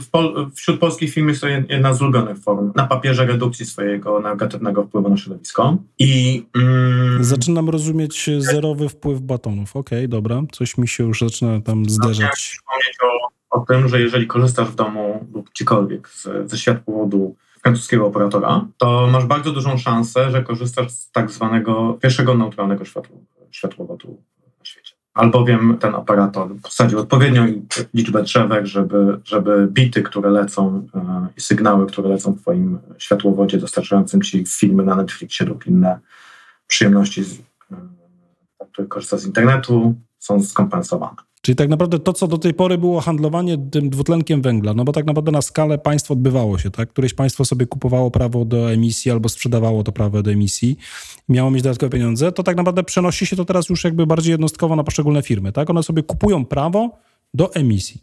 w 0.00 0.10
Pol- 0.10 0.50
wśród 0.54 0.80
polskich 0.80 1.12
firm 1.14 1.28
jest 1.28 1.40
to 1.40 1.48
jedna 1.48 1.94
z 1.94 2.02
ulubionych 2.02 2.38
form 2.38 2.72
na 2.76 2.86
papierze 2.86 3.26
redukcji 3.26 3.66
swojego 3.66 4.20
negatywnego 4.20 4.84
wpływu 4.84 5.08
na 5.08 5.16
środowisko. 5.16 5.76
I 5.98 6.42
mm, 6.56 7.24
Zaczynam 7.24 7.68
rozumieć 7.68 8.30
zerowy 8.38 8.88
wpływ 8.88 9.20
batonów. 9.20 9.76
Okej, 9.76 10.08
dobra, 10.08 10.42
coś 10.52 10.78
mi 10.78 10.88
się 10.88 11.04
już 11.04 11.20
zaczyna 11.20 11.60
tam 11.60 11.90
zderzać. 11.90 12.30
wspomnieć 12.34 12.96
o, 13.02 13.06
o 13.50 13.60
tym, 13.60 13.88
że 13.88 14.00
jeżeli 14.00 14.26
korzystasz 14.26 14.68
w 14.68 14.74
domu 14.74 15.26
lub 15.34 15.50
gdziekolwiek 15.50 16.08
ze 16.44 16.58
światłowodu 16.58 17.36
francuskiego 17.62 18.06
operatora, 18.06 18.66
to 18.78 19.08
masz 19.12 19.26
bardzo 19.26 19.52
dużą 19.52 19.78
szansę, 19.78 20.30
że 20.30 20.42
korzystasz 20.42 20.90
z 20.90 21.10
tak 21.10 21.30
zwanego 21.30 21.98
pierwszego 22.02 22.34
neutralnego 22.34 22.84
światło, 22.84 23.16
światłowodu 23.50 24.22
na 24.58 24.64
świecie. 24.64 24.94
Albowiem 25.14 25.76
ten 25.80 25.94
operator 25.94 26.48
posadził 26.62 26.98
odpowiednią 26.98 27.46
liczbę 27.94 28.22
drzewek, 28.22 28.66
żeby, 28.66 29.20
żeby 29.24 29.68
bity, 29.70 30.02
które 30.02 30.30
lecą 30.30 30.86
e, 30.94 31.28
i 31.36 31.40
sygnały, 31.40 31.86
które 31.86 32.08
lecą 32.08 32.32
w 32.32 32.40
twoim 32.40 32.78
światłowodzie 32.98 33.58
dostarczającym 33.58 34.22
ci 34.22 34.44
filmy 34.46 34.84
na 34.84 34.94
Netflixie 34.94 35.46
lub 35.46 35.66
inne 35.66 35.98
przyjemności, 36.66 37.24
e, 37.72 37.76
które 38.72 38.88
korzysta 38.88 39.16
z 39.16 39.26
internetu, 39.26 39.94
są 40.18 40.42
skompensowane. 40.42 41.27
Czyli 41.48 41.56
tak 41.56 41.68
naprawdę 41.68 41.98
to, 41.98 42.12
co 42.12 42.26
do 42.26 42.38
tej 42.38 42.54
pory 42.54 42.78
było 42.78 43.00
handlowanie 43.00 43.58
tym 43.70 43.90
dwutlenkiem 43.90 44.42
węgla, 44.42 44.74
no 44.74 44.84
bo 44.84 44.92
tak 44.92 45.06
naprawdę 45.06 45.32
na 45.32 45.42
skalę 45.42 45.78
państw 45.78 46.10
odbywało 46.10 46.58
się, 46.58 46.70
tak? 46.70 46.88
Któreś 46.88 47.14
państwo 47.14 47.44
sobie 47.44 47.66
kupowało 47.66 48.10
prawo 48.10 48.44
do 48.44 48.72
emisji 48.72 49.10
albo 49.10 49.28
sprzedawało 49.28 49.84
to 49.84 49.92
prawo 49.92 50.22
do 50.22 50.30
emisji, 50.30 50.78
miało 51.28 51.50
mieć 51.50 51.62
dodatkowe 51.62 51.90
pieniądze, 51.90 52.32
to 52.32 52.42
tak 52.42 52.56
naprawdę 52.56 52.82
przenosi 52.84 53.26
się 53.26 53.36
to 53.36 53.44
teraz 53.44 53.68
już 53.68 53.84
jakby 53.84 54.06
bardziej 54.06 54.30
jednostkowo 54.30 54.76
na 54.76 54.84
poszczególne 54.84 55.22
firmy, 55.22 55.52
tak? 55.52 55.70
One 55.70 55.82
sobie 55.82 56.02
kupują 56.02 56.44
prawo 56.44 56.98
do 57.34 57.54
emisji. 57.54 58.02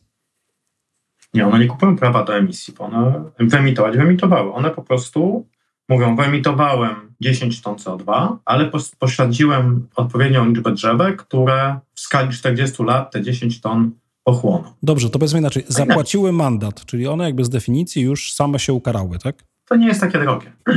Nie, 1.33 1.47
one 1.47 1.59
nie 1.59 1.67
kupują 1.67 1.95
prawa 1.95 2.23
do 2.23 2.37
emisji, 2.37 2.73
bo 2.77 2.85
one 2.85 3.23
wyemitować 3.39 3.97
wyemitowały. 3.97 4.53
One 4.53 4.71
po 4.71 4.83
prostu 4.83 5.45
mówią, 5.89 6.15
wyemitowałem 6.15 6.95
10 7.21 7.61
ton 7.61 7.75
CO2, 7.75 8.37
ale 8.45 8.65
pos- 8.71 8.95
posadziłem 8.99 9.87
odpowiednią 9.95 10.45
liczbę 10.49 10.71
drzewek, 10.71 11.23
które 11.23 11.79
w 11.93 11.99
skali 11.99 12.29
40 12.33 12.83
lat 12.83 13.11
te 13.11 13.21
10 13.21 13.61
ton 13.61 13.91
pochłoną. 14.23 14.63
Dobrze, 14.83 15.09
to 15.09 15.19
powiedzmy 15.19 15.39
inaczej. 15.39 15.63
Zapłaciły 15.67 16.31
mandat, 16.31 16.85
czyli 16.85 17.07
one 17.07 17.23
jakby 17.23 17.45
z 17.45 17.49
definicji 17.49 18.01
już 18.01 18.33
same 18.33 18.59
się 18.59 18.73
ukarały, 18.73 19.19
tak? 19.19 19.43
To 19.69 19.75
nie 19.75 19.87
jest 19.87 20.01
takie 20.01 20.19
drogie. 20.19 20.51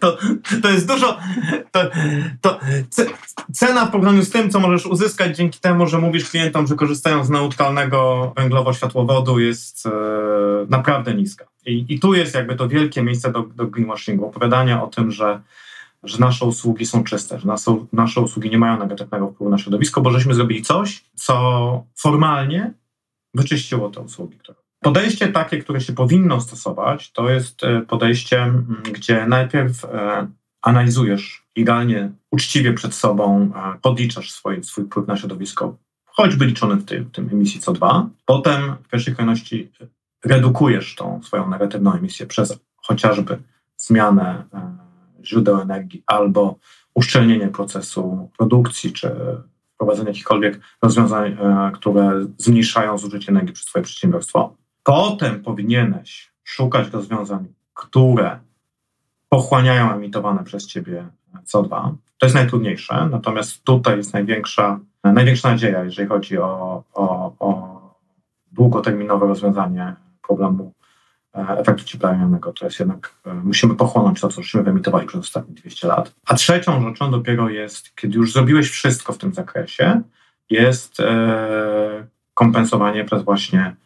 To, 0.00 0.18
to 0.62 0.70
jest 0.70 0.88
dużo. 0.88 1.18
To, 1.72 1.80
to 2.40 2.60
ce- 2.90 3.10
cena 3.52 3.86
w 3.86 3.90
porównaniu 3.90 4.22
z 4.22 4.30
tym, 4.30 4.50
co 4.50 4.60
możesz 4.60 4.86
uzyskać 4.86 5.36
dzięki 5.36 5.60
temu, 5.60 5.86
że 5.86 5.98
mówisz 5.98 6.30
klientom, 6.30 6.66
że 6.66 6.74
korzystają 6.74 7.24
z 7.24 7.30
neutralnego 7.30 8.32
węglowo-światłowodu, 8.36 9.38
jest 9.38 9.86
e, 9.86 9.90
naprawdę 10.68 11.14
niska. 11.14 11.44
I, 11.66 11.84
I 11.88 12.00
tu 12.00 12.14
jest 12.14 12.34
jakby 12.34 12.56
to 12.56 12.68
wielkie 12.68 13.02
miejsce 13.02 13.32
do, 13.32 13.42
do 13.42 13.66
greenwashingu, 13.66 14.26
opowiadania 14.26 14.82
o 14.82 14.86
tym, 14.86 15.10
że, 15.10 15.40
że 16.02 16.18
nasze 16.18 16.44
usługi 16.44 16.86
są 16.86 17.04
czyste, 17.04 17.38
że 17.38 17.46
nasze, 17.46 17.76
nasze 17.92 18.20
usługi 18.20 18.50
nie 18.50 18.58
mają 18.58 18.78
negatywnego 18.78 19.28
wpływu 19.28 19.50
na 19.50 19.58
środowisko, 19.58 20.00
bo 20.00 20.10
żeśmy 20.10 20.34
zrobili 20.34 20.62
coś, 20.62 21.04
co 21.14 21.84
formalnie 21.96 22.72
wyczyściło 23.34 23.90
te 23.90 24.00
usługi, 24.00 24.38
które 24.38 24.67
Podejście 24.80 25.28
takie, 25.28 25.58
które 25.58 25.80
się 25.80 25.92
powinno 25.92 26.40
stosować, 26.40 27.12
to 27.12 27.30
jest 27.30 27.64
e, 27.64 27.80
podejście, 27.80 28.52
gdzie 28.92 29.26
najpierw 29.26 29.84
e, 29.84 30.28
analizujesz 30.62 31.46
idealnie, 31.56 32.10
uczciwie 32.30 32.72
przed 32.72 32.94
sobą, 32.94 33.52
podliczasz 33.82 34.32
swój, 34.32 34.64
swój 34.64 34.84
wpływ 34.84 35.08
na 35.08 35.16
środowisko, 35.16 35.76
choćby 36.04 36.46
liczony 36.46 36.76
w 36.76 36.84
tym, 36.84 37.04
w 37.04 37.10
tym 37.10 37.28
emisji 37.32 37.60
CO2. 37.60 38.06
Potem 38.26 38.76
w 38.84 38.88
pierwszej 38.88 39.14
kolejności 39.14 39.72
redukujesz 40.24 40.94
tą 40.94 41.22
swoją 41.22 41.50
negatywną 41.50 41.92
emisję 41.92 42.26
przez 42.26 42.58
chociażby 42.76 43.38
zmianę 43.76 44.44
e, 44.54 44.78
źródeł 45.24 45.60
energii 45.60 46.02
albo 46.06 46.58
uszczelnienie 46.94 47.48
procesu 47.48 48.30
produkcji, 48.38 48.92
czy 48.92 49.10
wprowadzenie 49.74 50.08
jakichkolwiek 50.08 50.60
rozwiązań, 50.82 51.36
które 51.74 52.26
zmniejszają 52.38 52.98
zużycie 52.98 53.28
energii 53.28 53.52
przez 53.52 53.66
Twoje 53.66 53.82
przedsiębiorstwo. 53.82 54.56
Potem 54.88 55.42
powinieneś 55.42 56.32
szukać 56.44 56.90
rozwiązań, 56.90 57.46
które 57.74 58.38
pochłaniają 59.28 59.92
emitowane 59.92 60.44
przez 60.44 60.66
Ciebie 60.66 61.06
CO2. 61.46 61.94
To 62.18 62.26
jest 62.26 62.34
najtrudniejsze, 62.34 63.08
natomiast 63.10 63.64
tutaj 63.64 63.96
jest 63.96 64.12
największa, 64.12 64.80
największa 65.04 65.50
nadzieja, 65.50 65.84
jeżeli 65.84 66.08
chodzi 66.08 66.38
o, 66.38 66.82
o, 66.94 67.32
o 67.38 67.80
długoterminowe 68.52 69.26
rozwiązanie 69.26 69.94
problemu 70.28 70.72
e, 71.34 71.48
efektu 71.48 71.84
cieplarnianego. 71.84 72.52
To 72.52 72.64
jest 72.64 72.78
jednak, 72.78 73.14
e, 73.26 73.34
musimy 73.34 73.74
pochłonąć 73.74 74.20
to, 74.20 74.28
co 74.28 74.42
żeśmy 74.42 74.62
wyemitowali 74.62 75.06
przez 75.06 75.20
ostatnie 75.20 75.54
200 75.54 75.88
lat. 75.88 76.14
A 76.26 76.34
trzecią 76.34 76.88
rzeczą 76.88 77.10
dopiero 77.10 77.48
jest, 77.48 77.96
kiedy 77.96 78.18
już 78.18 78.32
zrobiłeś 78.32 78.70
wszystko 78.70 79.12
w 79.12 79.18
tym 79.18 79.34
zakresie, 79.34 80.02
jest 80.50 81.00
e, 81.00 82.06
kompensowanie 82.34 83.04
przez 83.04 83.22
właśnie 83.22 83.76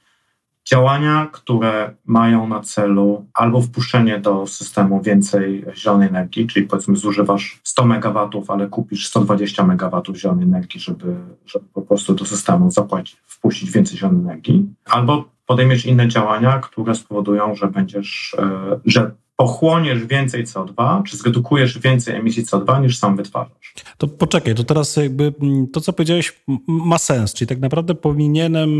działania, 0.73 1.29
które 1.33 1.95
mają 2.07 2.49
na 2.49 2.61
celu 2.61 3.27
albo 3.35 3.61
wpuszczenie 3.61 4.19
do 4.19 4.47
systemu 4.47 5.03
więcej 5.03 5.65
zielonej 5.75 6.09
energii, 6.09 6.47
czyli 6.47 6.67
powiedzmy 6.67 6.97
zużywasz 6.97 7.61
100 7.65 7.83
MW, 7.83 8.45
ale 8.49 8.69
kupisz 8.69 9.09
120 9.09 9.63
MW 9.63 10.03
zielonej 10.15 10.45
energii, 10.45 10.81
żeby, 10.81 11.17
żeby 11.47 11.65
po 11.75 11.83
prostu 11.83 12.15
do 12.15 12.25
systemu 12.25 12.71
zapłacić, 12.71 13.17
wpuścić 13.27 13.71
więcej 13.71 13.99
zielonej 13.99 14.23
energii, 14.23 14.67
albo 14.85 15.25
podejmiesz 15.47 15.87
inne 15.87 16.09
działania, 16.09 16.59
które 16.59 16.95
spowodują, 16.95 17.55
że 17.55 17.67
będziesz, 17.69 18.37
e, 18.39 18.81
że 18.85 19.11
pochłoniesz 19.43 20.07
więcej 20.07 20.45
CO2, 20.45 21.03
czy 21.03 21.17
zredukujesz 21.17 21.79
więcej 21.79 22.17
emisji 22.17 22.45
CO2 22.45 22.83
niż 22.83 22.99
sam 22.99 23.17
wytwarzasz. 23.17 23.75
To 23.99 24.09
poczekaj, 24.09 24.55
to 24.55 24.65
teraz 24.65 24.97
jakby 24.97 25.35
mm, 25.43 25.67
to, 25.67 25.81
co 25.81 25.93
powiedziałeś, 25.93 26.43
ma 26.67 26.99
sens, 26.99 27.35
czyli 27.35 27.49
tak 27.49 27.61
naprawdę 27.61 27.95
powinienem 27.95 28.71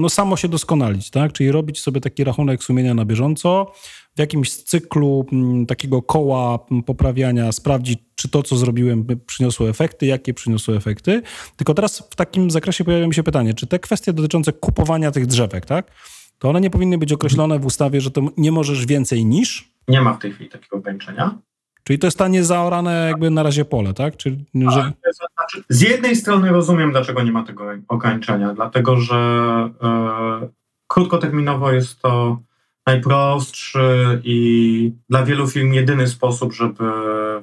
no, 0.00 0.08
samo 0.08 0.36
się 0.36 0.48
doskonalić, 0.48 1.10
tak? 1.10 1.32
Czyli 1.32 1.52
robić 1.52 1.80
sobie 1.80 2.00
taki 2.00 2.24
rachunek 2.24 2.64
sumienia 2.64 2.94
na 2.94 3.04
bieżąco, 3.04 3.72
w 4.16 4.18
jakimś 4.18 4.50
cyklu 4.52 5.26
m, 5.32 5.66
takiego 5.66 6.02
koła 6.02 6.58
m, 6.70 6.82
poprawiania, 6.82 7.52
sprawdzić, 7.52 7.98
czy 8.14 8.28
to, 8.28 8.42
co 8.42 8.56
zrobiłem, 8.56 9.06
przyniosło 9.26 9.68
efekty, 9.68 10.06
jakie 10.06 10.34
przyniosło 10.34 10.76
efekty. 10.76 11.22
Tylko 11.56 11.74
teraz 11.74 11.98
w 12.10 12.16
takim 12.16 12.50
zakresie 12.50 12.84
pojawia 12.84 13.06
mi 13.06 13.14
się 13.14 13.22
pytanie, 13.22 13.54
czy 13.54 13.66
te 13.66 13.78
kwestie 13.78 14.12
dotyczące 14.12 14.52
kupowania 14.52 15.10
tych 15.10 15.26
drzewek, 15.26 15.66
tak? 15.66 15.92
To 16.38 16.48
one 16.48 16.60
nie 16.60 16.70
powinny 16.70 16.98
być 16.98 17.12
określone 17.12 17.58
w 17.58 17.66
ustawie, 17.66 18.00
że 18.00 18.10
to 18.10 18.22
nie 18.36 18.52
możesz 18.52 18.86
więcej 18.86 19.24
niż, 19.24 19.77
Nie 19.88 20.00
ma 20.00 20.14
w 20.14 20.18
tej 20.18 20.32
chwili 20.32 20.50
takiego 20.50 20.76
ograniczenia. 20.76 21.38
Czyli 21.84 21.98
to 21.98 22.06
jest 22.06 22.18
ta 22.18 22.28
niezaorane 22.28 23.06
jakby 23.08 23.30
na 23.30 23.42
razie 23.42 23.64
pole, 23.64 23.94
tak? 23.94 24.16
Czyli, 24.16 24.44
że... 24.54 24.92
Znaczy, 25.34 25.64
z 25.68 25.80
jednej 25.80 26.16
strony 26.16 26.48
rozumiem, 26.48 26.90
dlaczego 26.90 27.22
nie 27.22 27.32
ma 27.32 27.42
tego 27.42 27.64
ograniczenia, 27.88 28.54
dlatego 28.54 28.96
że 28.96 29.16
e, 29.82 30.48
krótkoterminowo 30.86 31.72
jest 31.72 32.02
to 32.02 32.38
najprostszy 32.86 34.20
i 34.24 34.92
dla 35.10 35.24
wielu 35.24 35.48
firm 35.48 35.72
jedyny 35.72 36.08
sposób, 36.08 36.52
żeby 36.52 36.84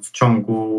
w 0.02 0.12
ciągu 0.12 0.75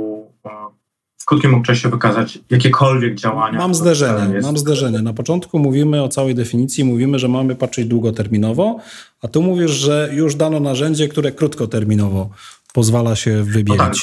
w 1.27 1.29
krótkim 1.29 1.55
okresie 1.55 1.89
wykazać 1.89 2.39
jakiekolwiek 2.51 3.15
działania. 3.15 3.59
Mam 3.59 3.75
zderzenie, 3.75 4.35
jest... 4.35 4.47
mam 4.47 4.59
zderzenie. 4.59 5.03
Na 5.03 5.13
początku 5.13 5.59
mówimy 5.59 6.03
o 6.03 6.09
całej 6.09 6.35
definicji, 6.35 6.85
mówimy, 6.85 7.19
że 7.19 7.29
mamy 7.29 7.55
patrzeć 7.55 7.87
długoterminowo, 7.87 8.79
a 9.23 9.29
tu 9.29 9.43
mówisz, 9.43 9.71
że 9.71 10.11
już 10.13 10.35
dano 10.35 10.61
narzędzie, 10.61 11.09
które 11.09 11.33
krótkoterminowo 11.33 12.31
pozwala 12.75 13.17
się 13.17 13.43
wybielić. 13.43 13.79
No, 13.79 13.85
tak. 13.85 13.95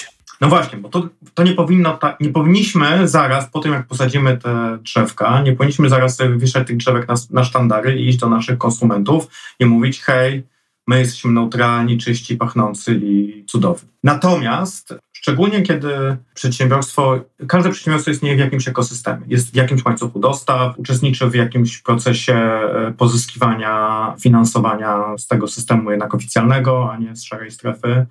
no 0.41 0.47
właśnie, 0.47 0.79
bo 0.79 0.89
to, 0.89 1.09
to 1.33 1.43
nie 1.43 1.53
powinno, 1.53 1.97
ta, 1.97 2.17
nie 2.21 2.29
powinniśmy 2.29 3.07
zaraz 3.07 3.49
po 3.49 3.59
tym, 3.59 3.73
jak 3.73 3.87
posadzimy 3.87 4.37
te 4.37 4.77
drzewka, 4.81 5.41
nie 5.41 5.53
powinniśmy 5.53 5.89
zaraz 5.89 6.15
sobie 6.15 6.29
wywieszać 6.29 6.67
tych 6.67 6.77
drzewek 6.77 7.07
na, 7.07 7.15
na 7.29 7.43
sztandary 7.43 7.99
i 7.99 8.09
iść 8.09 8.17
do 8.17 8.29
naszych 8.29 8.57
konsumentów 8.57 9.27
i 9.59 9.65
mówić, 9.65 10.01
hej, 10.01 10.43
my 10.87 10.99
jesteśmy 10.99 11.31
neutralni, 11.31 11.97
czyści, 11.97 12.37
pachnący 12.37 12.99
i 13.03 13.43
cudowni. 13.47 13.89
Natomiast 14.03 14.93
szczególnie 15.23 15.61
kiedy 15.61 16.17
przedsiębiorstwo, 16.33 17.19
każde 17.47 17.69
przedsiębiorstwo 17.69 18.11
istnieje 18.11 18.35
w 18.35 18.39
jakimś 18.39 18.67
ekosystemie, 18.67 19.25
jest 19.27 19.51
w 19.51 19.55
jakimś 19.55 19.85
łańcuchu 19.85 20.19
dostaw, 20.19 20.79
uczestniczy 20.79 21.29
w 21.29 21.35
jakimś 21.35 21.81
procesie 21.81 22.33
e, 22.33 22.93
pozyskiwania 22.97 24.15
finansowania 24.19 25.17
z 25.17 25.27
tego 25.27 25.47
systemu 25.47 25.91
jednak 25.91 26.15
oficjalnego, 26.15 26.91
a 26.91 26.97
nie 26.97 27.15
z 27.15 27.23
szarej 27.23 27.51
strefy. 27.51 28.05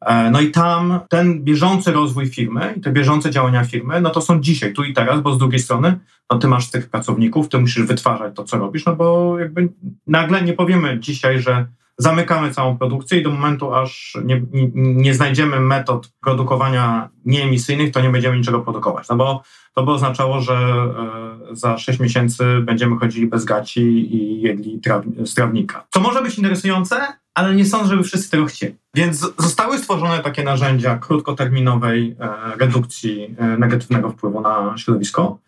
E, 0.00 0.30
no 0.30 0.40
i 0.40 0.50
tam 0.50 1.00
ten 1.08 1.44
bieżący 1.44 1.92
rozwój 1.92 2.26
firmy 2.26 2.74
i 2.76 2.80
te 2.80 2.92
bieżące 2.92 3.30
działania 3.30 3.64
firmy, 3.64 4.00
no 4.00 4.10
to 4.10 4.20
są 4.20 4.40
dzisiaj, 4.40 4.72
tu 4.72 4.84
i 4.84 4.94
teraz, 4.94 5.20
bo 5.20 5.34
z 5.34 5.38
drugiej 5.38 5.60
strony, 5.60 5.98
no 6.30 6.38
ty 6.38 6.48
masz 6.48 6.70
tych 6.70 6.90
pracowników, 6.90 7.48
ty 7.48 7.58
musisz 7.58 7.82
wytwarzać 7.82 8.36
to, 8.36 8.44
co 8.44 8.58
robisz, 8.58 8.86
no 8.86 8.96
bo 8.96 9.38
jakby 9.38 9.68
nagle 10.06 10.42
nie 10.42 10.52
powiemy 10.52 11.00
dzisiaj, 11.00 11.40
że 11.40 11.66
zamykamy 11.98 12.50
całą 12.50 12.78
produkcję 12.78 13.20
i 13.20 13.22
do 13.22 13.30
momentu, 13.30 13.74
aż 13.74 14.18
nie, 14.24 14.42
nie, 14.52 14.70
nie, 14.74 15.14
znajdziemy 15.14 15.60
metod 15.60 16.12
produkowania 16.20 17.08
nieemisyjnych, 17.24 17.92
to 17.92 18.00
nie 18.00 18.10
będziemy 18.10 18.38
niczego 18.38 18.60
produkować. 18.60 19.08
No 19.08 19.16
bo 19.16 19.42
to 19.74 19.84
by 19.84 19.92
oznaczało, 19.92 20.40
że 20.40 20.54
e, 20.54 21.56
za 21.56 21.78
6 21.78 22.00
miesięcy 22.00 22.44
będziemy 22.62 22.96
chodzili 22.96 23.26
bez 23.26 23.44
gaci 23.44 24.14
i 24.16 24.40
jedli 24.40 24.80
z 25.24 25.34
trawnika. 25.34 25.86
Co 25.90 26.00
może 26.00 26.22
być 26.22 26.38
interesujące, 26.38 26.96
ale 27.34 27.54
nie 27.54 27.64
sądzę, 27.64 27.88
żeby 27.88 28.02
wszyscy 28.02 28.30
tego 28.30 28.46
chcieli. 28.46 28.74
Więc 28.94 29.32
zostały 29.38 29.78
stworzone 29.78 30.18
takie 30.18 30.44
narzędzia 30.44 30.98
krótkoterminowej 30.98 32.16
e, 32.20 32.56
redukcji 32.58 33.34
e, 33.38 33.58
negatywnego 33.58 34.10
wpływu 34.10 34.40
na 34.40 34.74
środowisko. 34.78 35.38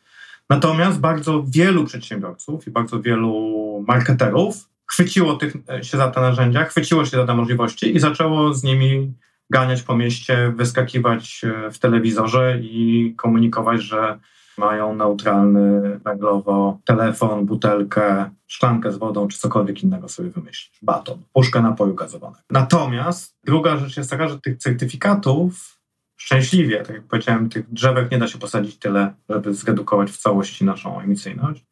Natomiast 0.48 1.00
bardzo 1.00 1.44
wielu 1.46 1.84
przedsiębiorców 1.84 2.66
i 2.66 2.70
bardzo 2.70 3.00
wielu 3.00 3.84
marketerów 3.88 4.69
chwyciło 4.90 5.34
tych, 5.34 5.56
e, 5.68 5.84
się 5.84 5.96
za 5.96 6.10
te 6.10 6.20
narzędzia, 6.20 6.64
chwyciło 6.64 7.04
się 7.04 7.16
za 7.16 7.26
te 7.26 7.34
możliwości 7.34 7.96
i 7.96 8.00
zaczęło 8.00 8.54
z 8.54 8.62
nimi 8.62 9.14
ganiać 9.50 9.82
po 9.82 9.96
mieście, 9.96 10.52
wyskakiwać 10.56 11.42
e, 11.44 11.70
w 11.70 11.78
telewizorze 11.78 12.58
i 12.60 13.14
komunikować, 13.16 13.82
że 13.82 14.18
mają 14.58 14.94
neutralny 14.94 15.98
węglowo 15.98 16.78
telefon, 16.84 17.46
butelkę, 17.46 18.30
szklankę 18.46 18.92
z 18.92 18.98
wodą 18.98 19.28
czy 19.28 19.38
cokolwiek 19.38 19.82
innego 19.82 20.08
sobie 20.08 20.30
wymyślić. 20.30 20.78
Baton, 20.82 21.22
puszkę 21.32 21.62
napoju 21.62 21.94
gazowanego. 21.94 22.42
Natomiast 22.50 23.36
druga 23.44 23.76
rzecz 23.76 23.96
jest 23.96 24.10
taka, 24.10 24.28
że 24.28 24.40
tych 24.40 24.58
certyfikatów 24.58 25.80
szczęśliwie, 26.16 26.82
tak 26.82 26.96
jak 26.96 27.04
powiedziałem, 27.04 27.48
tych 27.48 27.72
drzewek 27.72 28.10
nie 28.10 28.18
da 28.18 28.28
się 28.28 28.38
posadzić 28.38 28.78
tyle, 28.78 29.14
żeby 29.28 29.54
zredukować 29.54 30.10
w 30.10 30.18
całości 30.18 30.64
naszą 30.64 31.00
emisyjność. 31.00 31.64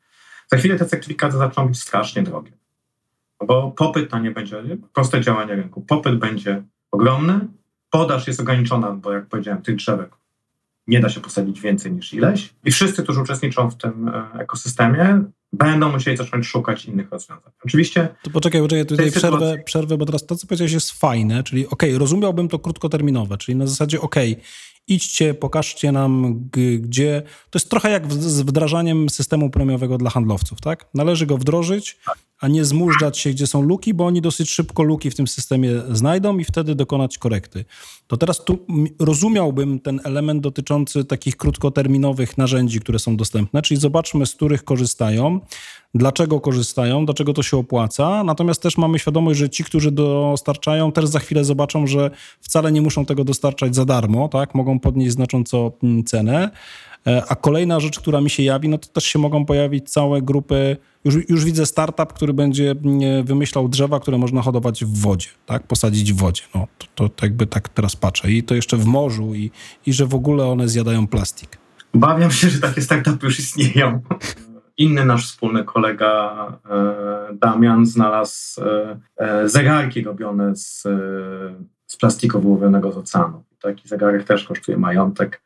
Za 0.53 0.57
chwilę 0.57 0.77
te 0.77 0.87
certyfikaty 0.87 1.37
zaczną 1.37 1.69
być 1.69 1.81
strasznie 1.81 2.23
drogie 2.23 2.59
bo 3.47 3.71
popyt 3.71 4.13
na 4.13 4.19
nie 4.19 4.31
będzie, 4.31 4.63
proste 4.95 5.21
działanie 5.21 5.55
rynku. 5.55 5.81
Popyt 5.81 6.19
będzie 6.19 6.63
ogromny, 6.91 7.41
podaż 7.91 8.27
jest 8.27 8.41
ograniczona, 8.41 8.93
bo 8.93 9.13
jak 9.13 9.27
powiedziałem, 9.27 9.63
tych 9.63 9.77
drzewek 9.77 10.11
nie 10.87 11.01
da 11.01 11.09
się 11.09 11.21
posadzić 11.21 11.61
więcej 11.61 11.93
niż 11.93 12.15
ileś. 12.15 12.55
I 12.65 12.71
wszyscy, 12.71 13.03
którzy 13.03 13.21
uczestniczą 13.21 13.71
w 13.71 13.77
tym 13.77 14.09
e, 14.09 14.31
ekosystemie, 14.39 15.23
będą 15.53 15.93
musieli 15.93 16.17
zacząć 16.17 16.47
szukać 16.47 16.85
innych 16.85 17.11
rozwiązań. 17.11 17.53
Oczywiście. 17.65 18.09
To 18.23 18.31
poczekaj, 18.31 18.61
poczekaj, 18.61 18.87
tutaj 18.87 19.11
przerwę, 19.11 19.39
sytuacji... 19.39 19.65
przerwę, 19.65 19.97
bo 19.99 20.07
teraz 20.07 20.27
to, 20.27 20.37
co 20.37 20.47
powiedziałeś, 20.47 20.73
jest 20.73 20.91
fajne, 20.91 21.43
czyli 21.43 21.69
ok, 21.69 21.83
rozumiałbym 21.99 22.49
to 22.49 22.59
krótkoterminowe, 22.59 23.39
czyli 23.39 23.57
na 23.57 23.67
zasadzie 23.67 24.01
ok, 24.01 24.15
idźcie, 24.89 25.35
pokażcie 25.35 25.93
nam, 25.93 26.41
gdzie. 26.81 27.23
To 27.51 27.59
jest 27.59 27.71
trochę 27.71 27.91
jak 27.91 28.13
z 28.13 28.41
wdrażaniem 28.41 29.11
systemu 29.11 29.51
premiowego 29.51 29.99
dla 29.99 30.11
handlowców, 30.11 30.61
tak? 30.61 30.87
Należy 30.95 31.27
go 31.27 31.37
wdrożyć, 31.37 31.99
a 32.41 32.49
nie 32.49 32.65
zmużdżać 32.65 33.19
się, 33.19 33.31
gdzie 33.31 33.47
są 33.47 33.63
luki, 33.63 33.95
bo 33.95 34.07
oni 34.07 34.21
dosyć 34.21 34.51
szybko 34.51 34.83
luki 34.83 35.11
w 35.11 35.15
tym 35.15 35.27
systemie 35.27 35.71
znajdą 35.91 36.39
i 36.39 36.45
wtedy 36.45 36.75
dokonać 36.75 37.19
korekty. 37.19 37.65
To 38.07 38.17
teraz 38.17 38.45
tu 38.45 38.59
rozumiałbym 38.99 39.81
ten 39.81 40.01
element 40.05 40.41
dotyczący 40.41 41.05
takich 41.05 41.37
krótkoterminowych 41.37 42.39
narzędzi, 42.39 42.81
które 42.81 42.99
są 42.99 43.17
dostępne, 43.17 43.63
czyli 43.63 43.81
zobaczmy, 43.81 44.27
z 44.27 44.35
których 44.35 44.65
korzystają, 44.65 45.41
dlaczego 45.95 46.41
korzystają, 46.41 47.05
dlaczego 47.05 47.33
to 47.33 47.43
się 47.43 47.57
opłaca. 47.57 48.25
Natomiast 48.25 48.63
też 48.63 48.79
mamy 48.79 48.99
świadomość, 48.99 49.39
że 49.39 49.51
ci, 49.51 49.65
którzy 49.65 49.91
dostarczają, 49.91 50.93
też 50.93 51.07
za 51.07 51.19
chwilę 51.19 51.45
zobaczą, 51.45 51.87
że 51.87 52.11
wcale 52.41 52.73
nie 52.73 52.83
muszą 52.83 53.05
tego 53.05 53.25
dostarczać 53.25 53.75
za 53.75 53.85
darmo, 53.85 54.29
tak? 54.29 54.55
Mogą 54.55 54.81
podnieść 54.81 55.13
znacząco 55.13 55.73
cenę. 56.07 56.51
E, 57.09 57.23
a 57.29 57.35
kolejna 57.37 57.81
rzecz, 57.81 58.01
która 58.01 58.21
mi 58.21 58.31
się 58.31 58.43
jawi, 58.43 58.69
no 58.69 58.79
to 58.79 58.89
też 58.89 59.05
się 59.05 59.19
mogą 59.19 59.47
pojawić 59.47 59.91
całe 59.91 60.23
grupy. 60.23 60.77
Już, 61.05 61.29
już 61.29 61.45
widzę 61.45 61.67
startup, 61.67 62.13
który 62.13 62.33
będzie 62.33 62.75
wymyślał 63.25 63.69
drzewa, 63.69 64.01
które 64.01 64.19
można 64.19 64.43
hodować 64.43 64.85
w 64.85 65.01
wodzie, 65.01 65.29
tak? 65.47 65.67
Posadzić 65.67 66.13
w 66.13 66.17
wodzie. 66.17 66.43
No, 66.55 66.67
to, 66.95 67.09
to, 67.09 67.27
jakby 67.27 67.47
tak 67.47 67.69
teraz 67.69 67.97
patrzę. 67.97 68.31
I 68.31 68.43
to 68.43 68.55
jeszcze 68.55 68.77
w 68.77 68.85
morzu 68.85 69.35
i, 69.35 69.51
i 69.87 69.93
że 69.93 70.07
w 70.07 70.15
ogóle 70.15 70.47
one 70.47 70.69
zjadają 70.69 71.07
plastik. 71.07 71.59
Obawiam 71.95 72.31
się, 72.31 72.49
że 72.49 72.61
takie 72.61 72.83
startupy 72.83 73.27
już 73.27 73.39
istnieją. 73.39 74.01
Inny 74.79 75.05
nasz 75.05 75.27
wspólny 75.27 75.65
kolega 75.65 76.47
e, 76.71 77.35
Damian 77.35 77.87
znalazł 77.87 78.61
e, 79.19 79.49
zegarki 79.49 80.03
robione 80.03 80.57
z, 80.57 80.83
z 81.87 81.97
plastiku 81.97 82.41
wyłowionego 82.41 82.93
z 82.93 82.97
oceanu. 82.97 83.48
Taki 83.63 83.89
zegarek 83.89 84.25
też 84.25 84.45
kosztuje 84.45 84.79
majątek. 84.79 85.43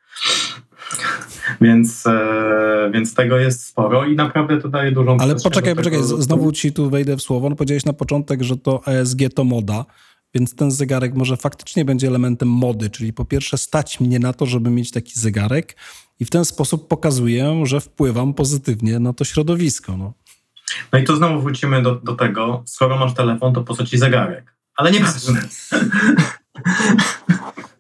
Więc, 1.60 2.06
e, 2.06 2.90
więc 2.94 3.14
tego 3.14 3.38
jest 3.38 3.66
sporo 3.66 4.04
i 4.04 4.16
naprawdę 4.16 4.60
to 4.60 4.68
daje 4.68 4.92
dużą 4.92 5.16
Ale 5.20 5.34
poczekaj, 5.34 5.74
poczekaj, 5.76 6.00
znowu 6.02 6.52
ci 6.52 6.72
tu 6.72 6.90
wejdę 6.90 7.16
w 7.16 7.22
słowo. 7.22 7.50
No 7.50 7.56
powiedziałeś 7.56 7.84
na 7.84 7.92
początek, 7.92 8.42
że 8.42 8.56
to 8.56 8.80
ESG 8.86 9.18
to 9.34 9.44
moda, 9.44 9.84
więc 10.34 10.54
ten 10.54 10.70
zegarek 10.70 11.14
może 11.14 11.36
faktycznie 11.36 11.84
będzie 11.84 12.06
elementem 12.06 12.48
mody, 12.48 12.90
czyli 12.90 13.12
po 13.12 13.24
pierwsze 13.24 13.58
stać 13.58 14.00
mnie 14.00 14.18
na 14.18 14.32
to, 14.32 14.46
żeby 14.46 14.70
mieć 14.70 14.90
taki 14.90 15.20
zegarek 15.20 15.76
i 16.20 16.24
w 16.24 16.30
ten 16.30 16.44
sposób 16.44 16.88
pokazuję, 16.88 17.62
że 17.64 17.80
wpływam 17.80 18.34
pozytywnie 18.34 18.98
na 18.98 19.12
to 19.12 19.24
środowisko. 19.24 19.96
No, 19.96 20.12
no 20.92 20.98
i 20.98 21.04
tu 21.04 21.16
znowu 21.16 21.40
wrócimy 21.40 21.82
do, 21.82 21.94
do 21.94 22.14
tego, 22.14 22.62
skoro 22.66 22.98
masz 22.98 23.14
telefon, 23.14 23.54
to 23.54 23.62
po 23.62 23.74
co 23.74 23.86
ci 23.86 23.98
zegarek? 23.98 24.56
Ale 24.76 24.92
nie 24.92 25.00
ważne. 25.00 25.40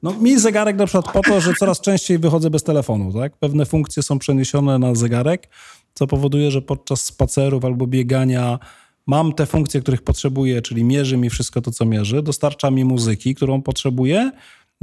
No, 0.02 0.12
mi 0.12 0.38
zegarek 0.38 0.76
na 0.76 0.86
przykład 0.86 1.12
po 1.12 1.22
to, 1.22 1.40
że 1.40 1.54
coraz 1.54 1.80
częściej 1.80 2.18
wychodzę 2.18 2.50
bez 2.50 2.62
telefonu, 2.62 3.12
tak? 3.12 3.36
Pewne 3.36 3.66
funkcje 3.66 4.02
są 4.02 4.18
przeniesione 4.18 4.78
na 4.78 4.94
zegarek, 4.94 5.48
co 5.94 6.06
powoduje, 6.06 6.50
że 6.50 6.62
podczas 6.62 7.04
spacerów 7.04 7.64
albo 7.64 7.86
biegania 7.86 8.58
mam 9.06 9.32
te 9.32 9.46
funkcje, 9.46 9.80
których 9.80 10.02
potrzebuję, 10.02 10.62
czyli 10.62 10.84
mierzy 10.84 11.16
mi 11.16 11.30
wszystko 11.30 11.60
to, 11.60 11.70
co 11.70 11.84
mierzy, 11.84 12.22
dostarcza 12.22 12.70
mi 12.70 12.84
muzyki, 12.84 13.34
którą 13.34 13.62
potrzebuję, 13.62 14.30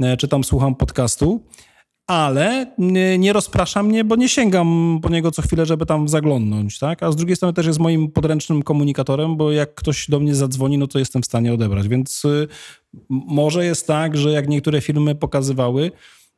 e, 0.00 0.16
czy 0.16 0.28
tam 0.28 0.44
słucham 0.44 0.74
podcastu, 0.74 1.42
ale 2.06 2.66
nie, 2.78 3.18
nie 3.18 3.32
rozprasza 3.32 3.82
mnie, 3.82 4.04
bo 4.04 4.16
nie 4.16 4.28
sięgam 4.28 4.98
po 5.02 5.08
niego 5.08 5.30
co 5.30 5.42
chwilę, 5.42 5.66
żeby 5.66 5.86
tam 5.86 6.08
zaglądnąć, 6.08 6.78
tak? 6.78 7.02
A 7.02 7.12
z 7.12 7.16
drugiej 7.16 7.36
strony 7.36 7.54
też 7.54 7.66
jest 7.66 7.78
moim 7.78 8.10
podręcznym 8.10 8.62
komunikatorem, 8.62 9.36
bo 9.36 9.52
jak 9.52 9.74
ktoś 9.74 10.10
do 10.10 10.20
mnie 10.20 10.34
zadzwoni, 10.34 10.78
no 10.78 10.86
to 10.86 10.98
jestem 10.98 11.22
w 11.22 11.26
stanie 11.26 11.54
odebrać. 11.54 11.88
Więc 11.88 12.24
y, 12.24 12.48
może 13.08 13.64
jest 13.64 13.86
tak, 13.86 14.16
że 14.16 14.30
jak 14.30 14.48
niektóre 14.48 14.80
filmy 14.80 15.14
pokazywały, 15.14 15.92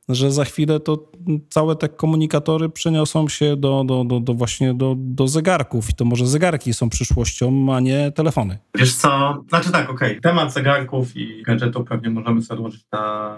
że 0.08 0.32
za 0.32 0.44
chwilę 0.44 0.80
to 0.80 1.10
całe 1.50 1.76
te 1.76 1.88
komunikatory 1.88 2.68
przeniosą 2.68 3.28
się 3.28 3.56
do, 3.56 3.84
do, 3.84 4.04
do, 4.04 4.20
do 4.20 4.34
właśnie 4.34 4.74
do, 4.74 4.94
do 4.98 5.28
zegarków 5.28 5.90
i 5.90 5.94
to 5.94 6.04
może 6.04 6.26
zegarki 6.26 6.74
są 6.74 6.90
przyszłością, 6.90 7.74
a 7.74 7.80
nie 7.80 8.12
telefony. 8.12 8.58
Wiesz 8.74 8.94
co, 8.94 9.42
znaczy 9.48 9.72
tak, 9.72 9.90
okej, 9.90 10.10
okay. 10.10 10.20
temat 10.20 10.52
zegarków 10.52 11.16
i 11.16 11.42
gadżetów 11.42 11.88
pewnie 11.88 12.10
możemy 12.10 12.42
sobie 12.42 12.58
odłożyć 12.58 12.86
na, 12.92 13.36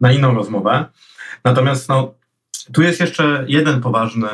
na 0.00 0.12
inną 0.12 0.34
rozmowę. 0.34 0.84
Natomiast 1.44 1.88
no, 1.88 2.14
tu 2.72 2.82
jest 2.82 3.00
jeszcze 3.00 3.44
jeden 3.48 3.80
poważny 3.80 4.28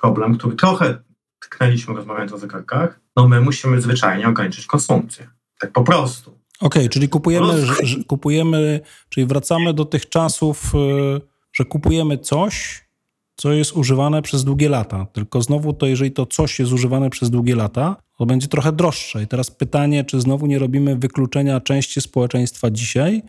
problem, 0.00 0.38
który 0.38 0.56
trochę 0.56 0.98
tknęliśmy 1.38 1.94
rozmawiając 1.94 2.32
o 2.32 2.38
zegarkach. 2.38 3.00
No 3.16 3.28
my 3.28 3.40
musimy 3.40 3.80
zwyczajnie 3.80 4.28
ograniczyć 4.28 4.66
konsumpcję. 4.66 5.28
Tak 5.60 5.72
po 5.72 5.84
prostu. 5.84 6.41
Okej, 6.62 6.88
czyli 6.88 7.08
kupujemy, 7.08 7.66
że, 7.66 8.04
kupujemy, 8.04 8.80
czyli 9.08 9.26
wracamy 9.26 9.74
do 9.74 9.84
tych 9.84 10.08
czasów, 10.08 10.72
y, 10.74 11.20
że 11.52 11.64
kupujemy 11.64 12.18
coś, 12.18 12.84
co 13.36 13.52
jest 13.52 13.72
używane 13.72 14.22
przez 14.22 14.44
długie 14.44 14.68
lata. 14.68 15.06
Tylko 15.12 15.42
znowu 15.42 15.72
to, 15.72 15.86
jeżeli 15.86 16.12
to 16.12 16.26
coś 16.26 16.58
jest 16.58 16.72
używane 16.72 17.10
przez 17.10 17.30
długie 17.30 17.56
lata, 17.56 17.96
to 18.18 18.26
będzie 18.26 18.48
trochę 18.48 18.72
droższe. 18.72 19.22
I 19.22 19.26
teraz 19.26 19.50
pytanie, 19.50 20.04
czy 20.04 20.20
znowu 20.20 20.46
nie 20.46 20.58
robimy 20.58 20.96
wykluczenia 20.96 21.60
części 21.60 22.00
społeczeństwa 22.00 22.70
dzisiaj, 22.70 23.22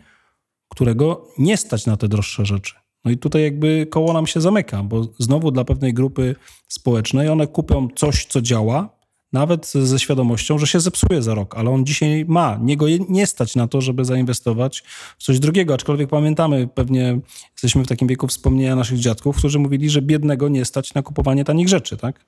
którego 0.68 1.28
nie 1.38 1.56
stać 1.56 1.86
na 1.86 1.96
te 1.96 2.08
droższe 2.08 2.46
rzeczy. 2.46 2.74
No 3.04 3.10
i 3.10 3.16
tutaj 3.16 3.42
jakby 3.42 3.86
koło 3.90 4.12
nam 4.12 4.26
się 4.26 4.40
zamyka, 4.40 4.82
bo 4.82 5.08
znowu 5.18 5.50
dla 5.50 5.64
pewnej 5.64 5.94
grupy 5.94 6.34
społecznej 6.68 7.28
one 7.28 7.46
kupią 7.46 7.88
coś, 7.96 8.26
co 8.26 8.40
działa, 8.40 8.88
nawet 9.34 9.66
ze 9.66 9.98
świadomością, 9.98 10.58
że 10.58 10.66
się 10.66 10.80
zepsuje 10.80 11.22
za 11.22 11.34
rok, 11.34 11.54
ale 11.56 11.70
on 11.70 11.86
dzisiaj 11.86 12.24
ma. 12.28 12.58
Nie 12.60 12.76
go 12.76 12.86
nie 13.08 13.26
stać 13.26 13.56
na 13.56 13.68
to, 13.68 13.80
żeby 13.80 14.04
zainwestować 14.04 14.84
w 15.18 15.22
coś 15.22 15.38
drugiego, 15.38 15.74
aczkolwiek 15.74 16.10
pamiętamy, 16.10 16.68
pewnie 16.74 17.18
jesteśmy 17.52 17.84
w 17.84 17.88
takim 17.88 18.08
wieku 18.08 18.26
wspomnienia 18.26 18.76
naszych 18.76 18.98
dziadków, 18.98 19.36
którzy 19.36 19.58
mówili, 19.58 19.90
że 19.90 20.02
biednego 20.02 20.48
nie 20.48 20.64
stać 20.64 20.94
na 20.94 21.02
kupowanie 21.02 21.44
tanich 21.44 21.68
rzeczy, 21.68 21.96
tak? 21.96 22.20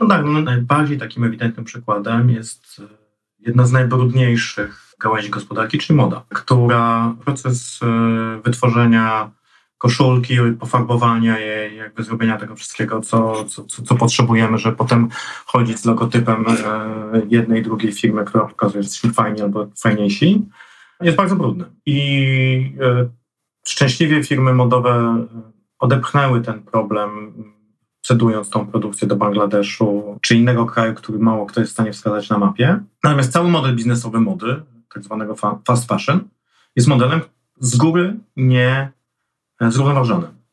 No 0.00 0.06
tak, 0.08 0.24
no 0.24 0.42
najbardziej 0.42 0.98
takim 0.98 1.24
ewidentnym 1.24 1.64
przykładem 1.64 2.30
jest 2.30 2.80
e, 2.80 2.82
jedna 3.46 3.66
z 3.66 3.72
najbrudniejszych 3.72 4.94
gałęzi 5.00 5.30
gospodarki, 5.30 5.78
czyli 5.78 5.96
moda, 5.96 6.24
która 6.28 7.14
proces 7.24 7.80
e, 7.82 8.40
wytworzenia 8.44 9.30
koszulki, 9.84 10.36
pofarbowania 10.60 11.38
jej, 11.38 11.76
jakby 11.76 12.02
zrobienia 12.02 12.36
tego 12.36 12.56
wszystkiego, 12.56 13.00
co, 13.00 13.44
co, 13.44 13.62
co 13.64 13.94
potrzebujemy, 13.94 14.58
żeby 14.58 14.76
potem 14.76 15.08
chodzić 15.46 15.78
z 15.78 15.84
logotypem 15.84 16.44
e, 16.48 17.22
jednej, 17.28 17.62
drugiej 17.62 17.92
firmy, 17.92 18.24
która 18.24 18.44
pokazuje, 18.44 18.82
że 18.82 18.86
jesteśmy 18.86 19.12
fajni 19.12 19.42
albo 19.42 19.66
fajniejsi, 19.82 20.42
jest 21.00 21.16
bardzo 21.16 21.36
brudny. 21.36 21.64
I 21.86 22.76
szczęśliwie 23.66 24.24
firmy 24.24 24.54
modowe 24.54 25.24
odepchnęły 25.78 26.40
ten 26.40 26.62
problem 26.62 27.32
cedując 28.02 28.50
tą 28.50 28.66
produkcję 28.66 29.08
do 29.08 29.16
Bangladeszu 29.16 30.18
czy 30.22 30.36
innego 30.36 30.66
kraju, 30.66 30.94
który 30.94 31.18
mało 31.18 31.46
kto 31.46 31.60
jest 31.60 31.72
w 31.72 31.74
stanie 31.74 31.92
wskazać 31.92 32.30
na 32.30 32.38
mapie. 32.38 32.80
Natomiast 33.04 33.32
cały 33.32 33.48
model 33.48 33.76
biznesowy 33.76 34.20
mody, 34.20 34.62
tak 34.94 35.04
zwanego 35.04 35.34
fast 35.66 35.88
fashion, 35.88 36.20
jest 36.76 36.88
modelem 36.88 37.20
z 37.60 37.76
góry 37.76 38.16
nie 38.36 38.92
e, 39.60 39.70
zrównoważonym. 39.70 40.44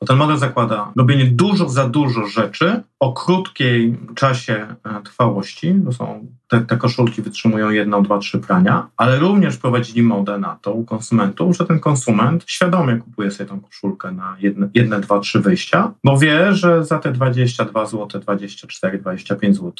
Bo 0.00 0.06
ten 0.06 0.16
model 0.16 0.36
zakłada 0.36 0.92
robienie 0.96 1.26
dużo 1.26 1.68
za 1.68 1.88
dużo 1.88 2.26
rzeczy 2.26 2.82
o 3.00 3.12
krótkiej 3.12 3.98
czasie 4.14 4.66
e, 4.84 5.02
trwałości. 5.02 5.74
To 5.84 5.92
są, 5.92 6.26
te, 6.48 6.60
te 6.60 6.76
koszulki 6.76 7.22
wytrzymują 7.22 7.70
jedno, 7.70 8.02
dwa, 8.02 8.18
trzy 8.18 8.38
prania, 8.38 8.88
ale 8.96 9.18
również 9.18 9.56
prowadzili 9.56 10.02
modę 10.02 10.38
na 10.38 10.58
to 10.62 10.72
u 10.72 10.84
konsumentów, 10.84 11.56
że 11.56 11.66
ten 11.66 11.80
konsument 11.80 12.44
świadomie 12.46 12.96
kupuje 12.96 13.30
sobie 13.30 13.50
tą 13.50 13.60
koszulkę 13.60 14.12
na 14.12 14.36
jedne, 14.40 14.68
jedne 14.74 15.00
dwa, 15.00 15.20
trzy 15.20 15.40
wyjścia, 15.40 15.92
bo 16.04 16.18
wie, 16.18 16.54
że 16.54 16.84
za 16.84 16.98
te 16.98 17.12
22 17.12 17.86
zł, 17.86 18.20
24, 18.20 18.98
25 18.98 19.56
zł 19.56 19.72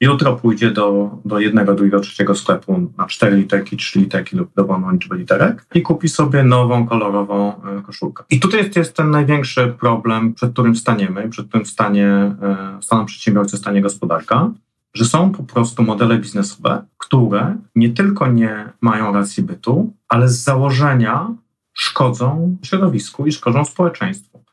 jutro 0.00 0.36
pójdzie 0.36 0.70
do, 0.70 1.18
do 1.24 1.38
jednego, 1.38 1.74
drugiego, 1.74 2.00
trzeciego 2.00 2.34
sklepu 2.34 2.92
na 2.98 3.06
4 3.06 3.36
literki, 3.36 3.76
3 3.76 3.98
literki 3.98 4.36
lub 4.36 4.50
dowolną 4.56 4.90
liczbę 4.90 5.16
literek 5.16 5.66
i 5.74 5.82
kupi 5.82 6.08
sobie 6.08 6.42
nową, 6.42 6.86
kolorową 6.86 7.62
e, 7.64 7.82
koszulkę. 7.82 8.24
I 8.30 8.40
tutaj 8.40 8.60
jest, 8.60 8.76
jest 8.76 8.96
ten 8.96 9.10
największy 9.10 9.74
problem, 9.80 10.34
przed 10.34 10.52
którym 10.52 10.76
staniemy, 10.76 11.28
przed 11.28 11.48
którym 11.48 11.66
stanie, 11.66 12.06
e, 12.08 12.78
staną 12.82 13.06
przedsiębiorcy, 13.06 13.56
stanie 13.56 13.82
gospodarka, 13.82 14.50
że 14.94 15.04
są 15.04 15.32
po 15.32 15.42
prostu 15.42 15.82
modele 15.82 16.18
biznesowe, 16.18 16.84
które 16.98 17.56
nie 17.74 17.90
tylko 17.90 18.26
nie 18.26 18.72
mają 18.80 19.12
racji 19.12 19.42
bytu, 19.42 19.92
ale 20.08 20.28
z 20.28 20.44
założenia 20.44 21.34
szkodzą 21.72 22.56
środowisku 22.62 23.26
i 23.26 23.32
szkodzą 23.32 23.64
społeczeństwu 23.64 24.45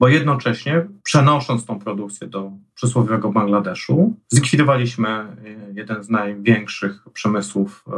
bo 0.00 0.08
jednocześnie 0.08 0.86
przenosząc 1.02 1.66
tą 1.66 1.78
produkcję 1.78 2.26
do 2.26 2.52
przysłowiowego 2.74 3.32
Bangladeszu, 3.32 4.16
zlikwidowaliśmy 4.28 5.08
e, 5.08 5.34
jeden 5.74 6.04
z 6.04 6.10
największych 6.10 7.04
przemysłów 7.12 7.84
e, 7.86 7.90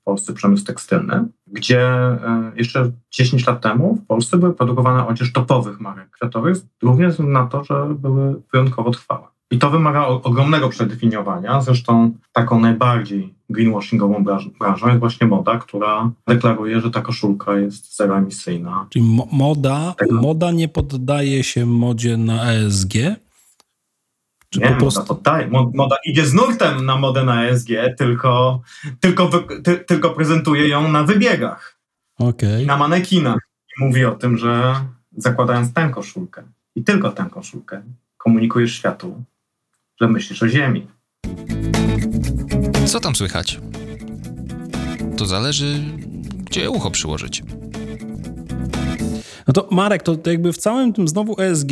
w 0.00 0.02
Polsce, 0.04 0.32
przemysł 0.32 0.64
tekstylny, 0.64 1.24
gdzie 1.46 1.82
e, 1.88 2.52
jeszcze 2.56 2.92
10 3.10 3.46
lat 3.46 3.60
temu 3.60 3.96
w 3.96 4.06
Polsce 4.06 4.36
były 4.36 4.54
produkowane 4.54 5.06
odzież 5.06 5.32
topowych 5.32 5.80
marek 5.80 6.10
kwiatowych, 6.10 6.56
również 6.82 7.18
na 7.18 7.46
to, 7.46 7.64
że 7.64 7.94
były 7.94 8.42
wyjątkowo 8.52 8.90
trwałe. 8.90 9.26
I 9.50 9.58
to 9.58 9.70
wymaga 9.70 10.06
ogromnego 10.06 10.68
przedefiniowania. 10.68 11.60
Zresztą 11.60 12.12
taką 12.32 12.60
najbardziej 12.60 13.34
greenwashingową 13.50 14.24
branżą 14.58 14.88
jest 14.88 15.00
właśnie 15.00 15.26
moda, 15.26 15.58
która 15.58 16.10
deklaruje, 16.26 16.80
że 16.80 16.90
ta 16.90 17.00
koszulka 17.00 17.58
jest 17.58 17.96
zeroemisyjna. 17.96 18.86
Czyli 18.90 19.04
mo 19.04 19.28
moda, 19.32 19.94
moda 20.10 20.50
nie 20.50 20.68
poddaje 20.68 21.44
się 21.44 21.66
modzie 21.66 22.16
na 22.16 22.52
ESG? 22.52 22.92
Czy 24.50 24.60
nie, 24.60 24.68
po 24.68 24.74
prostu... 24.74 25.00
moda, 25.00 25.14
poddaje. 25.14 25.48
moda 25.74 25.96
idzie 26.04 26.26
z 26.26 26.34
nurtem 26.34 26.86
na 26.86 26.96
modę 26.96 27.24
na 27.24 27.44
ESG, 27.44 27.68
tylko, 27.98 28.60
tylko, 29.00 29.30
ty, 29.64 29.76
tylko 29.76 30.10
prezentuje 30.10 30.68
ją 30.68 30.88
na 30.88 31.02
wybiegach. 31.02 31.78
Okay. 32.18 32.66
Na 32.66 32.76
manekinach. 32.76 33.48
I 33.76 33.84
mówi 33.84 34.04
o 34.04 34.14
tym, 34.14 34.38
że 34.38 34.74
zakładając 35.16 35.72
tę 35.72 35.88
koszulkę 35.88 36.42
i 36.74 36.84
tylko 36.84 37.10
tę 37.10 37.24
koszulkę, 37.30 37.82
komunikujesz 38.16 38.74
światu, 38.74 39.22
że 40.00 40.08
myślisz 40.08 40.42
o 40.42 40.48
Ziemi. 40.48 40.86
Co 42.86 43.00
tam 43.00 43.16
słychać? 43.16 43.60
To 45.16 45.26
zależy, 45.26 45.78
gdzie 46.44 46.70
ucho 46.70 46.90
przyłożyć. 46.90 47.42
No 49.50 49.54
to 49.54 49.68
Marek, 49.70 50.02
to, 50.02 50.16
to, 50.16 50.30
jakby 50.30 50.52
w 50.52 50.56
całym 50.56 50.92
tym 50.92 51.08
znowu 51.08 51.40
ESG 51.40 51.70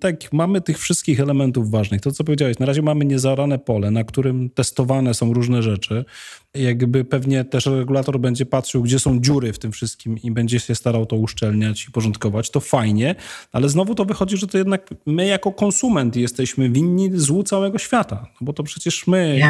tak 0.00 0.32
mamy 0.32 0.60
tych 0.60 0.78
wszystkich 0.78 1.20
elementów 1.20 1.70
ważnych. 1.70 2.00
To, 2.00 2.12
co 2.12 2.24
powiedziałeś, 2.24 2.58
na 2.58 2.66
razie 2.66 2.82
mamy 2.82 3.04
niezarane 3.04 3.58
pole, 3.58 3.90
na 3.90 4.04
którym 4.04 4.50
testowane 4.50 5.14
są 5.14 5.32
różne 5.32 5.62
rzeczy. 5.62 6.04
Jakby 6.54 7.04
pewnie 7.04 7.44
też 7.44 7.66
regulator 7.66 8.20
będzie 8.20 8.46
patrzył, 8.46 8.82
gdzie 8.82 8.98
są 8.98 9.20
dziury 9.20 9.52
w 9.52 9.58
tym 9.58 9.72
wszystkim 9.72 10.18
i 10.22 10.30
będzie 10.30 10.60
się 10.60 10.74
starał 10.74 11.06
to 11.06 11.16
uszczelniać 11.16 11.86
i 11.88 11.92
porządkować. 11.92 12.50
To 12.50 12.60
fajnie, 12.60 13.14
ale 13.52 13.68
znowu 13.68 13.94
to 13.94 14.04
wychodzi, 14.04 14.36
że 14.36 14.46
to 14.46 14.58
jednak 14.58 14.94
my 15.06 15.26
jako 15.26 15.52
konsument 15.52 16.16
jesteśmy 16.16 16.70
winni 16.70 17.10
złu 17.14 17.42
całego 17.42 17.78
świata. 17.78 18.26
No 18.40 18.44
bo 18.44 18.52
to 18.52 18.62
przecież 18.62 19.06
my 19.06 19.40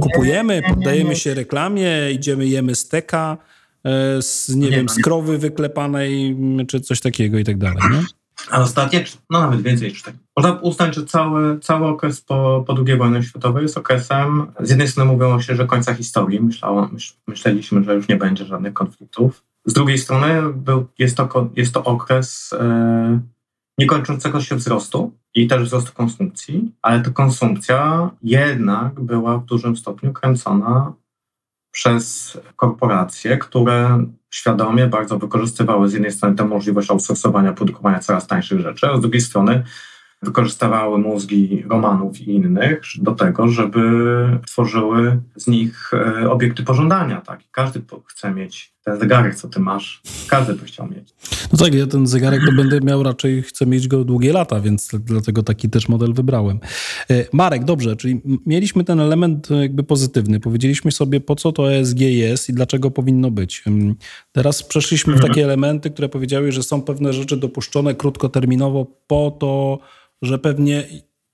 kupujemy, 0.00 0.62
poddajemy 0.68 1.16
się 1.16 1.34
reklamie, 1.34 1.90
idziemy, 2.12 2.46
jemy 2.46 2.74
steka, 2.74 3.38
z, 4.20 4.56
nie, 4.56 4.70
nie 4.70 4.76
wiem, 4.76 4.88
z 4.88 5.02
krowy 5.02 5.38
wyklepanej, 5.38 6.36
czy 6.68 6.80
coś 6.80 7.00
takiego 7.00 7.38
i 7.38 7.44
tak 7.44 7.58
dalej, 7.58 7.82
nie? 7.90 8.02
A 8.50 8.60
ostatnie, 8.60 9.04
no 9.30 9.40
nawet 9.40 9.62
więcej 9.62 9.88
niż 9.88 10.02
tak. 10.02 10.14
Można 10.36 10.52
uznać, 10.52 10.94
że 10.94 11.04
cały, 11.04 11.58
cały 11.58 11.86
okres 11.86 12.20
po, 12.20 12.64
po 12.66 12.76
II 12.86 12.96
wojnie 12.96 13.22
światowej 13.22 13.62
jest 13.62 13.78
okresem, 13.78 14.52
z 14.60 14.70
jednej 14.70 14.88
strony 14.88 15.12
mówią 15.12 15.40
się, 15.40 15.56
że 15.56 15.66
końca 15.66 15.94
historii, 15.94 16.40
Myślałem, 16.40 16.88
myśl, 16.92 17.14
myśleliśmy, 17.26 17.84
że 17.84 17.94
już 17.94 18.08
nie 18.08 18.16
będzie 18.16 18.44
żadnych 18.44 18.74
konfliktów. 18.74 19.44
Z 19.66 19.72
drugiej 19.72 19.98
strony 19.98 20.42
był, 20.52 20.86
jest, 20.98 21.16
to, 21.16 21.50
jest 21.56 21.74
to 21.74 21.84
okres 21.84 22.52
e, 22.52 23.20
niekończącego 23.78 24.40
się 24.40 24.56
wzrostu 24.56 25.12
i 25.34 25.46
też 25.46 25.64
wzrostu 25.64 25.92
konsumpcji, 25.92 26.72
ale 26.82 27.00
ta 27.00 27.10
konsumpcja 27.10 28.10
jednak 28.22 29.00
była 29.00 29.38
w 29.38 29.44
dużym 29.44 29.76
stopniu 29.76 30.12
kręcona 30.12 30.92
przez 31.78 32.38
korporacje, 32.56 33.36
które 33.36 34.04
świadomie 34.30 34.86
bardzo 34.86 35.18
wykorzystywały 35.18 35.88
z 35.88 35.92
jednej 35.92 36.12
strony 36.12 36.36
tę 36.36 36.44
możliwość 36.44 36.90
outsourcowania, 36.90 37.52
produkowania 37.52 37.98
coraz 37.98 38.26
tańszych 38.26 38.60
rzeczy, 38.60 38.86
a 38.86 38.96
z 38.96 39.00
drugiej 39.00 39.20
strony 39.20 39.62
wykorzystywały 40.22 40.98
mózgi 40.98 41.64
Romanów 41.70 42.20
i 42.20 42.34
innych 42.34 42.80
do 42.98 43.14
tego, 43.14 43.48
żeby 43.48 43.80
tworzyły 44.46 45.20
z 45.36 45.46
nich 45.46 45.90
e, 45.94 46.30
obiekty 46.30 46.62
pożądania. 46.62 47.20
Tak? 47.20 47.40
każdy 47.50 47.82
chce 48.06 48.30
mieć 48.30 48.74
ten 48.84 48.98
zegarek, 48.98 49.34
co 49.34 49.48
ty 49.48 49.60
masz. 49.60 50.02
Każdy 50.28 50.54
by 50.54 50.64
chciał 50.64 50.88
mieć. 50.88 51.14
No 51.52 51.58
tak, 51.58 51.74
ja 51.74 51.86
ten 51.86 52.06
zegarek 52.06 52.40
to 52.46 52.52
będę 52.52 52.80
miał 52.80 53.02
raczej, 53.02 53.42
chcę 53.42 53.66
mieć 53.66 53.88
go 53.88 54.04
długie 54.04 54.32
lata, 54.32 54.60
więc 54.60 54.90
dlatego 55.00 55.42
taki 55.42 55.70
też 55.70 55.88
model 55.88 56.14
wybrałem. 56.14 56.60
E, 57.10 57.24
Marek, 57.32 57.64
dobrze, 57.64 57.96
czyli 57.96 58.20
mieliśmy 58.46 58.84
ten 58.84 59.00
element 59.00 59.48
jakby 59.50 59.82
pozytywny. 59.82 60.40
Powiedzieliśmy 60.40 60.92
sobie, 60.92 61.20
po 61.20 61.36
co 61.36 61.52
to 61.52 61.72
ESG 61.72 62.00
jest 62.00 62.48
i 62.48 62.52
dlaczego 62.52 62.90
powinno 62.90 63.30
być. 63.30 63.64
Teraz 64.32 64.62
przeszliśmy 64.62 65.12
w 65.12 65.16
mhm. 65.16 65.32
takie 65.32 65.44
elementy, 65.44 65.90
które 65.90 66.08
powiedziały, 66.08 66.52
że 66.52 66.62
są 66.62 66.82
pewne 66.82 67.12
rzeczy 67.12 67.36
dopuszczone 67.36 67.94
krótkoterminowo 67.94 68.86
po 69.06 69.36
to, 69.40 69.78
że 70.22 70.38
pewnie 70.38 70.84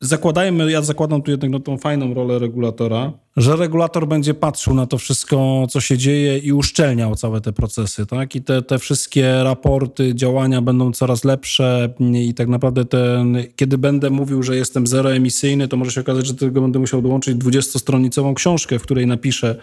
zakładajmy, 0.07 0.71
ja 0.71 0.83
zakładam 0.83 1.23
tu 1.23 1.31
jednak 1.31 1.51
no, 1.51 1.61
tą 1.61 1.79
fajną 1.79 2.15
rolę 2.15 2.39
regulatora, 2.39 3.13
że 3.37 3.57
regulator 3.57 4.09
będzie 4.09 4.35
patrzył 4.35 4.75
na 4.75 4.87
to 4.87 4.99
wszystko, 4.99 5.67
co 5.71 5.81
się 5.81 5.99
dzieje 5.99 6.39
i 6.39 6.53
uszczelniał 6.53 7.15
całe 7.15 7.41
te 7.41 7.53
procesy, 7.53 8.07
tak? 8.07 8.37
I 8.37 8.43
te, 8.43 8.63
te 8.63 8.79
wszystkie 8.79 9.45
raporty, 9.45 10.15
działania 10.15 10.63
będą 10.63 10.93
coraz 10.93 11.25
lepsze 11.25 11.95
i 12.15 12.35
tak 12.35 12.49
naprawdę 12.49 12.85
ten, 12.85 13.37
kiedy 13.57 13.79
będę 13.79 14.11
mówił, 14.11 14.43
że 14.43 14.57
jestem 14.57 14.87
zeroemisyjny, 14.87 15.69
to 15.69 15.77
może 15.77 15.91
się 15.91 16.01
okazać, 16.01 16.27
że 16.27 16.33
do 16.33 16.41
tego 16.41 16.61
będę 16.61 16.79
musiał 16.79 17.03
dołączyć 17.03 17.37
20-stronicową 17.37 18.35
książkę, 18.35 18.79
w 18.79 18.83
której 18.83 19.07
napiszę, 19.07 19.57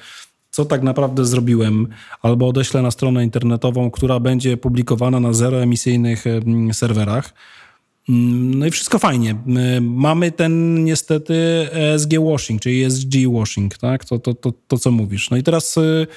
co 0.52 0.66
tak 0.66 0.84
naprawdę 0.84 1.26
zrobiłem, 1.26 1.88
albo 2.22 2.48
odeślę 2.48 2.82
na 2.82 2.92
stronę 2.92 3.24
internetową, 3.24 3.92
która 3.92 4.20
będzie 4.20 4.58
publikowana 4.58 5.20
na 5.20 5.34
zeroemisyjnych 5.34 6.28
em, 6.28 6.74
serwerach. 6.74 7.34
Mm, 8.12 8.60
No 8.60 8.66
i 8.66 8.72
wszystko 8.72 9.00
fajnie. 9.00 9.36
My 9.46 9.82
Mamy 9.82 10.32
ten 10.32 10.84
niestety 10.84 11.34
ESG 11.72 12.12
washing, 12.32 12.62
czyli 12.62 12.84
ESG 12.84 13.14
washing, 13.34 13.78
tak? 13.78 14.06
To, 14.06 14.20
to, 14.20 14.34
to, 14.34 14.54
to 14.68 14.78
co 14.78 14.92
mówisz. 14.92 15.30
No 15.30 15.38
i 15.38 15.44
teraz 15.44 15.78
y, 15.78 16.08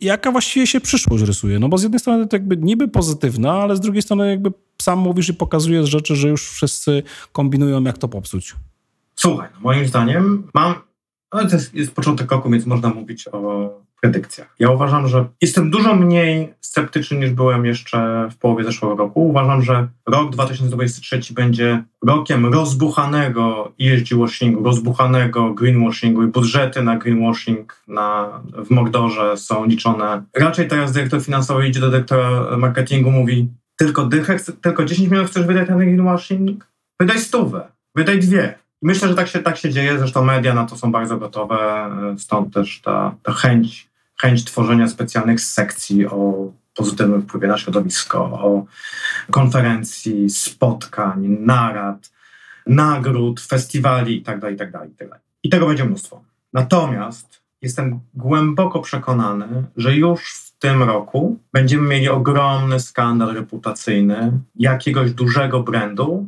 jaka 0.00 0.32
właściwie 0.32 0.66
się 0.66 0.80
przyszłość 0.80 1.24
rysuje? 1.24 1.58
No 1.58 1.68
bo 1.68 1.78
z 1.78 1.82
jednej 1.82 2.00
strony 2.00 2.26
to 2.26 2.36
jakby 2.36 2.56
niby 2.56 2.88
pozytywna, 2.88 3.52
ale 3.52 3.76
z 3.76 3.80
drugiej 3.80 4.02
strony 4.02 4.30
jakby 4.30 4.52
sam 4.82 4.98
mówisz 4.98 5.28
i 5.28 5.34
pokazujesz 5.34 5.90
rzeczy, 5.90 6.16
że 6.16 6.28
już 6.28 6.50
wszyscy 6.50 7.02
kombinują 7.32 7.84
jak 7.84 7.98
to 7.98 8.08
popsuć. 8.08 8.56
Słuchaj, 9.16 9.48
no 9.54 9.60
moim 9.60 9.86
zdaniem 9.86 10.50
mam. 10.54 10.74
Ale 11.30 11.48
to 11.48 11.56
jest, 11.56 11.74
jest 11.74 11.92
początek 11.92 12.30
roku, 12.30 12.50
więc 12.50 12.66
można 12.66 12.88
mówić 12.88 13.28
o 13.28 13.70
predykcjach. 14.00 14.54
Ja 14.58 14.70
uważam, 14.70 15.08
że 15.08 15.26
jestem 15.40 15.70
dużo 15.70 15.94
mniej 15.94 16.54
sceptyczny 16.60 17.18
niż 17.18 17.30
byłem 17.30 17.64
jeszcze 17.64 18.28
w 18.30 18.36
połowie 18.36 18.64
zeszłego 18.64 18.96
roku. 18.96 19.28
Uważam, 19.28 19.62
że 19.62 19.88
rok 20.06 20.30
2023 20.30 21.34
będzie 21.34 21.82
rokiem 22.06 22.46
rozbuchanego 22.46 23.72
ESG 23.80 24.14
washingu, 24.14 24.64
rozbuchanego 24.64 25.54
greenwashingu 25.54 26.22
i 26.22 26.26
budżety 26.26 26.82
na 26.82 26.96
greenwashing 26.96 27.82
na, 27.88 28.40
w 28.66 28.70
Mordorze 28.70 29.36
są 29.36 29.64
liczone. 29.64 30.22
Raczej 30.36 30.68
teraz 30.68 30.92
dyrektor 30.92 31.22
finansowy 31.22 31.68
idzie 31.68 31.80
do 31.80 31.90
dyrektora 31.90 32.56
marketingu, 32.56 33.10
mówi 33.10 33.48
tylko 33.76 34.06
dychę, 34.06 34.36
tylko 34.62 34.84
10 34.84 35.08
milionów 35.08 35.30
chcesz 35.30 35.46
wydać 35.46 35.68
na 35.68 35.76
ten 35.76 35.86
greenwashing? 35.86 36.66
Wydaj 37.00 37.18
stówę, 37.18 37.68
wydaj 37.94 38.18
dwie. 38.18 38.58
Myślę, 38.82 39.08
że 39.08 39.14
tak 39.14 39.28
się, 39.28 39.38
tak 39.38 39.56
się 39.56 39.70
dzieje, 39.70 39.98
zresztą 39.98 40.24
media 40.24 40.54
na 40.54 40.66
to 40.66 40.76
są 40.76 40.92
bardzo 40.92 41.16
gotowe, 41.16 41.90
stąd 42.18 42.54
też 42.54 42.80
ta, 42.80 43.14
ta 43.22 43.32
chęć, 43.32 43.89
chęć 44.20 44.44
tworzenia 44.44 44.88
specjalnych 44.88 45.40
sekcji 45.40 46.06
o 46.06 46.52
pozytywnym 46.74 47.22
wpływie 47.22 47.48
na 47.48 47.58
środowisko, 47.58 48.24
o 48.24 48.64
konferencji, 49.30 50.30
spotkań, 50.30 51.36
narad, 51.40 52.12
nagród, 52.66 53.40
festiwali 53.40 54.16
itd., 54.18 54.50
itd., 54.50 54.78
itd. 54.88 55.18
I 55.42 55.48
tego 55.48 55.66
będzie 55.66 55.84
mnóstwo. 55.84 56.22
Natomiast 56.52 57.42
jestem 57.62 58.00
głęboko 58.14 58.80
przekonany, 58.80 59.64
że 59.76 59.96
już 59.96 60.34
w 60.34 60.58
tym 60.58 60.82
roku 60.82 61.38
będziemy 61.52 61.88
mieli 61.88 62.08
ogromny 62.08 62.80
skandal 62.80 63.34
reputacyjny 63.34 64.32
jakiegoś 64.54 65.12
dużego 65.12 65.62
brandu, 65.62 66.26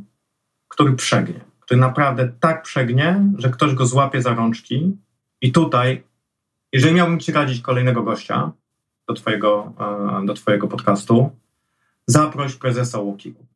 który 0.69 0.93
przegnie. 0.93 1.41
Który 1.61 1.81
naprawdę 1.81 2.33
tak 2.41 2.63
przegnie, 2.63 3.25
że 3.39 3.51
ktoś 3.51 3.75
go 3.75 3.87
złapie 3.87 4.23
za 4.23 4.35
rączki. 4.35 4.97
I 5.41 5.53
tutaj, 5.53 6.03
jeżeli 6.73 6.95
miałbym 6.95 7.21
ci 7.21 7.33
radzić 7.33 7.61
kolejnego 7.61 8.03
gościa 8.03 8.53
do 9.09 9.15
twojego, 9.15 9.73
e, 10.23 10.27
do 10.27 10.35
twojego 10.35 10.69
podcastu, 10.69 11.31
zaproś 12.07 12.55
prezesa 12.55 13.01
Łokigu. 13.01 13.47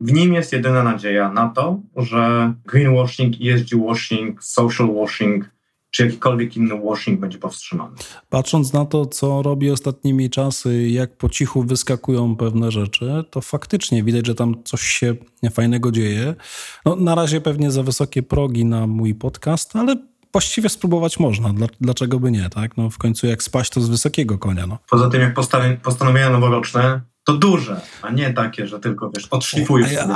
W 0.00 0.12
nim 0.12 0.34
jest 0.34 0.52
jedyna 0.52 0.82
nadzieja 0.82 1.32
na 1.32 1.48
to, 1.48 1.80
że 1.96 2.52
greenwashing, 2.66 3.34
ESG 3.42 3.68
washing, 3.86 4.44
social 4.44 4.94
washing, 4.94 5.50
czy 5.90 6.06
jakikolwiek 6.06 6.56
inny 6.56 6.80
washing 6.80 7.20
będzie 7.20 7.38
powstrzymany. 7.38 7.96
Patrząc 8.28 8.72
na 8.72 8.84
to, 8.84 9.06
co 9.06 9.42
robi 9.42 9.70
ostatnimi 9.70 10.30
czasy, 10.30 10.88
jak 10.88 11.16
po 11.16 11.28
cichu 11.28 11.62
wyskakują 11.62 12.36
pewne 12.36 12.70
rzeczy, 12.70 13.24
to 13.30 13.40
faktycznie 13.40 14.04
widać, 14.04 14.26
że 14.26 14.34
tam 14.34 14.64
coś 14.64 14.82
się 14.82 15.14
fajnego 15.50 15.92
dzieje. 15.92 16.34
No, 16.84 16.96
na 16.96 17.14
razie 17.14 17.40
pewnie 17.40 17.70
za 17.70 17.82
wysokie 17.82 18.22
progi 18.22 18.64
na 18.64 18.86
mój 18.86 19.14
podcast, 19.14 19.76
ale 19.76 19.96
właściwie 20.32 20.68
spróbować 20.68 21.18
można. 21.18 21.52
Dla, 21.52 21.66
dlaczego 21.80 22.20
by 22.20 22.30
nie, 22.30 22.50
tak? 22.50 22.76
No, 22.76 22.90
w 22.90 22.98
końcu 22.98 23.26
jak 23.26 23.42
spaść, 23.42 23.70
to 23.70 23.80
z 23.80 23.88
wysokiego 23.88 24.38
konia, 24.38 24.66
no. 24.66 24.78
Poza 24.90 25.10
tym, 25.10 25.20
jak 25.20 25.34
postanowienia 25.82 26.30
noworoczne, 26.30 27.00
to 27.24 27.32
duże, 27.32 27.80
a 28.02 28.10
nie 28.10 28.32
takie, 28.32 28.66
że 28.66 28.80
tylko, 28.80 29.10
wiesz, 29.10 29.26
odszlifujesz 29.30 29.94
ten 29.94 30.10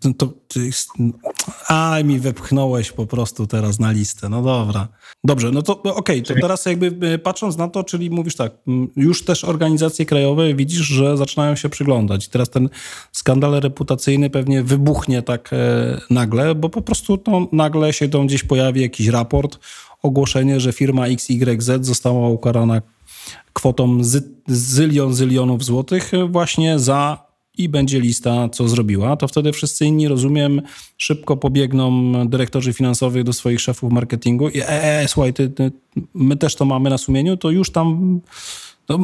to, 0.00 0.12
to, 0.14 0.32
to, 0.48 2.04
mi 2.04 2.18
wepchnąłeś 2.18 2.92
po 2.92 3.06
prostu 3.06 3.46
teraz 3.46 3.78
na 3.78 3.90
listę. 3.90 4.28
No 4.28 4.42
dobra. 4.42 4.88
Dobrze, 5.24 5.50
no 5.50 5.62
to 5.62 5.82
no 5.84 5.94
okej, 5.94 6.22
to 6.22 6.34
teraz 6.34 6.66
jakby 6.66 7.06
y, 7.06 7.18
patrząc 7.18 7.56
na 7.56 7.68
to, 7.68 7.84
czyli 7.84 8.10
mówisz 8.10 8.36
tak, 8.36 8.52
już 8.96 9.24
też 9.24 9.44
organizacje 9.44 10.06
krajowe 10.06 10.54
widzisz, 10.54 10.86
że 10.86 11.16
zaczynają 11.16 11.56
się 11.56 11.68
przyglądać. 11.68 12.28
Teraz 12.28 12.50
ten 12.50 12.68
skandal 13.12 13.60
reputacyjny 13.60 14.30
pewnie 14.30 14.62
wybuchnie 14.62 15.22
tak 15.22 15.52
e, 15.52 15.56
nagle, 16.10 16.54
bo 16.54 16.68
po 16.68 16.82
prostu 16.82 17.18
to 17.18 17.48
nagle 17.52 17.92
się 17.92 18.08
tam 18.08 18.26
gdzieś 18.26 18.44
pojawi 18.44 18.80
jakiś 18.80 19.06
raport, 19.06 19.58
ogłoszenie, 20.02 20.60
że 20.60 20.72
firma 20.72 21.06
XYZ 21.06 21.70
została 21.80 22.28
ukarana 22.28 22.82
kwotą 23.56 24.04
zy, 24.04 24.22
zylion, 24.46 25.14
zylionów 25.14 25.64
złotych 25.64 26.12
właśnie 26.28 26.78
za 26.78 27.26
i 27.58 27.68
będzie 27.68 28.00
lista, 28.00 28.48
co 28.48 28.68
zrobiła, 28.68 29.16
to 29.16 29.28
wtedy 29.28 29.52
wszyscy 29.52 29.86
inni, 29.86 30.08
rozumiem, 30.08 30.62
szybko 30.96 31.36
pobiegną 31.36 32.12
dyrektorzy 32.28 32.72
finansowi 32.72 33.24
do 33.24 33.32
swoich 33.32 33.60
szefów 33.60 33.92
marketingu. 33.92 34.48
I 34.48 34.60
e, 34.60 35.00
e, 35.00 35.08
słuchaj, 35.08 35.32
ty, 35.32 35.48
ty, 35.48 35.72
my 36.14 36.36
też 36.36 36.56
to 36.56 36.64
mamy 36.64 36.90
na 36.90 36.98
sumieniu, 36.98 37.36
to 37.36 37.50
już 37.50 37.70
tam 37.72 38.20
no, 38.88 38.98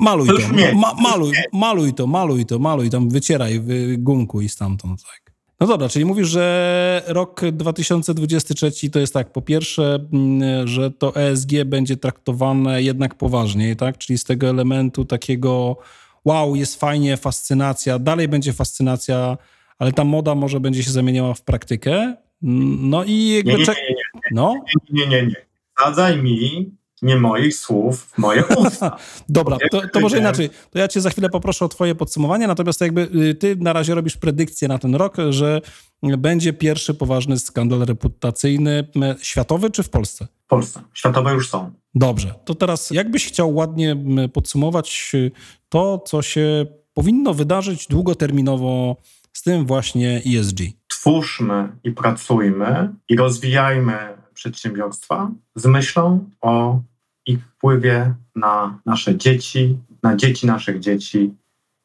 maluj 0.00 0.28
To 0.28 0.36
to, 0.36 0.74
ma, 0.74 0.94
maluj, 0.94 1.32
maluj 1.52 1.94
to, 1.94 2.06
maluj 2.06 2.46
to, 2.46 2.58
maluj, 2.58 2.90
tam 2.90 3.08
wycieraj, 3.08 3.60
wy, 3.60 3.96
gumkuj 3.98 4.48
stamtąd, 4.48 5.02
tak. 5.02 5.27
No 5.60 5.66
dobra, 5.66 5.88
czyli 5.88 6.04
mówisz, 6.04 6.28
że 6.28 7.02
rok 7.06 7.40
2023 7.52 8.90
to 8.90 8.98
jest 8.98 9.14
tak, 9.14 9.32
po 9.32 9.42
pierwsze, 9.42 9.98
mm, 10.12 10.68
że 10.68 10.90
to 10.90 11.16
ESG 11.16 11.50
będzie 11.66 11.96
traktowane 11.96 12.82
jednak 12.82 13.14
poważniej, 13.14 13.76
tak? 13.76 13.98
Czyli 13.98 14.18
z 14.18 14.24
tego 14.24 14.48
elementu 14.48 15.04
takiego 15.04 15.76
wow, 16.24 16.56
jest 16.56 16.80
fajnie, 16.80 17.16
fascynacja, 17.16 17.98
dalej 17.98 18.28
będzie 18.28 18.52
fascynacja, 18.52 19.38
ale 19.78 19.92
ta 19.92 20.04
moda 20.04 20.34
może 20.34 20.60
będzie 20.60 20.82
się 20.82 20.90
zamieniała 20.90 21.34
w 21.34 21.42
praktykę. 21.42 22.16
Mm, 22.42 22.90
No 22.90 23.04
i 23.04 23.28
jakby... 23.28 23.52
Nie, 23.52 23.58
nie, 23.58 23.64
nie, 23.64 23.94
nie, 24.14 24.20
No, 24.30 24.54
nie, 24.90 25.06
nie, 25.06 25.22
nie. 25.22 25.46
Wsadzaj 25.78 26.22
mi 26.22 26.70
nie 27.02 27.16
moich 27.16 27.56
słów 27.56 28.12
moje 28.16 28.44
usta. 28.66 28.96
Dobra, 29.28 29.56
to, 29.70 29.82
to 29.92 30.00
może 30.00 30.18
inaczej. 30.18 30.50
To 30.70 30.78
ja 30.78 30.88
cię 30.88 31.00
za 31.00 31.10
chwilę 31.10 31.28
poproszę 31.28 31.64
o 31.64 31.68
twoje 31.68 31.94
podsumowanie, 31.94 32.46
natomiast 32.46 32.80
jakby 32.80 33.08
y, 33.30 33.34
ty 33.34 33.56
na 33.56 33.72
razie 33.72 33.94
robisz 33.94 34.16
predykcję 34.16 34.68
na 34.68 34.78
ten 34.78 34.94
rok, 34.94 35.16
że 35.30 35.60
będzie 36.02 36.52
pierwszy 36.52 36.94
poważny 36.94 37.38
skandal 37.38 37.80
reputacyjny 37.80 38.88
światowy 39.22 39.70
czy 39.70 39.82
w 39.82 39.90
Polsce? 39.90 40.26
W 40.44 40.48
Polsce. 40.48 40.82
Światowe 40.94 41.32
już 41.32 41.48
są. 41.48 41.70
Dobrze, 41.94 42.34
to 42.44 42.54
teraz 42.54 42.90
jakbyś 42.90 43.26
chciał 43.26 43.54
ładnie 43.54 43.96
podsumować 44.32 45.10
y, 45.14 45.30
to, 45.68 45.98
co 45.98 46.22
się 46.22 46.66
powinno 46.94 47.34
wydarzyć 47.34 47.86
długoterminowo 47.86 48.96
z 49.32 49.42
tym 49.42 49.66
właśnie 49.66 50.22
ESG? 50.26 50.58
Twórzmy 50.88 51.68
i 51.84 51.92
pracujmy 51.92 52.94
i 53.08 53.16
rozwijajmy 53.16 54.18
przedsiębiorstwa 54.34 55.30
z 55.54 55.66
myślą 55.66 56.30
o 56.40 56.80
ich 57.28 57.44
wpływie 57.44 58.14
na 58.36 58.80
nasze 58.86 59.16
dzieci, 59.16 59.78
na 60.02 60.16
dzieci 60.16 60.46
naszych 60.46 60.80
dzieci 60.80 61.34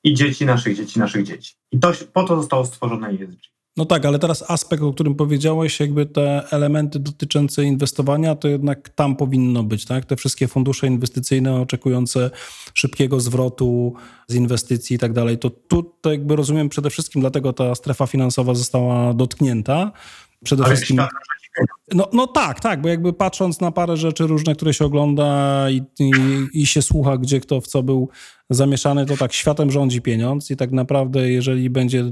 i 0.04 0.14
dzieci 0.14 0.46
naszych 0.46 0.78
dzieci 0.78 1.00
naszych 1.00 1.26
dzieci. 1.26 1.54
I 1.72 1.80
to, 1.80 1.92
po 2.14 2.24
to 2.24 2.36
zostało 2.36 2.66
stworzone 2.66 3.10
ESG. 3.10 3.54
No 3.78 3.86
tak, 3.86 4.06
ale 4.06 4.20
teraz 4.20 4.52
aspekt, 4.52 4.84
o 4.84 4.94
którym 4.94 5.16
powiedziałeś, 5.16 5.80
jakby 5.80 6.06
te 6.06 6.48
elementy 6.52 7.00
dotyczące 7.00 7.64
inwestowania, 7.64 8.36
to 8.36 8.48
jednak 8.48 8.90
tam 8.90 9.16
powinno 9.16 9.64
być, 9.64 9.86
tak? 9.86 10.06
Te 10.06 10.16
wszystkie 10.16 10.48
fundusze 10.48 10.88
inwestycyjne 10.88 11.62
oczekujące 11.62 12.32
szybkiego 12.74 13.20
zwrotu 13.20 13.94
z 14.28 14.36
inwestycji 14.36 14.96
i 14.96 15.00
tak 15.00 15.14
dalej, 15.14 15.38
to 15.38 15.50
tu 15.50 15.84
to 16.02 16.12
jakby 16.12 16.36
rozumiem 16.36 16.70
przede 16.70 16.90
wszystkim, 16.90 17.22
dlatego 17.22 17.54
ta 17.54 17.76
strefa 17.76 18.08
finansowa 18.08 18.54
została 18.56 19.14
dotknięta. 19.14 19.92
Przede 20.44 20.64
Ale 20.64 20.76
wszystkim. 20.76 20.98
świat 20.98 21.10
No, 21.94 22.08
no 22.14 22.28
tak, 22.28 22.60
tak, 22.60 22.82
bo 22.82 22.90
jakby 22.90 23.14
patrząc 23.14 23.62
na 23.62 23.72
parę 23.72 23.98
rzeczy 23.98 24.28
różne, 24.28 24.56
które 24.56 24.74
się 24.74 24.86
ogląda 24.86 25.66
i, 25.70 25.82
i, 26.00 26.12
i 26.54 26.66
się 26.66 26.82
słucha, 26.82 27.18
gdzie 27.18 27.40
kto 27.40 27.62
w 27.62 27.68
co 27.68 27.84
był 27.84 28.10
zamieszany, 28.50 29.06
to 29.06 29.18
tak, 29.18 29.34
światem 29.34 29.72
rządzi 29.72 30.02
pieniądz 30.02 30.52
i 30.52 30.58
tak 30.58 30.72
naprawdę, 30.72 31.32
jeżeli 31.32 31.70
będzie 31.70 32.04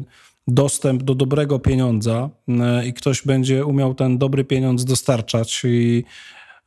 dostęp 0.48 1.04
do 1.04 1.16
dobrego 1.16 1.60
pieniądza 1.60 2.30
e, 2.48 2.88
i 2.88 2.94
ktoś 2.94 3.22
będzie 3.22 3.66
umiał 3.66 3.94
ten 3.94 4.18
dobry 4.18 4.44
pieniądz 4.44 4.86
dostarczać 4.86 5.62
i 5.66 6.04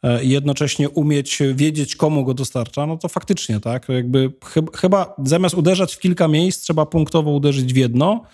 e, 0.03 0.25
i 0.25 0.29
jednocześnie 0.29 0.89
umieć 0.89 1.39
wiedzieć, 1.55 1.97
komu 1.97 2.25
go 2.25 2.35
dostarcza, 2.35 2.87
no 2.87 2.97
to 2.97 3.09
faktycznie, 3.09 3.61
tak, 3.61 3.89
jakby 3.89 4.31
chyb- 4.31 4.77
chyba 4.77 5.15
zamiast 5.25 5.55
uderzać 5.55 5.95
w 5.95 5.99
kilka 5.99 6.29
miejsc, 6.29 6.63
trzeba 6.63 6.87
punktowo 6.87 7.31
uderzyć 7.31 7.75
w 7.75 7.77
jedno 7.77 8.25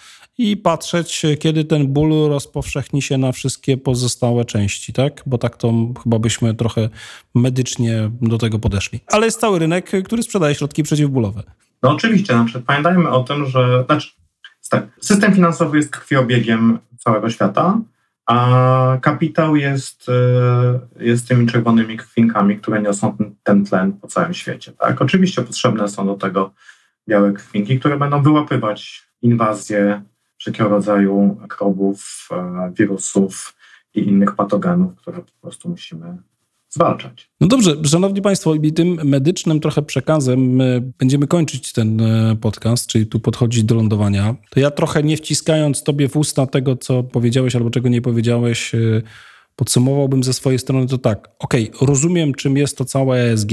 i 0.40 0.56
patrzeć, 0.56 1.22
kiedy 1.38 1.64
ten 1.64 1.86
ból 1.86 2.10
rozpowszechni 2.28 3.02
się 3.02 3.18
na 3.18 3.32
wszystkie 3.32 3.76
pozostałe 3.76 4.44
części, 4.44 4.92
tak? 4.92 5.22
Bo 5.26 5.38
tak 5.38 5.56
to 5.56 5.72
chyba 6.02 6.18
byśmy 6.18 6.54
trochę 6.54 6.88
medycznie 7.34 8.10
do 8.20 8.38
tego 8.38 8.58
podeszli. 8.58 9.00
Ale 9.06 9.26
jest 9.26 9.40
cały 9.40 9.58
rynek, 9.58 9.90
który 10.04 10.22
sprzedaje 10.22 10.54
środki 10.54 10.82
przeciwbólowe. 10.82 11.42
No 11.82 11.90
oczywiście, 11.90 12.32
znaczy 12.32 12.60
pamiętajmy 12.66 13.08
o 13.08 13.24
tym, 13.24 13.46
że 13.46 13.84
znaczy, 13.86 14.10
tak, 14.70 14.86
system 15.00 15.34
finansowy 15.34 15.76
jest 15.76 15.90
krwiobiegiem 15.90 16.78
całego 16.98 17.30
świata, 17.30 17.80
a 18.26 18.98
kapitał 19.02 19.56
jest, 19.56 20.08
e, 20.08 21.04
jest 21.04 21.28
tymi 21.28 21.46
czerwonymi 21.46 21.96
krwinkami, 21.96 22.56
które 22.56 22.82
niosą 22.82 23.16
ten, 23.16 23.34
ten 23.42 23.64
tlen 23.64 23.92
po 23.92 24.08
całym 24.08 24.34
świecie. 24.34 24.72
Tak? 24.72 25.02
Oczywiście 25.02 25.42
potrzebne 25.42 25.88
są 25.88 26.06
do 26.06 26.14
tego 26.14 26.50
białe 27.08 27.32
krwinki, 27.32 27.78
które 27.78 27.98
będą 27.98 28.22
wyłapywać 28.22 29.02
inwazję 29.22 30.02
wszelkiego 30.40 30.68
rodzaju 30.68 31.38
mikrobów, 31.42 32.28
e, 32.32 32.72
wirusów 32.78 33.56
i 33.94 34.00
innych 34.00 34.34
patogenów, 34.34 34.94
które 34.96 35.18
po 35.18 35.32
prostu 35.40 35.68
musimy 35.68 36.16
zwalczać. 36.68 37.30
No 37.40 37.46
dobrze, 37.48 37.84
szanowni 37.84 38.22
państwo, 38.22 38.54
i 38.54 38.72
tym 38.72 38.98
medycznym 39.04 39.60
trochę 39.60 39.82
przekazem 39.82 40.58
będziemy 40.98 41.26
kończyć 41.26 41.72
ten 41.72 42.00
e, 42.00 42.36
podcast, 42.36 42.86
czyli 42.86 43.06
tu 43.06 43.20
podchodzić 43.20 43.64
do 43.64 43.74
lądowania. 43.74 44.34
To 44.50 44.60
ja 44.60 44.70
trochę 44.70 45.02
nie 45.02 45.16
wciskając 45.16 45.82
tobie 45.82 46.08
w 46.08 46.16
usta 46.16 46.46
tego, 46.46 46.76
co 46.76 47.02
powiedziałeś 47.02 47.56
albo 47.56 47.70
czego 47.70 47.88
nie 47.88 48.02
powiedziałeś, 48.02 48.74
e, 48.74 49.02
podsumowałbym 49.56 50.24
ze 50.24 50.32
swojej 50.32 50.58
strony 50.58 50.86
to 50.86 50.98
tak. 50.98 51.28
Okej, 51.38 51.70
okay, 51.70 51.86
rozumiem, 51.86 52.34
czym 52.34 52.56
jest 52.56 52.78
to 52.78 52.84
całe 52.84 53.18
ESG. 53.18 53.52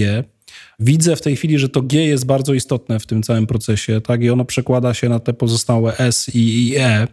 Widzę 0.79 1.15
w 1.15 1.21
tej 1.21 1.35
chwili, 1.35 1.59
że 1.59 1.69
to 1.69 1.81
G 1.81 2.05
jest 2.05 2.25
bardzo 2.25 2.53
istotne 2.53 2.99
w 2.99 3.05
tym 3.05 3.23
całym 3.23 3.47
procesie, 3.47 4.01
tak? 4.01 4.23
I 4.23 4.29
ono 4.29 4.45
przekłada 4.45 4.93
się 4.93 5.09
na 5.09 5.19
te 5.19 5.33
pozostałe 5.33 5.97
S 5.97 6.31
i 6.33 6.75
E, 6.79 7.07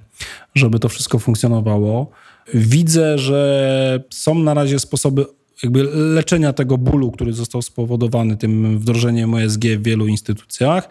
żeby 0.54 0.78
to 0.78 0.88
wszystko 0.88 1.18
funkcjonowało. 1.18 2.10
Widzę, 2.54 3.18
że 3.18 4.04
są 4.10 4.34
na 4.34 4.54
razie 4.54 4.78
sposoby 4.78 5.24
jakby 5.62 5.82
leczenia 5.94 6.52
tego 6.52 6.78
bólu, 6.78 7.10
który 7.10 7.32
został 7.32 7.62
spowodowany 7.62 8.36
tym 8.36 8.78
wdrożeniem 8.78 9.34
OSG 9.34 9.64
w 9.64 9.82
wielu 9.82 10.06
instytucjach, 10.06 10.88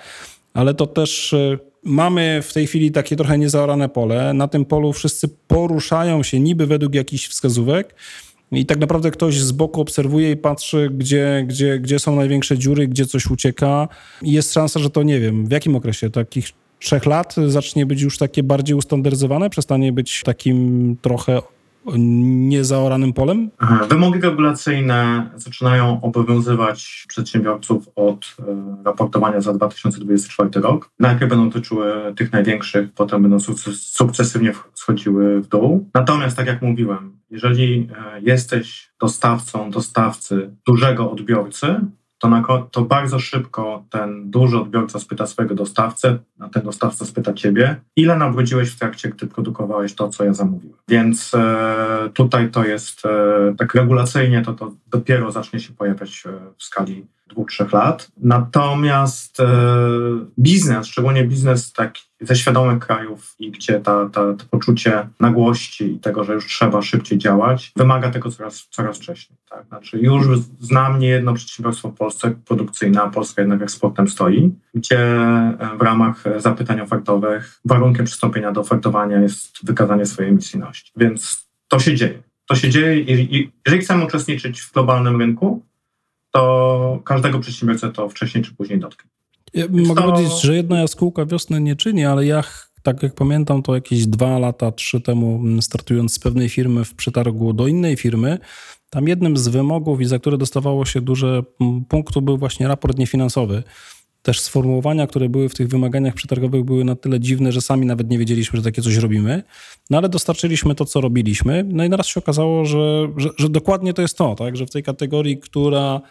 ale 0.53 0.73
to 0.73 0.87
też 0.87 1.33
e, 1.33 1.57
mamy 1.83 2.41
w 2.43 2.53
tej 2.53 2.67
chwili 2.67 2.91
takie 2.91 3.15
trochę 3.15 3.37
niezaorane 3.37 3.89
pole. 3.89 4.33
Na 4.33 4.47
tym 4.47 4.65
polu 4.65 4.93
wszyscy 4.93 5.27
poruszają 5.47 6.23
się 6.23 6.39
niby 6.39 6.67
według 6.67 6.95
jakichś 6.95 7.27
wskazówek, 7.27 7.95
i 8.53 8.65
tak 8.65 8.79
naprawdę 8.79 9.11
ktoś 9.11 9.39
z 9.39 9.51
boku 9.51 9.81
obserwuje 9.81 10.31
i 10.31 10.37
patrzy, 10.37 10.89
gdzie, 10.97 11.45
gdzie, 11.47 11.79
gdzie 11.79 11.99
są 11.99 12.15
największe 12.15 12.57
dziury, 12.57 12.87
gdzie 12.87 13.05
coś 13.05 13.25
ucieka. 13.25 13.87
I 14.21 14.31
jest 14.31 14.53
szansa, 14.53 14.79
że 14.79 14.89
to 14.89 15.03
nie 15.03 15.19
wiem, 15.19 15.45
w 15.47 15.51
jakim 15.51 15.75
okresie, 15.75 16.09
takich 16.09 16.49
trzech 16.79 17.05
lat 17.05 17.35
zacznie 17.47 17.85
być 17.85 18.01
już 18.01 18.17
takie 18.17 18.43
bardziej 18.43 18.75
ustandaryzowane, 18.75 19.49
przestanie 19.49 19.93
być 19.93 20.21
takim 20.25 20.97
trochę 21.01 21.41
niezaoranym 21.97 23.13
polem? 23.13 23.49
Wymogi 23.89 24.21
regulacyjne 24.21 25.29
zaczynają 25.35 26.01
obowiązywać 26.01 27.05
przedsiębiorców 27.07 27.89
od 27.95 28.35
e, 28.39 28.83
raportowania 28.85 29.41
za 29.41 29.53
2024 29.53 30.49
rok. 30.61 30.89
Najpierw 30.99 31.29
będą 31.29 31.49
dotyczyły 31.49 32.13
tych 32.15 32.31
największych, 32.31 32.93
potem 32.93 33.21
będą 33.21 33.39
sukcesywnie 33.75 34.53
schodziły 34.73 35.41
w 35.41 35.47
dół. 35.47 35.89
Natomiast, 35.93 36.37
tak 36.37 36.47
jak 36.47 36.61
mówiłem, 36.61 37.17
jeżeli 37.29 37.89
e, 38.15 38.21
jesteś 38.21 38.91
dostawcą, 38.99 39.71
dostawcy 39.71 40.55
dużego 40.67 41.11
odbiorcy, 41.11 41.79
to, 42.23 42.29
na, 42.29 42.43
to 42.71 42.81
bardzo 42.81 43.19
szybko 43.19 43.85
ten 43.89 44.31
duży 44.31 44.57
odbiorca 44.57 44.99
spyta 44.99 45.27
swojego 45.27 45.55
dostawcę, 45.55 46.19
a 46.39 46.49
ten 46.49 46.63
dostawca 46.63 47.05
spyta 47.05 47.33
ciebie, 47.33 47.75
ile 47.95 48.17
nabrudziłeś 48.17 48.69
w 48.69 48.79
trakcie, 48.79 49.09
gdy 49.09 49.27
produkowałeś 49.27 49.95
to, 49.95 50.09
co 50.09 50.23
ja 50.23 50.33
zamówiłem. 50.33 50.77
Więc 50.87 51.33
e, 51.33 52.09
tutaj 52.13 52.51
to 52.51 52.65
jest 52.65 53.05
e, 53.05 53.55
tak 53.57 53.75
regulacyjnie, 53.75 54.41
to, 54.41 54.53
to 54.53 54.71
dopiero 54.87 55.31
zacznie 55.31 55.59
się 55.59 55.73
pojawiać 55.73 56.23
e, 56.25 56.31
w 56.57 56.63
skali 56.63 57.05
dwóch, 57.27 57.49
trzech 57.49 57.73
lat. 57.73 58.11
Natomiast 58.17 59.39
e, 59.39 59.45
biznes, 60.39 60.87
szczególnie 60.87 61.23
biznes 61.23 61.73
taki 61.73 62.03
ze 62.23 62.35
świadomych 62.35 62.79
krajów 62.79 63.35
i 63.39 63.51
gdzie 63.51 63.79
ta, 63.79 64.09
ta, 64.09 64.33
to 64.33 64.45
poczucie 64.51 65.07
nagłości 65.19 65.91
i 65.95 65.99
tego, 65.99 66.23
że 66.23 66.33
już 66.33 66.47
trzeba 66.47 66.81
szybciej 66.81 67.17
działać, 67.17 67.71
wymaga 67.75 68.09
tego 68.09 68.31
coraz, 68.31 68.67
coraz 68.69 68.97
wcześniej. 68.97 69.37
Tak? 69.49 69.67
Znaczy 69.67 69.99
już 69.99 70.39
znam 70.59 70.99
nie 70.99 71.07
jedno 71.07 71.33
przedsiębiorstwo 71.33 71.89
w 71.89 71.95
Polsce 71.95 72.35
produkcyjne, 72.45 73.01
a 73.01 73.09
Polska 73.09 73.41
jednak 73.41 73.61
eksportem 73.61 74.07
stoi, 74.07 74.51
gdzie 74.73 74.99
e, 74.99 75.57
w 75.79 75.81
ramach 75.81 76.23
zapytań 76.37 76.81
ofertowych 76.81 77.59
warunkiem 77.65 78.05
przystąpienia 78.05 78.51
do 78.51 78.61
ofertowania 78.61 79.21
jest 79.21 79.65
wykazanie 79.65 80.05
swojej 80.05 80.31
emisyjności. 80.31 80.91
Więc 80.95 81.47
to 81.67 81.79
się 81.79 81.95
dzieje. 81.95 82.23
To 82.45 82.55
się 82.55 82.69
dzieje 82.69 82.99
i 82.99 83.51
jeżeli 83.65 83.81
chcemy 83.81 84.05
uczestniczyć 84.05 84.61
w 84.61 84.73
globalnym 84.73 85.19
rynku, 85.19 85.63
to 86.31 87.01
każdego 87.05 87.39
przedsiębiorcę 87.39 87.91
to 87.91 88.09
wcześniej 88.09 88.43
czy 88.43 88.55
później 88.55 88.79
dotknie. 88.79 89.11
Ja 89.53 89.65
mogę 89.69 90.01
to... 90.01 90.11
powiedzieć, 90.11 90.41
że 90.41 90.55
jedna 90.55 90.79
jaskółka 90.79 91.25
wiosny 91.25 91.61
nie 91.61 91.75
czyni, 91.75 92.05
ale 92.05 92.25
ja 92.25 92.43
tak 92.83 93.03
jak 93.03 93.13
pamiętam, 93.13 93.63
to 93.63 93.75
jakieś 93.75 94.07
dwa 94.07 94.39
lata, 94.39 94.71
trzy 94.71 95.01
temu 95.01 95.35
mm, 95.35 95.61
startując 95.61 96.13
z 96.13 96.19
pewnej 96.19 96.49
firmy 96.49 96.85
w 96.85 96.95
przetargu 96.95 97.53
do 97.53 97.67
innej 97.67 97.97
firmy, 97.97 98.37
tam 98.89 99.07
jednym 99.07 99.37
z 99.37 99.47
wymogów 99.47 100.01
i 100.01 100.05
za 100.05 100.19
które 100.19 100.37
dostawało 100.37 100.85
się 100.85 101.01
duże 101.01 101.43
mm, 101.61 101.85
punktu 101.85 102.21
był 102.21 102.37
właśnie 102.37 102.67
raport 102.67 102.97
niefinansowy. 102.97 103.63
Też 104.21 104.39
sformułowania, 104.39 105.07
które 105.07 105.29
były 105.29 105.49
w 105.49 105.55
tych 105.55 105.67
wymaganiach 105.67 106.13
przetargowych 106.13 106.63
były 106.63 106.85
na 106.85 106.95
tyle 106.95 107.19
dziwne, 107.19 107.51
że 107.51 107.61
sami 107.61 107.85
nawet 107.85 108.09
nie 108.09 108.17
wiedzieliśmy, 108.17 108.57
że 108.57 108.63
takie 108.63 108.81
coś 108.81 108.95
robimy. 108.95 109.43
No 109.89 109.97
ale 109.97 110.09
dostarczyliśmy 110.09 110.75
to, 110.75 110.85
co 110.85 111.01
robiliśmy. 111.01 111.65
No 111.67 111.85
i 111.85 111.89
naraz 111.89 112.07
się 112.07 112.19
okazało, 112.19 112.65
że, 112.65 113.07
że, 113.17 113.29
że 113.37 113.49
dokładnie 113.49 113.93
to 113.93 114.01
jest 114.01 114.17
to, 114.17 114.35
tak? 114.35 114.57
że 114.57 114.65
w 114.65 114.71
tej 114.71 114.83
kategorii, 114.83 115.37
która 115.37 116.01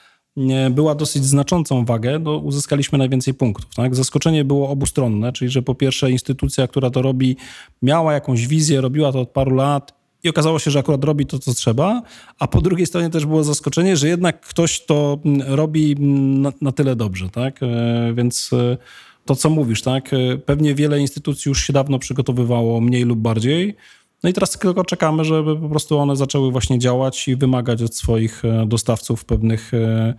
była 0.71 0.95
dosyć 0.95 1.25
znaczącą 1.25 1.85
wagę, 1.85 2.19
no 2.19 2.37
uzyskaliśmy 2.37 2.99
najwięcej 2.99 3.35
punktów. 3.35 3.75
Tak? 3.75 3.95
Zaskoczenie 3.95 4.45
było 4.45 4.69
obustronne, 4.69 5.33
czyli 5.33 5.51
że 5.51 5.63
po 5.63 5.75
pierwsze 5.75 6.11
instytucja, 6.11 6.69
która 6.69 6.91
to 6.91 7.03
robi, 7.03 7.37
miała 7.83 8.13
jakąś 8.13 8.47
wizję, 8.47 8.81
robiła 8.81 9.13
to 9.13 9.21
od 9.21 9.31
paru 9.31 9.55
lat 9.55 10.03
i 10.25 10.29
okazało 10.29 10.59
się, 10.59 10.71
że 10.71 10.79
akurat 10.79 11.05
robi 11.05 11.27
to, 11.27 11.39
co 11.39 11.55
trzeba, 11.55 12.03
a 12.39 12.49
po 12.49 12.61
drugiej 12.61 12.87
stronie 12.87 13.11
też 13.11 13.27
było 13.27 13.45
zaskoczenie, 13.45 13.97
że 13.97 14.09
jednak 14.09 14.41
ktoś 14.41 14.81
to 14.81 15.19
robi 15.47 15.97
na, 16.41 16.53
na 16.61 16.73
tyle 16.73 16.97
dobrze. 16.97 17.29
Tak? 17.29 17.63
E, 17.63 18.13
więc 18.15 18.51
e, 18.53 18.77
to, 19.25 19.35
co 19.35 19.51
mówisz, 19.51 19.83
tak? 19.83 20.15
E, 20.15 20.39
pewnie 20.39 20.75
wiele 20.75 21.01
instytucji 21.01 21.49
już 21.49 21.67
się 21.67 21.73
dawno 21.73 21.99
przygotowywało, 21.99 22.81
mniej 22.81 23.03
lub 23.03 23.19
bardziej, 23.19 23.77
no 24.23 24.31
i 24.31 24.33
teraz 24.33 24.59
tylko 24.59 24.85
czekamy, 24.85 25.25
żeby 25.25 25.57
po 25.57 25.69
prostu 25.69 25.99
one 25.99 26.17
zaczęły 26.17 26.53
właśnie 26.53 26.79
działać 26.79 27.29
i 27.29 27.37
wymagać 27.37 27.83
od 27.83 27.97
swoich 27.97 28.45
e, 28.45 28.67
dostawców 28.67 29.25
pewnych 29.25 29.75
e, 29.75 30.15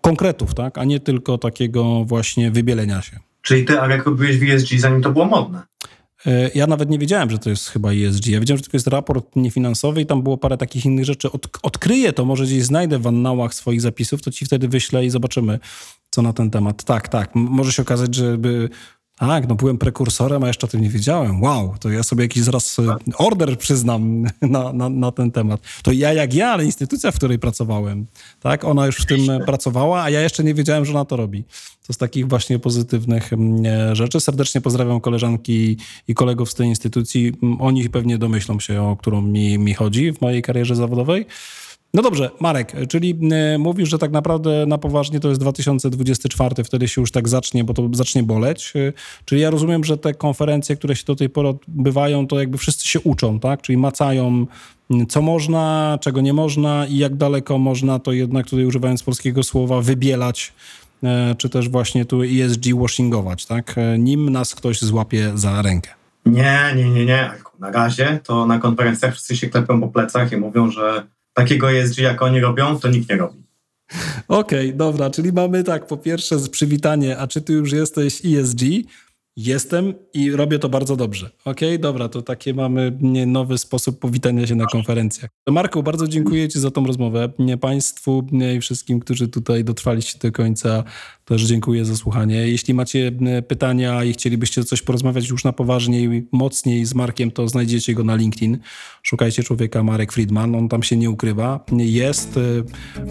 konkretów, 0.00 0.54
tak? 0.54 0.78
a 0.78 0.84
nie 0.84 1.00
tylko 1.00 1.38
takiego 1.38 2.04
właśnie 2.04 2.50
wybielenia 2.50 3.02
się. 3.02 3.18
Czyli 3.42 3.64
ty, 3.64 3.80
Arek, 3.80 4.06
robiłeś 4.06 4.38
w 4.38 4.42
ESG 4.42 4.68
zanim 4.78 5.02
to 5.02 5.12
było 5.12 5.24
modne? 5.24 5.62
E, 6.26 6.50
ja 6.54 6.66
nawet 6.66 6.90
nie 6.90 6.98
wiedziałem, 6.98 7.30
że 7.30 7.38
to 7.38 7.50
jest 7.50 7.68
chyba 7.68 7.92
ESG. 7.92 8.26
Ja 8.26 8.40
wiedziałem, 8.40 8.58
że 8.58 8.64
to 8.64 8.76
jest 8.76 8.86
raport 8.86 9.36
niefinansowy 9.36 10.00
i 10.00 10.06
tam 10.06 10.22
było 10.22 10.38
parę 10.38 10.56
takich 10.56 10.84
innych 10.84 11.04
rzeczy. 11.04 11.32
Od, 11.32 11.48
odkryję 11.62 12.12
to, 12.12 12.24
może 12.24 12.44
gdzieś 12.44 12.62
znajdę 12.62 12.98
w 12.98 13.06
annałach 13.06 13.54
swoich 13.54 13.80
zapisów, 13.80 14.22
to 14.22 14.30
ci 14.30 14.44
wtedy 14.44 14.68
wyślę 14.68 15.06
i 15.06 15.10
zobaczymy, 15.10 15.58
co 16.10 16.22
na 16.22 16.32
ten 16.32 16.50
temat. 16.50 16.84
Tak, 16.84 17.08
tak. 17.08 17.30
Może 17.34 17.72
się 17.72 17.82
okazać, 17.82 18.14
że 18.14 18.38
tak, 19.18 19.48
no 19.48 19.54
byłem 19.54 19.78
prekursorem, 19.78 20.44
a 20.44 20.46
jeszcze 20.46 20.66
o 20.66 20.70
tym 20.70 20.80
nie 20.80 20.88
wiedziałem. 20.88 21.42
Wow, 21.42 21.74
to 21.80 21.90
ja 21.90 22.02
sobie 22.02 22.24
jakiś 22.24 22.42
zaraz 22.42 22.78
e, 22.78 22.96
order 23.18 23.58
przyznam 23.58 24.22
na, 24.42 24.72
na, 24.72 24.88
na, 24.88 25.12
ten 25.12 25.30
temat. 25.30 25.60
To 25.82 25.92
ja 25.92 26.12
jak 26.12 26.34
ja, 26.34 26.48
ale 26.48 26.64
instytucja, 26.64 27.10
w 27.10 27.16
której 27.16 27.38
pracowałem, 27.38 28.06
tak, 28.40 28.64
ona 28.64 28.86
już 28.86 28.96
w 28.96 29.06
tym 29.06 29.20
pracowała, 29.46 30.02
a 30.02 30.10
ja 30.10 30.20
jeszcze 30.20 30.44
nie 30.44 30.54
wiedziałem, 30.54 30.84
że 30.84 30.92
ona 30.92 31.04
to 31.04 31.16
robi. 31.16 31.44
To 31.86 31.92
z 31.92 31.96
takich 31.96 32.28
właśnie 32.28 32.58
pozytywnych 32.58 33.32
mm, 33.32 33.66
e, 33.66 33.96
rzeczy. 33.96 34.20
Serdecznie 34.20 34.60
pozdrawiam 34.60 35.00
koleżanki 35.00 35.76
i 36.08 36.14
kolegów 36.14 36.50
z 36.50 36.54
tej 36.54 36.66
instytucji. 36.66 37.32
O 37.58 37.70
nich 37.70 37.90
pewnie 37.90 38.18
domyślą 38.18 38.60
się, 38.60 38.82
o 38.82 38.96
którą 38.96 39.20
mi, 39.20 39.58
mi 39.58 39.74
chodzi 39.74 40.12
w 40.12 40.20
mojej 40.20 40.42
karierze 40.42 40.76
zawodowej. 40.76 41.26
No 41.94 42.02
dobrze, 42.02 42.30
Marek, 42.40 42.72
czyli 42.88 43.18
y, 43.54 43.58
mówisz, 43.58 43.88
że 43.88 43.98
tak 43.98 44.10
naprawdę 44.10 44.66
na 44.66 44.78
poważnie 44.78 45.20
to 45.20 45.28
jest 45.28 45.40
2024, 45.40 46.64
wtedy 46.64 46.88
się 46.88 47.00
już 47.00 47.10
tak 47.10 47.28
zacznie, 47.28 47.64
bo 47.64 47.74
to 47.74 47.88
zacznie 47.92 48.22
boleć. 48.22 48.72
Y, 48.76 48.92
czyli 49.24 49.40
ja 49.40 49.50
rozumiem, 49.50 49.84
że 49.84 49.98
te 49.98 50.14
konferencje, 50.14 50.76
które 50.76 50.96
się 50.96 51.04
do 51.04 51.16
tej 51.16 51.28
pory 51.28 51.48
odbywają, 51.48 52.26
to 52.26 52.40
jakby 52.40 52.58
wszyscy 52.58 52.88
się 52.88 53.00
uczą, 53.00 53.40
tak? 53.40 53.62
Czyli 53.62 53.78
macają, 53.78 54.46
co 55.08 55.22
można, 55.22 55.98
czego 56.00 56.20
nie 56.20 56.32
można 56.32 56.86
i 56.86 56.98
jak 56.98 57.16
daleko 57.16 57.58
można 57.58 57.98
to 57.98 58.12
jednak 58.12 58.46
tutaj 58.46 58.64
używając 58.64 59.02
polskiego 59.02 59.42
słowa 59.42 59.80
wybielać, 59.80 60.52
czy 61.38 61.48
też 61.48 61.68
właśnie 61.68 62.04
tu 62.04 62.22
ESG 62.22 62.64
washingować, 62.80 63.46
tak? 63.46 63.74
Nim 63.98 64.30
nas 64.30 64.54
ktoś 64.54 64.80
złapie 64.80 65.32
za 65.34 65.62
rękę. 65.62 65.90
Nie, 66.26 66.72
nie, 66.76 66.90
nie, 66.90 67.04
nie. 67.04 67.30
Na 67.58 67.70
razie 67.70 68.20
to 68.24 68.46
na 68.46 68.58
konferencjach 68.58 69.12
wszyscy 69.12 69.36
się 69.36 69.46
klepią 69.46 69.80
po 69.80 69.88
plecach 69.88 70.32
i 70.32 70.36
mówią, 70.36 70.70
że 70.70 71.06
takiego 71.36 71.72
ESG, 71.72 71.98
jak 71.98 72.22
oni 72.22 72.40
robią, 72.40 72.80
to 72.80 72.88
nikt 72.88 73.10
nie 73.10 73.16
robi. 73.16 73.42
Okej, 74.28 74.66
okay, 74.68 74.78
dobra, 74.78 75.10
czyli 75.10 75.32
mamy 75.32 75.64
tak, 75.64 75.86
po 75.86 75.96
pierwsze 75.96 76.36
przywitanie, 76.50 77.18
a 77.18 77.26
czy 77.26 77.40
ty 77.40 77.52
już 77.52 77.72
jesteś 77.72 78.22
ESG? 78.24 78.60
Jestem 79.36 79.94
i 80.14 80.30
robię 80.30 80.58
to 80.58 80.68
bardzo 80.68 80.96
dobrze. 80.96 81.30
Okej, 81.44 81.78
dobra, 81.78 82.08
to 82.08 82.22
takie 82.22 82.54
mamy 82.54 82.98
nowy 83.26 83.58
sposób 83.58 83.98
powitania 83.98 84.46
się 84.46 84.54
na 84.54 84.66
konferencjach. 84.66 85.30
Marku, 85.50 85.82
bardzo 85.82 86.08
dziękuję 86.08 86.48
Ci 86.48 86.60
za 86.60 86.70
tą 86.70 86.86
rozmowę. 86.86 87.32
Państwu 87.60 88.26
i 88.56 88.60
wszystkim, 88.60 89.00
którzy 89.00 89.28
tutaj 89.28 89.64
dotrwaliście 89.64 90.18
do 90.18 90.32
końca, 90.32 90.84
też 91.26 91.42
dziękuję 91.42 91.84
za 91.84 91.96
słuchanie. 91.96 92.48
Jeśli 92.48 92.74
macie 92.74 93.12
e, 93.26 93.42
pytania 93.42 94.04
i 94.04 94.12
chcielibyście 94.12 94.64
coś 94.64 94.82
porozmawiać 94.82 95.28
już 95.28 95.44
na 95.44 95.52
poważniej, 95.52 96.28
mocniej 96.32 96.84
z 96.84 96.94
Markiem, 96.94 97.30
to 97.30 97.48
znajdziecie 97.48 97.94
go 97.94 98.04
na 98.04 98.16
LinkedIn. 98.16 98.58
Szukajcie 99.02 99.42
człowieka 99.42 99.82
Marek 99.82 100.12
Friedman, 100.12 100.54
on 100.54 100.68
tam 100.68 100.82
się 100.82 100.96
nie 100.96 101.10
ukrywa. 101.10 101.64
Jest, 101.72 102.36
e, 102.36 102.40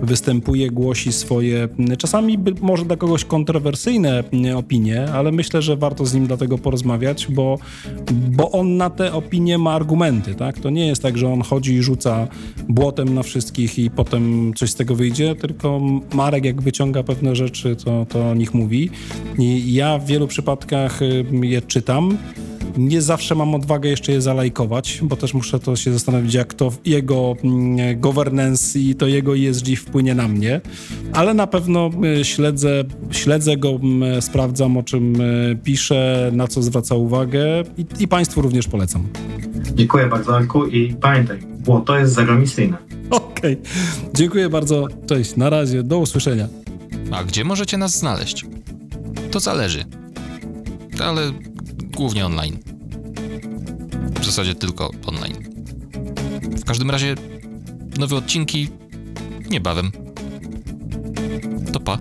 występuje, 0.05 0.71
głosi 0.71 1.11
swoje, 1.11 1.67
czasami 1.97 2.37
może 2.61 2.85
dla 2.85 2.97
kogoś 2.97 3.25
kontrowersyjne 3.25 4.23
opinie, 4.55 5.11
ale 5.13 5.31
myślę, 5.31 5.61
że 5.61 5.77
warto 5.77 6.05
z 6.05 6.14
nim 6.15 6.27
dlatego 6.27 6.57
porozmawiać, 6.57 7.27
bo, 7.29 7.59
bo 8.11 8.51
on 8.51 8.77
na 8.77 8.89
te 8.89 9.13
opinie 9.13 9.57
ma 9.57 9.71
argumenty. 9.71 10.35
Tak? 10.35 10.59
To 10.59 10.69
nie 10.69 10.87
jest 10.87 11.01
tak, 11.01 11.17
że 11.17 11.33
on 11.33 11.41
chodzi 11.41 11.73
i 11.73 11.83
rzuca 11.83 12.27
błotem 12.69 13.13
na 13.13 13.23
wszystkich 13.23 13.79
i 13.79 13.89
potem 13.89 14.53
coś 14.53 14.71
z 14.71 14.75
tego 14.75 14.95
wyjdzie, 14.95 15.35
tylko 15.35 15.81
Marek 16.13 16.45
jak 16.45 16.61
wyciąga 16.61 17.03
pewne 17.03 17.35
rzeczy, 17.35 17.75
to, 17.75 18.05
to 18.09 18.29
o 18.29 18.35
nich 18.35 18.53
mówi. 18.53 18.89
I 19.37 19.73
ja 19.73 19.97
w 19.97 20.05
wielu 20.05 20.27
przypadkach 20.27 21.01
y, 21.01 21.25
je 21.41 21.61
czytam. 21.61 22.17
Nie 22.77 23.01
zawsze 23.01 23.35
mam 23.35 23.55
odwagę 23.55 23.89
jeszcze 23.89 24.11
je 24.11 24.21
zalajkować, 24.21 24.99
bo 25.03 25.15
też 25.15 25.33
muszę 25.33 25.59
to 25.59 25.75
się 25.75 25.93
zastanowić, 25.93 26.33
jak 26.33 26.53
to 26.53 26.71
jego 26.85 27.35
mm, 27.43 27.99
governance 27.99 28.79
i 28.79 28.95
to 28.95 29.07
jego 29.07 29.37
ESG 29.37 29.67
wpłynie 29.77 30.15
na 30.15 30.27
mnie. 30.27 30.61
Ale 31.13 31.33
na 31.33 31.47
pewno 31.47 31.89
y, 32.19 32.25
śledzę, 32.25 32.83
śledzę 33.11 33.57
go, 33.57 33.79
sprawdzam 34.19 34.77
o 34.77 34.83
czym 34.83 35.21
y, 35.21 35.57
pisze, 35.63 36.31
na 36.33 36.47
co 36.47 36.61
zwraca 36.61 36.95
uwagę 36.95 37.63
i, 37.77 37.85
i 37.99 38.07
Państwu 38.07 38.41
również 38.41 38.67
polecam. 38.67 39.07
Dziękuję 39.75 40.07
bardzo, 40.07 40.35
Arku, 40.35 40.65
i 40.65 40.93
pamiętaj, 41.01 41.39
błoto 41.39 41.99
jest 41.99 42.13
zeroemisyjne. 42.13 42.77
Okej, 43.09 43.57
dziękuję 44.13 44.49
bardzo. 44.49 44.87
Cześć, 45.07 45.35
na 45.35 45.49
razie, 45.49 45.83
do 45.83 45.99
usłyszenia. 45.99 46.47
A 47.11 47.23
gdzie 47.23 47.43
możecie 47.43 47.77
nas 47.77 47.99
znaleźć? 47.99 48.45
To 49.31 49.39
zależy. 49.39 49.85
Ale 51.03 51.21
głównie 51.95 52.25
online. 52.25 52.57
W 54.21 54.25
zasadzie 54.25 54.55
tylko 54.55 54.91
online. 55.05 55.35
W 56.41 56.65
każdym 56.65 56.91
razie 56.91 57.15
nowe 57.97 58.15
odcinki 58.15 58.69
niebawem. 59.49 59.91
To 61.73 61.79
pa. 61.79 61.97